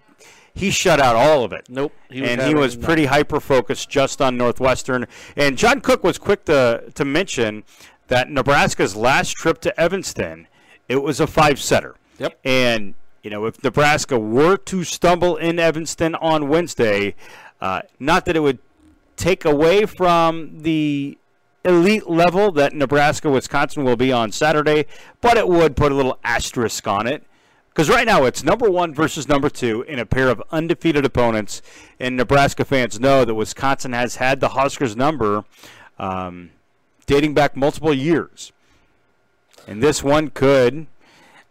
he 0.53 0.71
shut 0.71 0.99
out 0.99 1.15
all 1.15 1.45
of 1.45 1.53
it. 1.53 1.67
Nope, 1.69 1.93
he 2.09 2.25
and 2.25 2.41
he 2.41 2.53
was 2.53 2.75
pretty 2.75 3.05
hyper 3.05 3.39
focused 3.39 3.89
just 3.89 4.21
on 4.21 4.35
Northwestern. 4.35 5.05
And 5.37 5.57
John 5.57 5.79
Cook 5.79 6.03
was 6.03 6.17
quick 6.17 6.43
to 6.45 6.91
to 6.95 7.05
mention 7.05 7.63
that 8.07 8.29
Nebraska's 8.29 8.95
last 8.95 9.35
trip 9.35 9.61
to 9.61 9.79
Evanston, 9.79 10.47
it 10.89 10.97
was 10.97 11.19
a 11.19 11.27
five 11.27 11.61
setter. 11.61 11.95
Yep. 12.17 12.39
And 12.43 12.95
you 13.23 13.29
know, 13.29 13.45
if 13.45 13.63
Nebraska 13.63 14.19
were 14.19 14.57
to 14.57 14.83
stumble 14.83 15.37
in 15.37 15.59
Evanston 15.59 16.15
on 16.15 16.49
Wednesday, 16.49 17.15
uh, 17.61 17.83
not 17.99 18.25
that 18.25 18.35
it 18.35 18.41
would 18.41 18.59
take 19.19 19.45
away 19.45 19.85
from 19.85 20.61
the 20.63 21.17
elite 21.65 22.09
level 22.09 22.51
that 22.53 22.73
Nebraska 22.73 23.29
Wisconsin 23.29 23.83
will 23.83 23.97
be 23.97 24.11
on 24.11 24.31
Saturday, 24.31 24.85
but 25.21 25.37
it 25.37 25.47
would 25.47 25.75
put 25.75 25.91
a 25.91 25.95
little 25.95 26.17
asterisk 26.23 26.87
on 26.87 27.05
it. 27.05 27.23
Because 27.69 27.89
right 27.89 28.07
now 28.07 28.23
it's 28.23 28.43
number 28.43 28.69
one 28.69 28.93
versus 28.93 29.27
number 29.27 29.49
two 29.49 29.83
in 29.83 29.99
a 29.99 30.05
pair 30.05 30.29
of 30.29 30.41
undefeated 30.51 31.05
opponents, 31.05 31.61
and 31.99 32.17
Nebraska 32.17 32.65
fans 32.65 32.99
know 32.99 33.23
that 33.25 33.35
Wisconsin 33.35 33.93
has 33.93 34.15
had 34.15 34.39
the 34.39 34.49
Huskers 34.49 34.95
number 34.95 35.43
um, 35.99 36.51
dating 37.05 37.33
back 37.33 37.55
multiple 37.55 37.93
years. 37.93 38.51
And 39.67 39.83
this 39.83 40.01
one 40.01 40.29
could 40.29 40.87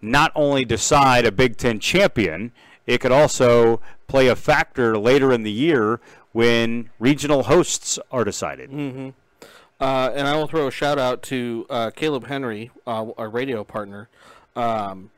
not 0.00 0.32
only 0.34 0.64
decide 0.64 1.24
a 1.24 1.32
Big 1.32 1.56
Ten 1.56 1.80
champion, 1.80 2.52
it 2.86 3.00
could 3.00 3.12
also 3.12 3.80
play 4.06 4.26
a 4.26 4.36
factor 4.36 4.96
later 4.96 5.32
in 5.32 5.42
the 5.42 5.52
year 5.52 6.00
when 6.32 6.90
regional 6.98 7.44
hosts 7.44 7.98
are 8.10 8.24
decided. 8.24 8.70
Uh, 9.80 10.10
and 10.14 10.26
I 10.26 10.36
will 10.36 10.48
throw 10.48 10.66
a 10.66 10.70
shout 10.72 10.98
out 10.98 11.22
to 11.24 11.66
uh, 11.70 11.90
Caleb 11.90 12.26
Henry, 12.26 12.70
uh, 12.86 13.06
our 13.16 13.28
radio 13.28 13.62
partner. 13.64 14.08
Um, 14.56 15.10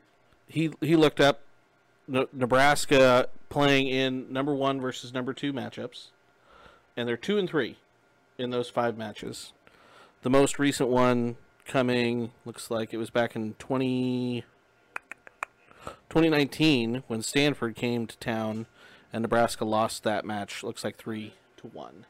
he 0.47 0.71
he 0.81 0.95
looked 0.95 1.19
up 1.19 1.41
Ne- 2.07 2.27
Nebraska 2.33 3.27
playing 3.49 3.87
in 3.87 4.31
number 4.31 4.53
one 4.53 4.79
versus 4.79 5.13
number 5.13 5.33
two 5.33 5.51
matchups, 5.51 6.07
and 6.95 7.07
they're 7.07 7.17
two 7.17 7.37
and 7.37 7.49
three 7.49 7.77
in 8.37 8.49
those 8.51 8.69
five 8.69 8.97
matches. 8.97 9.53
The 10.21 10.29
most 10.29 10.59
recent 10.59 10.89
one 10.89 11.37
coming 11.65 12.31
looks 12.45 12.69
like 12.69 12.93
it 12.93 12.97
was 12.97 13.09
back 13.09 13.35
in 13.35 13.53
20, 13.55 14.43
2019 16.09 17.03
when 17.07 17.21
Stanford 17.21 17.75
came 17.75 18.05
to 18.07 18.17
town, 18.17 18.67
and 19.13 19.21
Nebraska 19.21 19.65
lost 19.65 20.03
that 20.03 20.25
match. 20.25 20.63
Looks 20.63 20.83
like 20.83 20.97
three 20.97 21.33
to 21.57 21.67
one. 21.67 22.05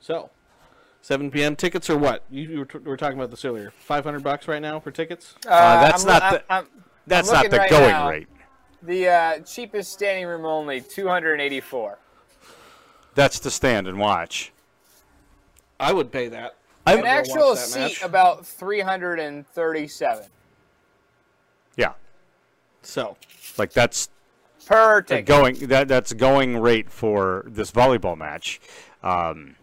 So, 0.00 0.30
7 1.02 1.30
p.m. 1.30 1.56
tickets 1.56 1.88
or 1.88 1.96
what? 1.96 2.22
You, 2.30 2.42
you 2.48 2.58
were, 2.60 2.64
t- 2.66 2.78
were 2.78 2.96
talking 2.96 3.18
about 3.18 3.30
this 3.30 3.44
earlier. 3.44 3.70
500 3.80 4.22
bucks 4.22 4.48
right 4.48 4.60
now 4.62 4.80
for 4.80 4.90
tickets. 4.90 5.34
Uh, 5.46 5.80
that's 5.82 6.04
I'm- 6.04 6.12
not 6.12 6.22
I'm- 6.22 6.32
the- 6.34 6.52
I'm- 6.52 6.66
That's 7.06 7.28
I'm 7.28 7.34
not 7.42 7.50
the 7.50 7.58
right 7.58 7.70
going 7.70 7.88
now. 7.88 8.08
rate. 8.10 8.28
The 8.82 9.08
uh, 9.08 9.38
cheapest 9.40 9.92
standing 9.92 10.26
room 10.26 10.44
only, 10.44 10.80
284. 10.82 11.98
That's 13.14 13.38
to 13.40 13.50
stand 13.50 13.86
and 13.88 13.98
watch. 13.98 14.52
I 15.80 15.92
would 15.92 16.10
pay 16.12 16.28
that. 16.28 16.56
I, 16.86 16.96
An 16.96 17.06
actual 17.06 17.56
seat 17.56 17.80
match. 17.80 18.02
about 18.02 18.46
337 18.46 20.26
yeah, 21.76 21.92
So, 22.82 23.16
like 23.58 23.72
that's 23.72 24.10
per 24.66 25.00
the 25.02 25.08
ticket. 25.08 25.26
going 25.26 25.54
that 25.68 25.88
that's 25.88 26.12
going 26.12 26.58
rate 26.58 26.90
for 26.90 27.44
this 27.46 27.70
volleyball 27.70 28.16
match. 28.16 28.60
Um, 29.02 29.56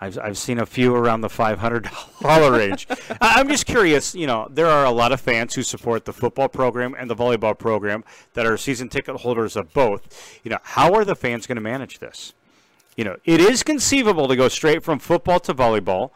I've, 0.00 0.18
I've 0.18 0.38
seen 0.38 0.58
a 0.58 0.66
few 0.66 0.94
around 0.94 1.20
the 1.20 1.28
five 1.28 1.60
hundred 1.60 1.88
dollar 2.20 2.52
range. 2.58 2.86
I'm 3.20 3.48
just 3.48 3.66
curious. 3.66 4.14
You 4.14 4.26
know, 4.26 4.48
there 4.50 4.66
are 4.66 4.84
a 4.84 4.90
lot 4.90 5.12
of 5.12 5.20
fans 5.20 5.54
who 5.54 5.62
support 5.62 6.04
the 6.04 6.12
football 6.12 6.48
program 6.48 6.94
and 6.98 7.08
the 7.08 7.16
volleyball 7.16 7.56
program 7.56 8.04
that 8.34 8.46
are 8.46 8.56
season 8.56 8.88
ticket 8.88 9.16
holders 9.16 9.56
of 9.56 9.72
both. 9.72 10.40
You 10.42 10.50
know, 10.50 10.58
how 10.62 10.92
are 10.94 11.04
the 11.04 11.16
fans 11.16 11.46
going 11.46 11.56
to 11.56 11.62
manage 11.62 12.00
this? 12.00 12.34
You 12.96 13.04
know, 13.04 13.16
it 13.24 13.40
is 13.40 13.62
conceivable 13.62 14.28
to 14.28 14.36
go 14.36 14.48
straight 14.48 14.82
from 14.82 14.98
football 14.98 15.40
to 15.40 15.54
volleyball. 15.54 16.10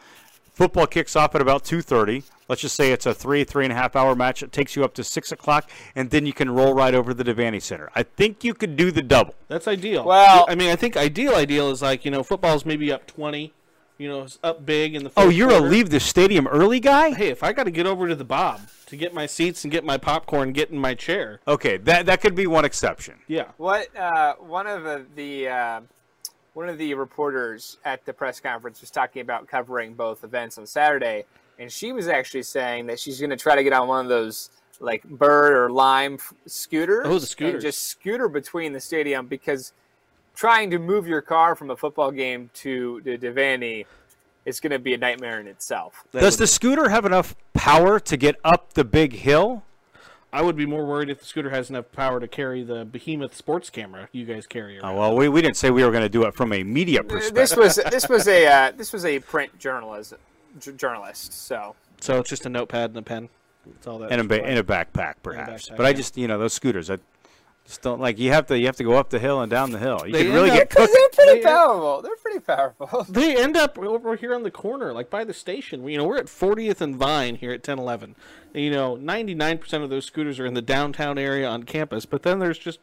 Football 0.58 0.88
kicks 0.88 1.14
off 1.14 1.36
at 1.36 1.40
about 1.40 1.64
two 1.64 1.80
thirty. 1.82 2.24
Let's 2.48 2.62
just 2.62 2.74
say 2.74 2.90
it's 2.90 3.06
a 3.06 3.14
three, 3.14 3.44
three 3.44 3.64
and 3.64 3.72
a 3.72 3.76
half 3.76 3.94
hour 3.94 4.16
match. 4.16 4.42
It 4.42 4.50
takes 4.50 4.74
you 4.74 4.82
up 4.82 4.92
to 4.94 5.04
six 5.04 5.30
o'clock, 5.30 5.70
and 5.94 6.11
then 6.11 6.26
you 6.26 6.32
can 6.32 6.50
roll 6.50 6.74
right 6.74 6.96
over 6.96 7.14
to 7.14 7.22
the 7.22 7.32
Devaney 7.32 7.62
Center. 7.62 7.90
I 7.94 8.02
think 8.02 8.42
you 8.42 8.54
could 8.54 8.74
do 8.76 8.90
the 8.90 9.00
double. 9.02 9.36
that's 9.46 9.68
ideal. 9.68 10.04
Well- 10.04 10.46
I 10.48 10.56
mean, 10.56 10.70
I 10.70 10.74
think 10.74 10.96
ideal 10.96 11.36
ideal 11.36 11.70
is 11.70 11.80
like, 11.80 12.04
you 12.04 12.11
know, 12.11 12.24
football's 12.24 12.66
maybe 12.66 12.90
up 12.90 13.06
20, 13.06 13.52
you 13.98 14.09
know, 14.09 14.22
it's 14.22 14.40
up 14.42 14.66
big 14.66 14.96
in 14.96 15.04
the 15.04 15.12
Oh, 15.16 15.28
you're 15.28 15.48
quarter. 15.48 15.64
a 15.66 15.68
leave 15.68 15.90
the 15.90 16.00
stadium 16.00 16.48
early 16.48 16.80
guy? 16.80 17.11
Hey, 17.14 17.28
if 17.28 17.44
I 17.44 17.52
got 17.52 17.64
to 17.64 17.70
get 17.70 17.86
over 17.86 18.09
to 18.09 18.16
the 18.16 18.24
Bob 18.24 18.62
to 18.86 18.96
get 18.96 19.14
my 19.14 19.26
seats 19.26 19.62
and 19.62 19.70
get 19.70 19.84
my 19.84 19.96
popcorn, 19.96 20.50
get 20.52 20.70
in 20.70 20.78
my 20.78 20.94
chair. 20.94 21.38
Okay, 21.46 21.76
that 21.76 22.06
that 22.06 22.20
could 22.20 22.34
be 22.34 22.48
one 22.48 22.64
exception. 22.64 23.14
Yeah. 23.28 23.44
What 23.59 23.94
uh, 23.96 24.34
one 24.40 24.66
of 24.66 24.82
the, 24.82 25.06
the 25.14 25.48
uh, 25.48 25.80
one 26.59 26.68
of 26.68 26.76
the 26.76 26.92
reporters 26.94 27.78
at 27.84 28.04
the 28.04 28.12
press 28.12 28.40
conference 28.40 28.80
was 28.80 28.90
talking 28.90 29.22
about 29.22 29.46
covering 29.46 29.94
both 29.94 30.24
events 30.24 30.59
on 30.59 30.66
Saturday, 30.66 31.24
and 31.61 31.70
she 31.70 31.92
was 31.92 32.09
actually 32.09 32.42
saying 32.42 32.84
that 32.84 32.98
she's 32.98 33.20
going 33.20 33.30
to 33.30 33.36
try 33.36 33.54
to 33.54 33.62
get 33.62 33.72
on 33.72 33.86
one 33.86 34.04
of 34.04 34.09
those 34.09 34.50
like 34.80 35.04
bird 35.04 35.52
or 35.52 35.70
lime 35.70 36.14
f- 36.14 36.34
scooters. 36.46 37.06
Oh, 37.06 37.16
the 37.20 37.26
scooters. 37.26 37.54
And 37.54 37.62
just 37.62 37.84
scooter 37.84 38.26
between 38.26 38.72
the 38.72 38.80
stadium 38.80 39.28
because 39.28 39.72
trying 40.34 40.68
to 40.72 40.80
move 40.80 41.06
your 41.06 41.20
car 41.20 41.54
from 41.54 41.70
a 41.70 41.76
football 41.76 42.11
game 42.11 42.50
to 42.54 43.02
to 43.02 43.16
Devaney 43.16 43.86
is 44.44 44.59
going 44.59 44.72
to 44.72 44.80
be 44.80 44.94
a 44.94 44.98
nightmare 44.98 45.38
in 45.38 45.46
itself. 45.46 46.02
Does 46.11 46.38
the 46.38 46.48
scooter 46.48 46.88
have 46.88 47.04
enough 47.04 47.36
power 47.54 48.00
to 48.00 48.16
get 48.16 48.34
up 48.42 48.72
the 48.72 48.84
big 48.84 49.12
hill? 49.12 49.62
I 50.33 50.43
would 50.43 50.57
be 50.57 50.66
more 50.66 50.85
worried 50.85 51.09
if 51.09 51.20
the 51.20 51.24
scooter 51.24 51.51
has 51.51 51.70
enough 51.70 51.91
power 51.93 52.20
to 52.20 52.29
carry 52.29 52.62
the 52.62 52.85
behemoth 52.85 53.35
sports 53.35 53.70
camera 53.70 54.09
you 54.12 54.24
guys 54.26 54.47
carry 54.47 54.79
Oh, 54.81 54.95
well, 54.95 55.16
we, 55.16 55.29
we 55.29 55.41
didn't 55.41 55.57
say 55.57 55.70
we 55.70 55.83
were 55.85 55.91
going 55.91 56.03
to 56.03 56.09
do 56.09 56.24
it 56.24 56.35
from 56.35 56.53
a 56.53 56.62
media 56.62 57.03
perspective. 57.03 57.35
This 57.35 57.57
was 57.57 57.76
this 57.91 58.09
was 58.09 58.29
a 58.29 58.47
uh, 58.47 58.72
this 58.76 58.93
was 58.93 59.05
a 59.05 59.20
print 59.20 59.59
journalist 59.59 60.14
j- 60.61 60.72
journalist. 60.72 61.33
So 61.33 61.74
So 62.01 62.18
it's 62.20 62.29
just 62.31 62.45
a 62.47 62.49
notepad 62.49 62.91
and 62.91 62.99
a 62.99 63.03
pen. 63.03 63.29
That's 63.66 63.87
all 63.87 63.99
that. 63.99 64.11
and 64.12 64.20
a, 64.20 64.24
ba- 64.24 64.51
in 64.51 64.57
a 64.59 64.64
backpack, 64.64 65.14
perhaps. 65.22 65.68
backpack, 65.68 65.76
but 65.76 65.85
I 65.87 65.91
yeah. 65.91 65.95
just, 65.95 66.16
you 66.16 66.26
know, 66.29 66.39
those 66.39 66.53
scooters, 66.55 66.91
I 66.91 66.99
just 67.68 67.82
don't 67.82 68.00
like. 68.00 68.18
You 68.18 68.32
have 68.32 68.46
to, 68.46 68.58
you 68.58 68.66
have 68.66 68.76
to 68.76 68.84
go 68.84 68.94
up 68.94 69.10
the 69.10 69.18
hill 69.20 69.40
and 69.42 69.48
down 69.50 69.70
the 69.70 69.78
hill. 69.78 70.02
You 70.06 70.12
They 70.12 70.24
can 70.24 70.32
really 70.32 70.50
end 70.50 70.58
get 70.58 70.70
cooked. 70.76 70.92
they're 70.92 71.08
pretty 71.10 71.38
They- 71.40 71.44
powerful. 71.44 72.02
They're 72.02 72.16
pretty 72.16 72.40
powerful. 72.40 73.06
They 73.08 73.36
end 73.36 73.56
up 73.56 73.78
over 73.78 74.16
here 74.16 74.34
on 74.34 74.42
the 74.42 74.50
corner, 74.50 74.92
like 74.92 75.10
by 75.10 75.22
the 75.24 75.34
station. 75.34 75.86
You 75.86 75.98
know, 75.98 76.04
we're 76.04 76.18
at 76.18 76.26
40th 76.26 76.80
and 76.80 76.96
Vine 76.96 77.36
here 77.36 77.50
at 77.52 77.58
1011. 77.66 78.16
And, 78.54 78.64
you 78.64 78.70
know, 78.70 78.96
99% 78.96 79.82
of 79.84 79.90
those 79.90 80.06
scooters 80.06 80.40
are 80.40 80.46
in 80.46 80.54
the 80.54 80.62
downtown 80.62 81.18
area 81.18 81.46
on 81.48 81.62
campus, 81.64 82.06
but 82.06 82.22
then 82.22 82.38
there's 82.38 82.58
just 82.58 82.80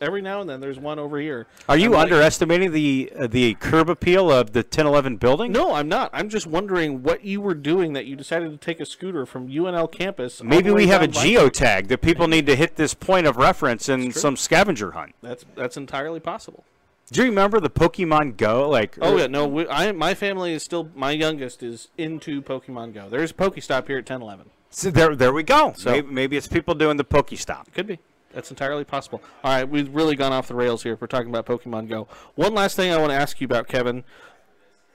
every 0.00 0.22
now 0.22 0.40
and 0.40 0.48
then 0.48 0.60
there's 0.60 0.78
one 0.78 0.98
over 0.98 1.18
here. 1.20 1.46
Are 1.68 1.76
you 1.76 1.86
I'm 1.86 1.92
like- 1.92 2.02
underestimating 2.04 2.72
the 2.72 3.12
uh, 3.18 3.26
the 3.26 3.54
curb 3.54 3.88
appeal 3.88 4.30
of 4.30 4.52
the 4.52 4.60
1011 4.60 5.16
building? 5.16 5.52
No, 5.52 5.74
I'm 5.74 5.88
not. 5.88 6.10
I'm 6.12 6.28
just 6.28 6.46
wondering 6.46 7.02
what 7.02 7.24
you 7.24 7.40
were 7.40 7.54
doing 7.54 7.92
that 7.94 8.06
you 8.06 8.16
decided 8.16 8.50
to 8.50 8.56
take 8.56 8.80
a 8.80 8.86
scooter 8.86 9.26
from 9.26 9.48
UNL 9.48 9.90
campus. 9.90 10.42
Maybe 10.42 10.70
we 10.70 10.86
have 10.88 11.02
a 11.02 11.08
geotag 11.08 11.88
that 11.88 12.02
people 12.02 12.28
need 12.28 12.46
to 12.46 12.56
hit 12.56 12.76
this 12.76 12.94
point 12.94 13.26
of 13.26 13.36
reference 13.36 13.88
in 13.88 14.12
some 14.12 14.36
scavenger 14.36 14.92
hunt. 14.92 15.14
That's 15.22 15.44
that's 15.54 15.76
entirely 15.76 16.20
possible. 16.20 16.64
Do 17.12 17.20
you 17.22 17.28
remember 17.28 17.60
the 17.60 17.70
Pokemon 17.70 18.36
Go? 18.36 18.68
Like, 18.68 18.98
Oh 19.00 19.16
yeah, 19.16 19.28
no, 19.28 19.46
we, 19.46 19.68
I 19.68 19.92
my 19.92 20.12
family 20.14 20.52
is 20.52 20.64
still 20.64 20.90
my 20.96 21.12
youngest 21.12 21.62
is 21.62 21.88
into 21.96 22.42
Pokemon 22.42 22.94
Go. 22.94 23.08
There's 23.08 23.30
a 23.30 23.34
Pokestop 23.34 23.86
here 23.86 23.98
at 23.98 24.10
1011. 24.10 24.46
so 24.70 24.90
there, 24.90 25.14
there 25.14 25.32
we 25.32 25.44
go. 25.44 25.72
So- 25.76 25.92
maybe, 25.92 26.08
maybe 26.10 26.36
it's 26.36 26.48
people 26.48 26.74
doing 26.74 26.96
the 26.96 27.04
Pokestop. 27.04 27.72
Could 27.72 27.86
be. 27.86 28.00
That's 28.36 28.50
entirely 28.50 28.84
possible. 28.84 29.22
All 29.42 29.50
right, 29.50 29.66
we've 29.66 29.88
really 29.94 30.14
gone 30.14 30.30
off 30.30 30.46
the 30.46 30.54
rails 30.54 30.82
here 30.82 30.92
if 30.92 31.00
we're 31.00 31.06
talking 31.06 31.30
about 31.30 31.46
Pokemon 31.46 31.88
Go. 31.88 32.06
One 32.34 32.52
last 32.52 32.76
thing 32.76 32.92
I 32.92 32.98
want 32.98 33.08
to 33.08 33.16
ask 33.16 33.40
you 33.40 33.46
about, 33.46 33.66
Kevin. 33.66 34.04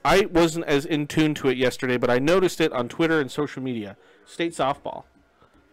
I 0.04 0.26
wasn't 0.26 0.64
as 0.66 0.86
in 0.86 1.08
tune 1.08 1.34
to 1.34 1.48
it 1.48 1.56
yesterday, 1.56 1.96
but 1.96 2.08
I 2.08 2.20
noticed 2.20 2.60
it 2.60 2.72
on 2.72 2.88
Twitter 2.88 3.20
and 3.20 3.32
social 3.32 3.60
media. 3.60 3.96
State 4.24 4.52
softball 4.52 5.02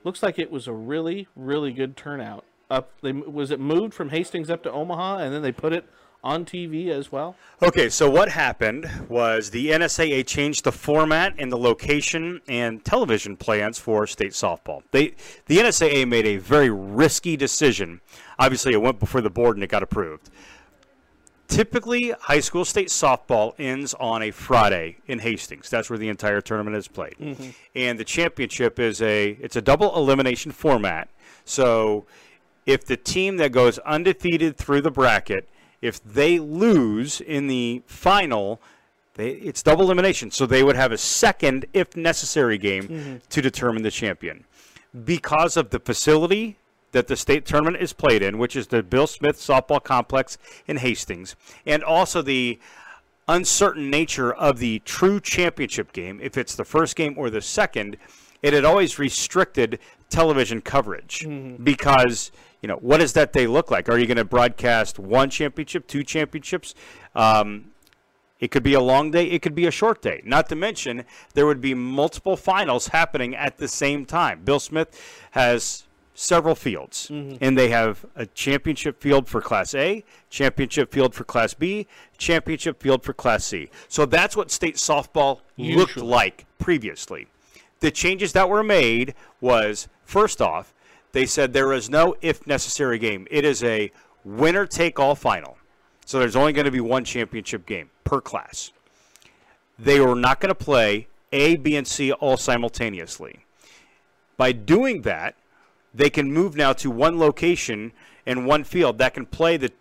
looks 0.03 0.23
like 0.23 0.39
it 0.39 0.49
was 0.49 0.67
a 0.67 0.73
really, 0.73 1.27
really 1.35 1.71
good 1.71 1.95
turnout. 1.95 2.43
Up, 2.71 2.89
they 3.03 3.11
was 3.11 3.51
it 3.51 3.59
moved 3.59 3.93
from 3.93 4.09
Hastings 4.09 4.49
up 4.49 4.63
to 4.63 4.71
Omaha, 4.71 5.17
and 5.17 5.31
then 5.31 5.43
they 5.43 5.51
put 5.51 5.71
it 5.71 5.87
on 6.23 6.45
TV 6.45 6.89
as 6.89 7.11
well. 7.11 7.35
Okay, 7.61 7.89
so 7.89 8.09
what 8.09 8.29
happened 8.29 8.89
was 9.07 9.51
the 9.51 9.69
NSAA 9.69 10.25
changed 10.25 10.63
the 10.63 10.71
format 10.71 11.33
and 11.37 11.51
the 11.51 11.57
location 11.57 12.41
and 12.47 12.83
television 12.83 13.37
plans 13.37 13.79
for 13.79 14.05
state 14.05 14.31
softball. 14.31 14.83
They, 14.91 15.15
the 15.45 15.57
NSAA 15.57 16.07
made 16.07 16.25
a 16.25 16.37
very 16.37 16.69
risky 16.69 17.37
decision. 17.37 18.01
Obviously, 18.37 18.73
it 18.73 18.81
went 18.81 18.99
before 18.99 19.21
the 19.21 19.29
board 19.29 19.55
and 19.55 19.63
it 19.63 19.69
got 19.69 19.83
approved. 19.83 20.29
Typically, 21.47 22.13
high 22.21 22.41
school 22.41 22.63
state 22.63 22.89
softball 22.89 23.53
ends 23.57 23.95
on 23.95 24.21
a 24.21 24.29
Friday 24.29 24.97
in 25.07 25.17
Hastings. 25.17 25.67
That's 25.67 25.89
where 25.89 25.97
the 25.97 26.09
entire 26.09 26.41
tournament 26.41 26.77
is 26.77 26.87
played, 26.87 27.15
mm-hmm. 27.19 27.49
and 27.73 27.99
the 27.99 28.03
championship 28.03 28.79
is 28.79 29.01
a 29.01 29.31
it's 29.41 29.55
a 29.55 29.61
double 29.61 29.95
elimination 29.95 30.51
format. 30.51 31.09
So, 31.45 32.05
if 32.67 32.85
the 32.85 32.95
team 32.95 33.37
that 33.37 33.51
goes 33.51 33.79
undefeated 33.79 34.57
through 34.57 34.81
the 34.81 34.91
bracket, 34.91 35.49
if 35.81 36.03
they 36.03 36.39
lose 36.39 37.21
in 37.21 37.47
the 37.47 37.81
final, 37.85 38.61
they, 39.15 39.31
it's 39.31 39.63
double 39.63 39.85
elimination. 39.85 40.31
So 40.31 40.45
they 40.45 40.63
would 40.63 40.75
have 40.75 40.91
a 40.91 40.97
second, 40.97 41.65
if 41.73 41.95
necessary, 41.95 42.57
game 42.57 42.87
mm-hmm. 42.87 43.15
to 43.29 43.41
determine 43.41 43.83
the 43.83 43.91
champion. 43.91 44.45
Because 45.05 45.55
of 45.55 45.69
the 45.69 45.79
facility 45.79 46.57
that 46.91 47.07
the 47.07 47.15
state 47.15 47.45
tournament 47.45 47.77
is 47.77 47.93
played 47.93 48.21
in, 48.21 48.37
which 48.37 48.55
is 48.55 48.67
the 48.67 48.81
Bill 48.81 49.07
Smith 49.07 49.37
Softball 49.37 49.83
Complex 49.83 50.37
in 50.67 50.77
Hastings, 50.77 51.35
and 51.65 51.83
also 51.83 52.21
the 52.21 52.59
uncertain 53.27 53.89
nature 53.91 54.33
of 54.33 54.57
the 54.57 54.79
true 54.79 55.19
championship 55.19 55.93
game, 55.93 56.19
if 56.21 56.35
it's 56.35 56.55
the 56.55 56.65
first 56.65 56.95
game 56.95 57.13
or 57.17 57.29
the 57.29 57.41
second, 57.41 57.95
it 58.41 58.53
had 58.53 58.65
always 58.65 58.97
restricted 58.97 59.79
television 60.09 60.61
coverage 60.61 61.19
mm-hmm. 61.19 61.63
because 61.63 62.31
you 62.61 62.67
know 62.67 62.77
what 62.77 62.97
does 62.97 63.13
that 63.13 63.33
day 63.33 63.47
look 63.47 63.71
like? 63.71 63.89
Are 63.89 63.97
you 63.97 64.05
going 64.05 64.17
to 64.17 64.25
broadcast 64.25 64.99
one 64.99 65.29
championship, 65.29 65.87
two 65.87 66.03
championships? 66.03 66.75
Um, 67.15 67.71
it 68.39 68.51
could 68.51 68.63
be 68.63 68.73
a 68.73 68.79
long 68.79 69.11
day, 69.11 69.25
it 69.25 69.41
could 69.41 69.55
be 69.55 69.67
a 69.67 69.71
short 69.71 70.01
day. 70.01 70.21
Not 70.23 70.47
to 70.49 70.55
mention, 70.55 71.03
there 71.33 71.45
would 71.45 71.59
be 71.59 71.73
multiple 71.73 72.37
finals 72.37 72.87
happening 72.87 73.35
at 73.35 73.57
the 73.57 73.67
same 73.67 74.05
time. 74.05 74.43
Bill 74.45 74.59
Smith 74.61 74.97
has 75.31 75.83
several 76.13 76.55
fields, 76.55 77.07
and 77.41 77.57
they 77.57 77.69
have 77.69 78.05
a 78.15 78.25
championship 78.25 79.01
field 79.01 79.27
for 79.27 79.41
Class 79.41 79.73
A, 79.75 80.03
championship 80.29 80.91
field 80.91 81.13
for 81.15 81.23
Class 81.23 81.53
B, 81.53 81.87
championship 82.17 82.81
field 82.81 83.03
for 83.03 83.13
Class 83.13 83.45
C. 83.45 83.69
So 83.87 84.05
that's 84.05 84.35
what 84.35 84.51
state 84.51 84.75
softball 84.75 85.39
looked 85.57 85.97
like 85.97 86.45
previously. 86.57 87.27
The 87.79 87.91
changes 87.91 88.33
that 88.33 88.49
were 88.49 88.63
made 88.63 89.15
was 89.39 89.87
first 90.03 90.41
off, 90.41 90.73
they 91.11 91.25
said 91.25 91.53
there 91.53 91.73
is 91.73 91.89
no 91.89 92.15
if 92.21 92.45
necessary 92.45 92.99
game. 92.99 93.27
It 93.31 93.45
is 93.45 93.63
a 93.63 93.91
winner 94.23 94.65
take 94.65 94.99
all 94.99 95.15
final. 95.15 95.57
So 96.05 96.19
there's 96.19 96.35
only 96.35 96.53
going 96.53 96.65
to 96.65 96.71
be 96.71 96.79
one 96.79 97.03
championship 97.03 97.65
game 97.65 97.89
per 98.03 98.21
class. 98.21 98.71
They 99.77 99.99
were 99.99 100.15
not 100.15 100.39
going 100.39 100.49
to 100.49 100.55
play 100.55 101.07
A, 101.31 101.55
B, 101.55 101.75
and 101.75 101.87
C 101.87 102.11
all 102.11 102.37
simultaneously. 102.37 103.45
By 104.37 104.51
doing 104.51 105.03
that, 105.03 105.35
they 105.93 106.09
can 106.09 106.31
move 106.31 106.55
now 106.55 106.73
to 106.73 106.91
one 106.91 107.19
location 107.19 107.91
and 108.25 108.45
one 108.45 108.63
field 108.63 108.97
that 108.99 109.13
can 109.13 109.25
play 109.25 109.57
the 109.57 109.71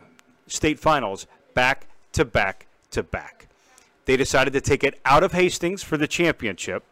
state 0.46 0.78
finals 0.78 1.26
back 1.54 1.86
to 2.12 2.24
back 2.24 2.66
to 2.90 3.02
back. 3.02 3.48
They 4.04 4.16
decided 4.16 4.52
to 4.54 4.60
take 4.60 4.84
it 4.84 4.98
out 5.04 5.22
of 5.22 5.32
Hastings 5.32 5.82
for 5.82 5.96
the 5.96 6.06
championship. 6.06 6.84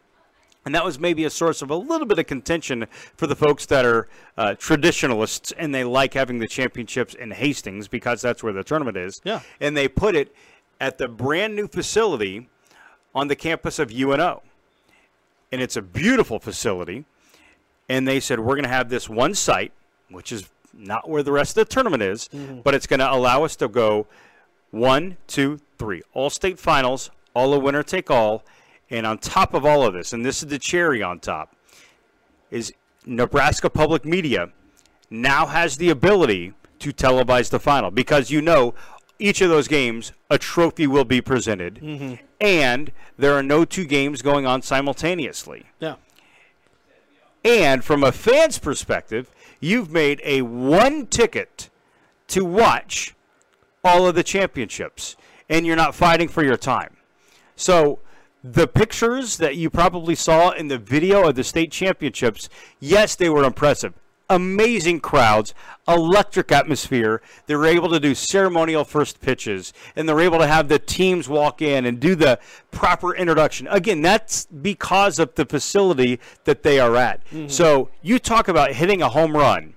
And 0.67 0.75
that 0.75 0.83
was 0.83 0.99
maybe 0.99 1.23
a 1.23 1.29
source 1.29 1.61
of 1.61 1.69
a 1.71 1.77
little 1.77 2.05
bit 2.05 2.19
of 2.19 2.27
contention 2.27 2.87
for 3.15 3.25
the 3.25 3.37
folks 3.37 3.65
that 3.67 3.85
are 3.85 4.09
uh, 4.37 4.53
traditionalists 4.55 5.53
and 5.53 5.73
they 5.73 5.85
like 5.85 6.13
having 6.13 6.39
the 6.39 6.47
championships 6.47 7.13
in 7.13 7.31
Hastings 7.31 7.87
because 7.87 8.21
that's 8.21 8.43
where 8.43 8.51
the 8.51 8.65
tournament 8.65 8.97
is. 8.97 9.21
Yeah. 9.23 9.39
And 9.61 9.77
they 9.77 9.87
put 9.87 10.13
it 10.13 10.35
at 10.81 10.97
the 10.97 11.07
brand 11.07 11.55
new 11.55 11.69
facility 11.69 12.49
on 13.15 13.29
the 13.29 13.35
campus 13.37 13.79
of 13.79 13.93
UNO. 13.93 14.43
And 15.53 15.61
it's 15.61 15.77
a 15.77 15.81
beautiful 15.81 16.37
facility. 16.37 17.05
And 17.87 18.05
they 18.05 18.19
said, 18.19 18.41
we're 18.41 18.55
going 18.55 18.63
to 18.63 18.69
have 18.69 18.89
this 18.89 19.07
one 19.07 19.35
site, 19.35 19.71
which 20.09 20.33
is 20.33 20.49
not 20.73 21.09
where 21.09 21.23
the 21.23 21.31
rest 21.31 21.57
of 21.57 21.65
the 21.65 21.73
tournament 21.73 22.03
is, 22.03 22.29
but 22.65 22.75
it's 22.75 22.87
going 22.87 22.99
to 22.99 23.09
allow 23.09 23.45
us 23.45 23.55
to 23.55 23.69
go 23.69 24.05
one, 24.71 25.15
two, 25.27 25.61
three. 25.79 26.01
All 26.13 26.29
state 26.29 26.59
finals, 26.59 27.09
all 27.33 27.53
a 27.53 27.57
winner 27.57 27.83
take 27.83 28.11
all. 28.11 28.43
And 28.89 29.05
on 29.05 29.17
top 29.17 29.53
of 29.53 29.65
all 29.65 29.85
of 29.85 29.93
this, 29.93 30.13
and 30.13 30.25
this 30.25 30.41
is 30.41 30.49
the 30.49 30.59
cherry 30.59 31.03
on 31.03 31.19
top, 31.19 31.55
is 32.49 32.73
Nebraska 33.05 33.69
Public 33.69 34.05
Media 34.05 34.49
now 35.09 35.45
has 35.45 35.77
the 35.77 35.89
ability 35.89 36.53
to 36.79 36.93
televise 36.93 37.49
the 37.49 37.59
final 37.59 37.91
because 37.91 38.29
you 38.29 38.41
know 38.41 38.73
each 39.19 39.41
of 39.41 39.49
those 39.49 39.67
games 39.67 40.11
a 40.29 40.37
trophy 40.37 40.85
will 40.85 41.05
be 41.05 41.21
presented 41.21 41.75
mm-hmm. 41.75 42.15
and 42.39 42.91
there 43.17 43.33
are 43.33 43.41
no 43.41 43.65
two 43.65 43.85
games 43.85 44.21
going 44.21 44.45
on 44.45 44.61
simultaneously. 44.61 45.65
Yeah. 45.79 45.95
And 47.43 47.83
from 47.83 48.03
a 48.03 48.11
fan's 48.11 48.59
perspective, 48.59 49.31
you've 49.59 49.91
made 49.91 50.21
a 50.23 50.41
one 50.41 51.07
ticket 51.07 51.69
to 52.27 52.43
watch 52.43 53.15
all 53.83 54.05
of 54.05 54.15
the 54.15 54.23
championships, 54.23 55.15
and 55.49 55.65
you're 55.65 55.77
not 55.77 55.95
fighting 55.95 56.27
for 56.27 56.43
your 56.43 56.57
time. 56.57 56.97
So, 57.55 57.99
the 58.43 58.67
pictures 58.67 59.37
that 59.37 59.55
you 59.55 59.69
probably 59.69 60.15
saw 60.15 60.51
in 60.51 60.67
the 60.67 60.77
video 60.77 61.27
of 61.27 61.35
the 61.35 61.43
state 61.43 61.71
championships, 61.71 62.49
yes, 62.79 63.15
they 63.15 63.29
were 63.29 63.43
impressive. 63.43 63.93
Amazing 64.29 64.99
crowds, 64.99 65.53
electric 65.87 66.51
atmosphere. 66.51 67.21
They 67.45 67.55
were 67.55 67.65
able 67.65 67.89
to 67.89 67.99
do 67.99 68.13
ceremonial 68.13 68.83
first 68.83 69.21
pitches, 69.21 69.71
and 69.95 70.07
they're 70.07 70.19
able 70.19 70.39
to 70.39 70.47
have 70.47 70.67
the 70.67 70.79
teams 70.79 71.29
walk 71.29 71.61
in 71.61 71.85
and 71.85 71.99
do 71.99 72.13
the 72.13 72.37
proper 72.69 73.15
introduction. 73.15 73.67
Again, 73.67 74.01
that's 74.01 74.45
because 74.45 75.17
of 75.17 75.33
the 75.35 75.45
facility 75.45 76.19
that 76.43 76.63
they 76.63 76.77
are 76.77 76.95
at. 76.97 77.25
Mm-hmm. 77.27 77.47
So, 77.47 77.89
you 78.01 78.19
talk 78.19 78.49
about 78.49 78.73
hitting 78.73 79.01
a 79.01 79.07
home 79.07 79.35
run 79.35 79.75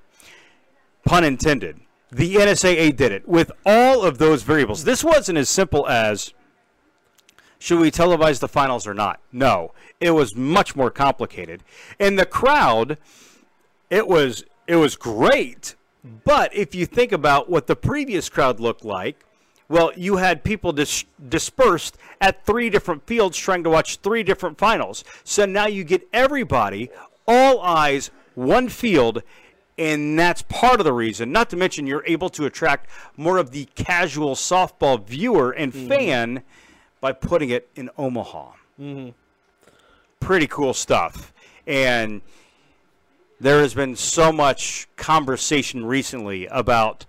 pun 1.04 1.24
intended. 1.24 1.80
The 2.12 2.36
NSAA 2.36 2.96
did 2.96 3.12
it 3.12 3.28
with 3.28 3.52
all 3.64 4.02
of 4.02 4.18
those 4.18 4.42
variables. 4.42 4.84
This 4.84 5.04
wasn't 5.04 5.38
as 5.38 5.48
simple 5.48 5.88
as 5.88 6.34
should 7.61 7.78
we 7.78 7.92
televise 7.92 8.40
the 8.40 8.48
finals 8.48 8.86
or 8.86 8.94
not? 8.94 9.20
No, 9.30 9.72
it 10.00 10.11
was 10.11 10.34
much 10.34 10.74
more 10.74 10.90
complicated. 10.90 11.62
And 12.00 12.18
the 12.18 12.26
crowd 12.26 12.98
it 13.90 14.08
was 14.08 14.44
it 14.66 14.76
was 14.76 14.96
great. 14.96 15.74
But 16.24 16.54
if 16.54 16.74
you 16.74 16.86
think 16.86 17.12
about 17.12 17.50
what 17.50 17.66
the 17.66 17.76
previous 17.76 18.30
crowd 18.30 18.58
looked 18.58 18.84
like, 18.84 19.26
well, 19.68 19.92
you 19.94 20.16
had 20.16 20.42
people 20.42 20.72
dis- 20.72 21.04
dispersed 21.28 21.98
at 22.20 22.46
three 22.46 22.70
different 22.70 23.06
fields 23.06 23.36
trying 23.36 23.62
to 23.64 23.70
watch 23.70 23.96
three 23.96 24.22
different 24.22 24.56
finals. 24.56 25.04
So 25.24 25.44
now 25.44 25.66
you 25.66 25.84
get 25.84 26.08
everybody, 26.12 26.88
all 27.28 27.61
eyes, 27.61 28.11
one 28.34 28.70
field, 28.70 29.22
and 29.76 30.18
that's 30.18 30.42
part 30.42 30.80
of 30.80 30.84
the 30.84 30.92
reason. 30.92 31.32
Not 31.32 31.50
to 31.50 31.56
mention, 31.56 31.86
you're 31.86 32.04
able 32.06 32.30
to 32.30 32.46
attract 32.46 32.88
more 33.16 33.36
of 33.36 33.50
the 33.50 33.66
casual 33.74 34.36
softball 34.36 35.04
viewer 35.04 35.50
and 35.50 35.72
mm-hmm. 35.72 35.88
fan 35.88 36.42
by 37.01 37.12
putting 37.12 37.51
it 37.51 37.68
in 37.74 37.90
Omaha. 37.96 38.53
Mm-hmm. 38.80 39.11
Pretty 40.20 40.46
cool 40.46 40.74
stuff. 40.74 41.32
And 41.66 42.20
there 43.40 43.61
has 43.61 43.74
been 43.74 43.96
so 43.96 44.32
much 44.32 44.86
conversation 44.96 45.84
recently 45.84 46.46
about 46.46 47.07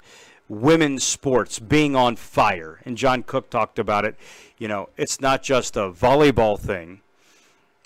women's 0.48 1.04
sports 1.04 1.60
being 1.60 1.96
on 1.96 2.16
fire. 2.16 2.80
And 2.86 2.98
John 2.98 3.24
Cook 3.24 3.50
talked 3.50 3.80
about 3.80 4.06
it. 4.06 4.16
You 4.58 4.68
know, 4.68 4.90
it's 4.98 5.20
not 5.20 5.44
just 5.44 5.76
a 5.76 5.92
volleyball 5.92 6.60
thing, 6.60 7.02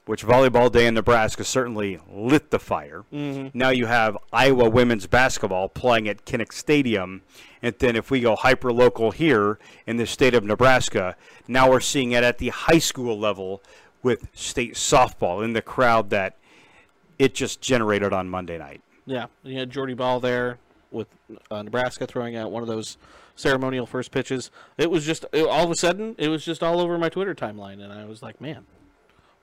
which 0.06 0.26
Volleyball 0.26 0.72
Day 0.72 0.86
in 0.86 0.94
Nebraska 0.94 1.44
certainly 1.44 2.00
lit 2.12 2.52
the 2.52 2.60
fire. 2.60 3.06
Mm-hmm. 3.12 3.58
Now 3.58 3.70
you 3.70 3.88
have 3.88 4.18
Iowa 4.32 4.70
women's 4.70 5.08
basketball 5.08 5.70
playing 5.70 6.08
at 6.08 6.26
Kinnick 6.26 6.54
Stadium. 6.54 7.24
And 7.62 7.76
then 7.80 7.96
if 7.96 8.12
we 8.12 8.22
go 8.22 8.36
hyper 8.36 8.72
local 8.72 9.12
here 9.12 9.58
in 9.88 9.98
the 9.98 10.06
state 10.06 10.36
of 10.36 10.44
Nebraska, 10.44 11.16
now 11.48 11.70
we're 11.70 11.80
seeing 11.80 12.12
it 12.12 12.24
at 12.24 12.38
the 12.38 12.50
high 12.50 12.78
school 12.78 13.18
level 13.18 13.64
with 14.04 14.28
state 14.34 14.76
softball 14.76 15.44
in 15.44 15.54
the 15.54 15.64
crowd 15.64 16.12
that 16.12 16.38
it 17.18 17.34
just 17.34 17.62
generated 17.62 18.14
on 18.14 18.30
Monday 18.30 18.58
night. 18.58 18.82
Yeah, 19.08 19.28
you 19.44 19.58
had 19.58 19.72
Jordy 19.72 19.96
Bahl 19.96 20.20
there 20.20 20.60
with 20.92 21.08
uh, 21.50 21.64
Nebraska 21.64 22.06
throwing 22.06 22.36
out 22.36 22.52
one 22.52 22.62
of 22.62 22.68
those 22.68 22.98
ceremonial 23.36 23.86
first 23.86 24.12
pitches. 24.12 24.52
It 24.78 24.92
was 24.92 25.06
just 25.06 25.26
it, 25.34 25.48
all 25.48 25.64
of 25.64 25.72
a 25.72 25.76
sudden 25.76 26.16
it 26.18 26.30
was 26.30 26.46
just 26.46 26.62
all 26.62 26.80
over 26.80 26.98
my 26.98 27.10
Twitter 27.10 27.34
timeline, 27.34 27.84
and 27.84 27.92
I 27.92 28.06
was 28.06 28.22
like, 28.22 28.40
man, 28.40 28.66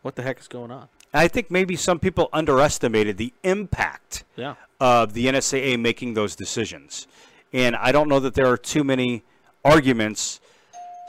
what 0.02 0.16
the 0.16 0.22
heck 0.22 0.38
is 0.40 0.48
going 0.48 0.70
on? 0.70 0.88
I 1.14 1.28
think 1.28 1.50
maybe 1.50 1.76
some 1.76 1.98
people 1.98 2.28
underestimated 2.32 3.18
the 3.18 3.32
impact 3.42 4.24
yeah. 4.36 4.54
of 4.80 5.12
the 5.12 5.26
NSAA 5.26 5.78
making 5.78 6.14
those 6.14 6.36
decisions, 6.36 7.06
and 7.52 7.76
I 7.76 7.92
don't 7.92 8.08
know 8.08 8.20
that 8.20 8.34
there 8.34 8.46
are 8.46 8.56
too 8.56 8.84
many 8.84 9.22
arguments 9.64 10.40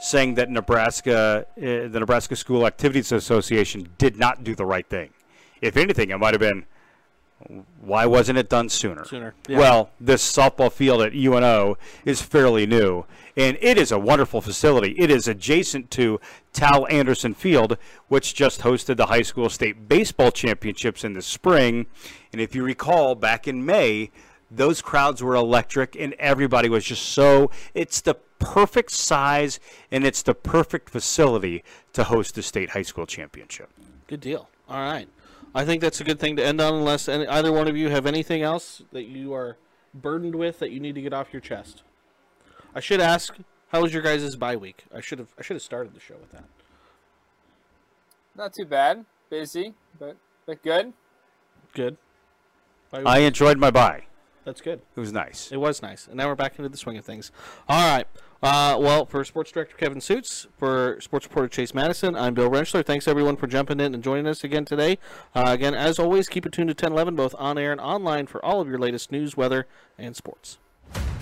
saying 0.00 0.34
that 0.34 0.50
Nebraska, 0.50 1.46
uh, 1.56 1.60
the 1.60 2.00
Nebraska 2.00 2.36
School 2.36 2.66
Activities 2.66 3.12
Association, 3.12 3.88
did 3.96 4.18
not 4.18 4.44
do 4.44 4.54
the 4.54 4.66
right 4.66 4.86
thing 4.86 5.10
if 5.64 5.78
anything, 5.78 6.10
it 6.10 6.18
might 6.18 6.34
have 6.34 6.40
been 6.40 6.66
why 7.80 8.06
wasn't 8.06 8.38
it 8.38 8.48
done 8.48 8.68
sooner? 8.68 9.04
Sooner. 9.04 9.34
Yeah. 9.48 9.58
Well, 9.58 9.90
this 10.00 10.24
softball 10.24 10.72
field 10.72 11.02
at 11.02 11.14
UNO 11.14 11.76
is 12.04 12.22
fairly 12.22 12.66
new, 12.66 13.04
and 13.36 13.58
it 13.60 13.78
is 13.78 13.92
a 13.92 13.98
wonderful 13.98 14.40
facility. 14.40 14.94
It 14.98 15.10
is 15.10 15.28
adjacent 15.28 15.90
to 15.92 16.20
Tal 16.52 16.86
Anderson 16.88 17.34
Field, 17.34 17.76
which 18.08 18.34
just 18.34 18.62
hosted 18.62 18.96
the 18.96 19.06
high 19.06 19.22
school 19.22 19.48
state 19.48 19.88
baseball 19.88 20.30
championships 20.30 21.04
in 21.04 21.12
the 21.12 21.22
spring. 21.22 21.86
And 22.32 22.40
if 22.40 22.54
you 22.54 22.64
recall, 22.64 23.14
back 23.14 23.46
in 23.46 23.64
May, 23.64 24.10
those 24.50 24.80
crowds 24.80 25.22
were 25.22 25.34
electric, 25.34 25.96
and 25.96 26.14
everybody 26.14 26.68
was 26.68 26.84
just 26.84 27.04
so. 27.04 27.50
It's 27.74 28.00
the 28.00 28.14
perfect 28.38 28.92
size, 28.92 29.60
and 29.90 30.04
it's 30.04 30.22
the 30.22 30.34
perfect 30.34 30.90
facility 30.90 31.64
to 31.92 32.04
host 32.04 32.34
the 32.34 32.42
state 32.42 32.70
high 32.70 32.82
school 32.82 33.06
championship. 33.06 33.68
Good 34.06 34.20
deal. 34.20 34.48
All 34.68 34.80
right. 34.80 35.08
I 35.54 35.64
think 35.64 35.80
that's 35.80 36.00
a 36.00 36.04
good 36.04 36.18
thing 36.18 36.36
to 36.36 36.44
end 36.44 36.60
on, 36.60 36.74
unless 36.74 37.08
any, 37.08 37.26
either 37.28 37.52
one 37.52 37.68
of 37.68 37.76
you 37.76 37.88
have 37.88 38.06
anything 38.06 38.42
else 38.42 38.82
that 38.92 39.04
you 39.04 39.32
are 39.34 39.56
burdened 39.94 40.34
with 40.34 40.58
that 40.58 40.72
you 40.72 40.80
need 40.80 40.96
to 40.96 41.02
get 41.02 41.12
off 41.12 41.32
your 41.32 41.40
chest. 41.40 41.82
I 42.74 42.80
should 42.80 43.00
ask, 43.00 43.36
how 43.68 43.82
was 43.82 43.92
your 43.92 44.02
guys' 44.02 44.34
bye 44.34 44.56
week? 44.56 44.84
I 44.92 45.00
should 45.00 45.20
have 45.20 45.28
I 45.38 45.42
should 45.42 45.54
have 45.54 45.62
started 45.62 45.94
the 45.94 46.00
show 46.00 46.14
with 46.14 46.32
that. 46.32 46.44
Not 48.36 48.52
too 48.52 48.64
bad. 48.64 49.04
Busy, 49.30 49.74
but 49.98 50.16
but 50.44 50.62
good. 50.62 50.92
Good. 51.72 51.96
I 52.92 53.20
enjoyed 53.20 53.58
my 53.58 53.70
bye. 53.70 54.04
That's 54.44 54.60
good. 54.60 54.82
It 54.94 55.00
was 55.00 55.12
nice. 55.12 55.50
It 55.50 55.56
was 55.56 55.80
nice. 55.80 56.06
And 56.06 56.16
now 56.16 56.28
we're 56.28 56.34
back 56.34 56.58
into 56.58 56.68
the 56.68 56.76
swing 56.76 56.98
of 56.98 57.04
things. 57.04 57.32
All 57.68 57.96
right. 57.96 58.06
Uh, 58.42 58.76
well, 58.78 59.06
for 59.06 59.24
Sports 59.24 59.50
Director 59.52 59.74
Kevin 59.76 59.98
Sjuts, 59.98 60.46
for 60.58 60.98
Sports 61.00 61.26
Reporter 61.26 61.48
Chase 61.48 61.72
Matteson, 61.72 62.18
I'm 62.18 62.34
Bill 62.34 62.50
Rentschler. 62.50 62.84
Thanks 62.84 63.08
everyone 63.08 63.36
for 63.36 63.46
jumping 63.46 63.80
in 63.80 63.94
and 63.94 64.04
joining 64.04 64.26
us 64.26 64.44
again 64.44 64.66
today. 64.66 64.98
Uh, 65.34 65.44
again, 65.46 65.74
as 65.74 65.98
always, 65.98 66.28
keep 66.28 66.44
it 66.44 66.52
tuned 66.52 66.68
to 66.68 66.72
1011, 66.72 67.16
both 67.16 67.34
on 67.38 67.56
air 67.56 67.72
and 67.72 67.80
online, 67.80 68.26
for 68.26 68.44
all 68.44 68.60
of 68.60 68.68
your 68.68 68.78
latest 68.78 69.10
news, 69.10 69.34
weather, 69.34 69.66
and 69.96 70.14
sports. 70.14 70.58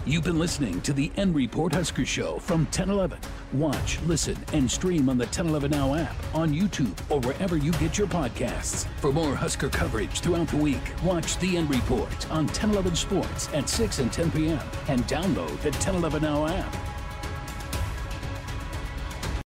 You've 0.04 0.24
been 0.24 0.38
listening 0.38 0.80
to 0.80 0.92
the 0.92 1.12
N 1.16 1.32
Report 1.32 1.72
Husker 1.72 2.04
Show 2.04 2.40
from 2.40 2.64
1011. 2.64 3.18
Watch, 3.52 4.00
listen, 4.02 4.36
and 4.52 4.68
stream 4.68 5.08
on 5.08 5.16
the 5.16 5.26
1011 5.26 5.70
Now 5.70 5.94
app, 5.94 6.16
on 6.34 6.52
YouTube, 6.52 6.98
or 7.08 7.20
wherever 7.20 7.56
you 7.56 7.70
get 7.72 7.98
your 7.98 8.08
podcasts. 8.08 8.86
For 8.98 9.12
more 9.12 9.36
Husker 9.36 9.68
coverage 9.68 10.20
throughout 10.20 10.48
the 10.48 10.56
week, 10.56 10.82
watch 11.04 11.38
the 11.38 11.56
N 11.56 11.68
Report 11.68 12.30
on 12.30 12.46
1011 12.46 12.96
Sports 12.96 13.48
at 13.54 13.68
6 13.68 14.00
and 14.00 14.12
10 14.12 14.32
p.m. 14.32 14.60
and 14.88 15.02
download 15.04 15.56
the 15.60 15.70
1011 15.70 16.22
Now 16.22 16.46
app. 16.46 16.91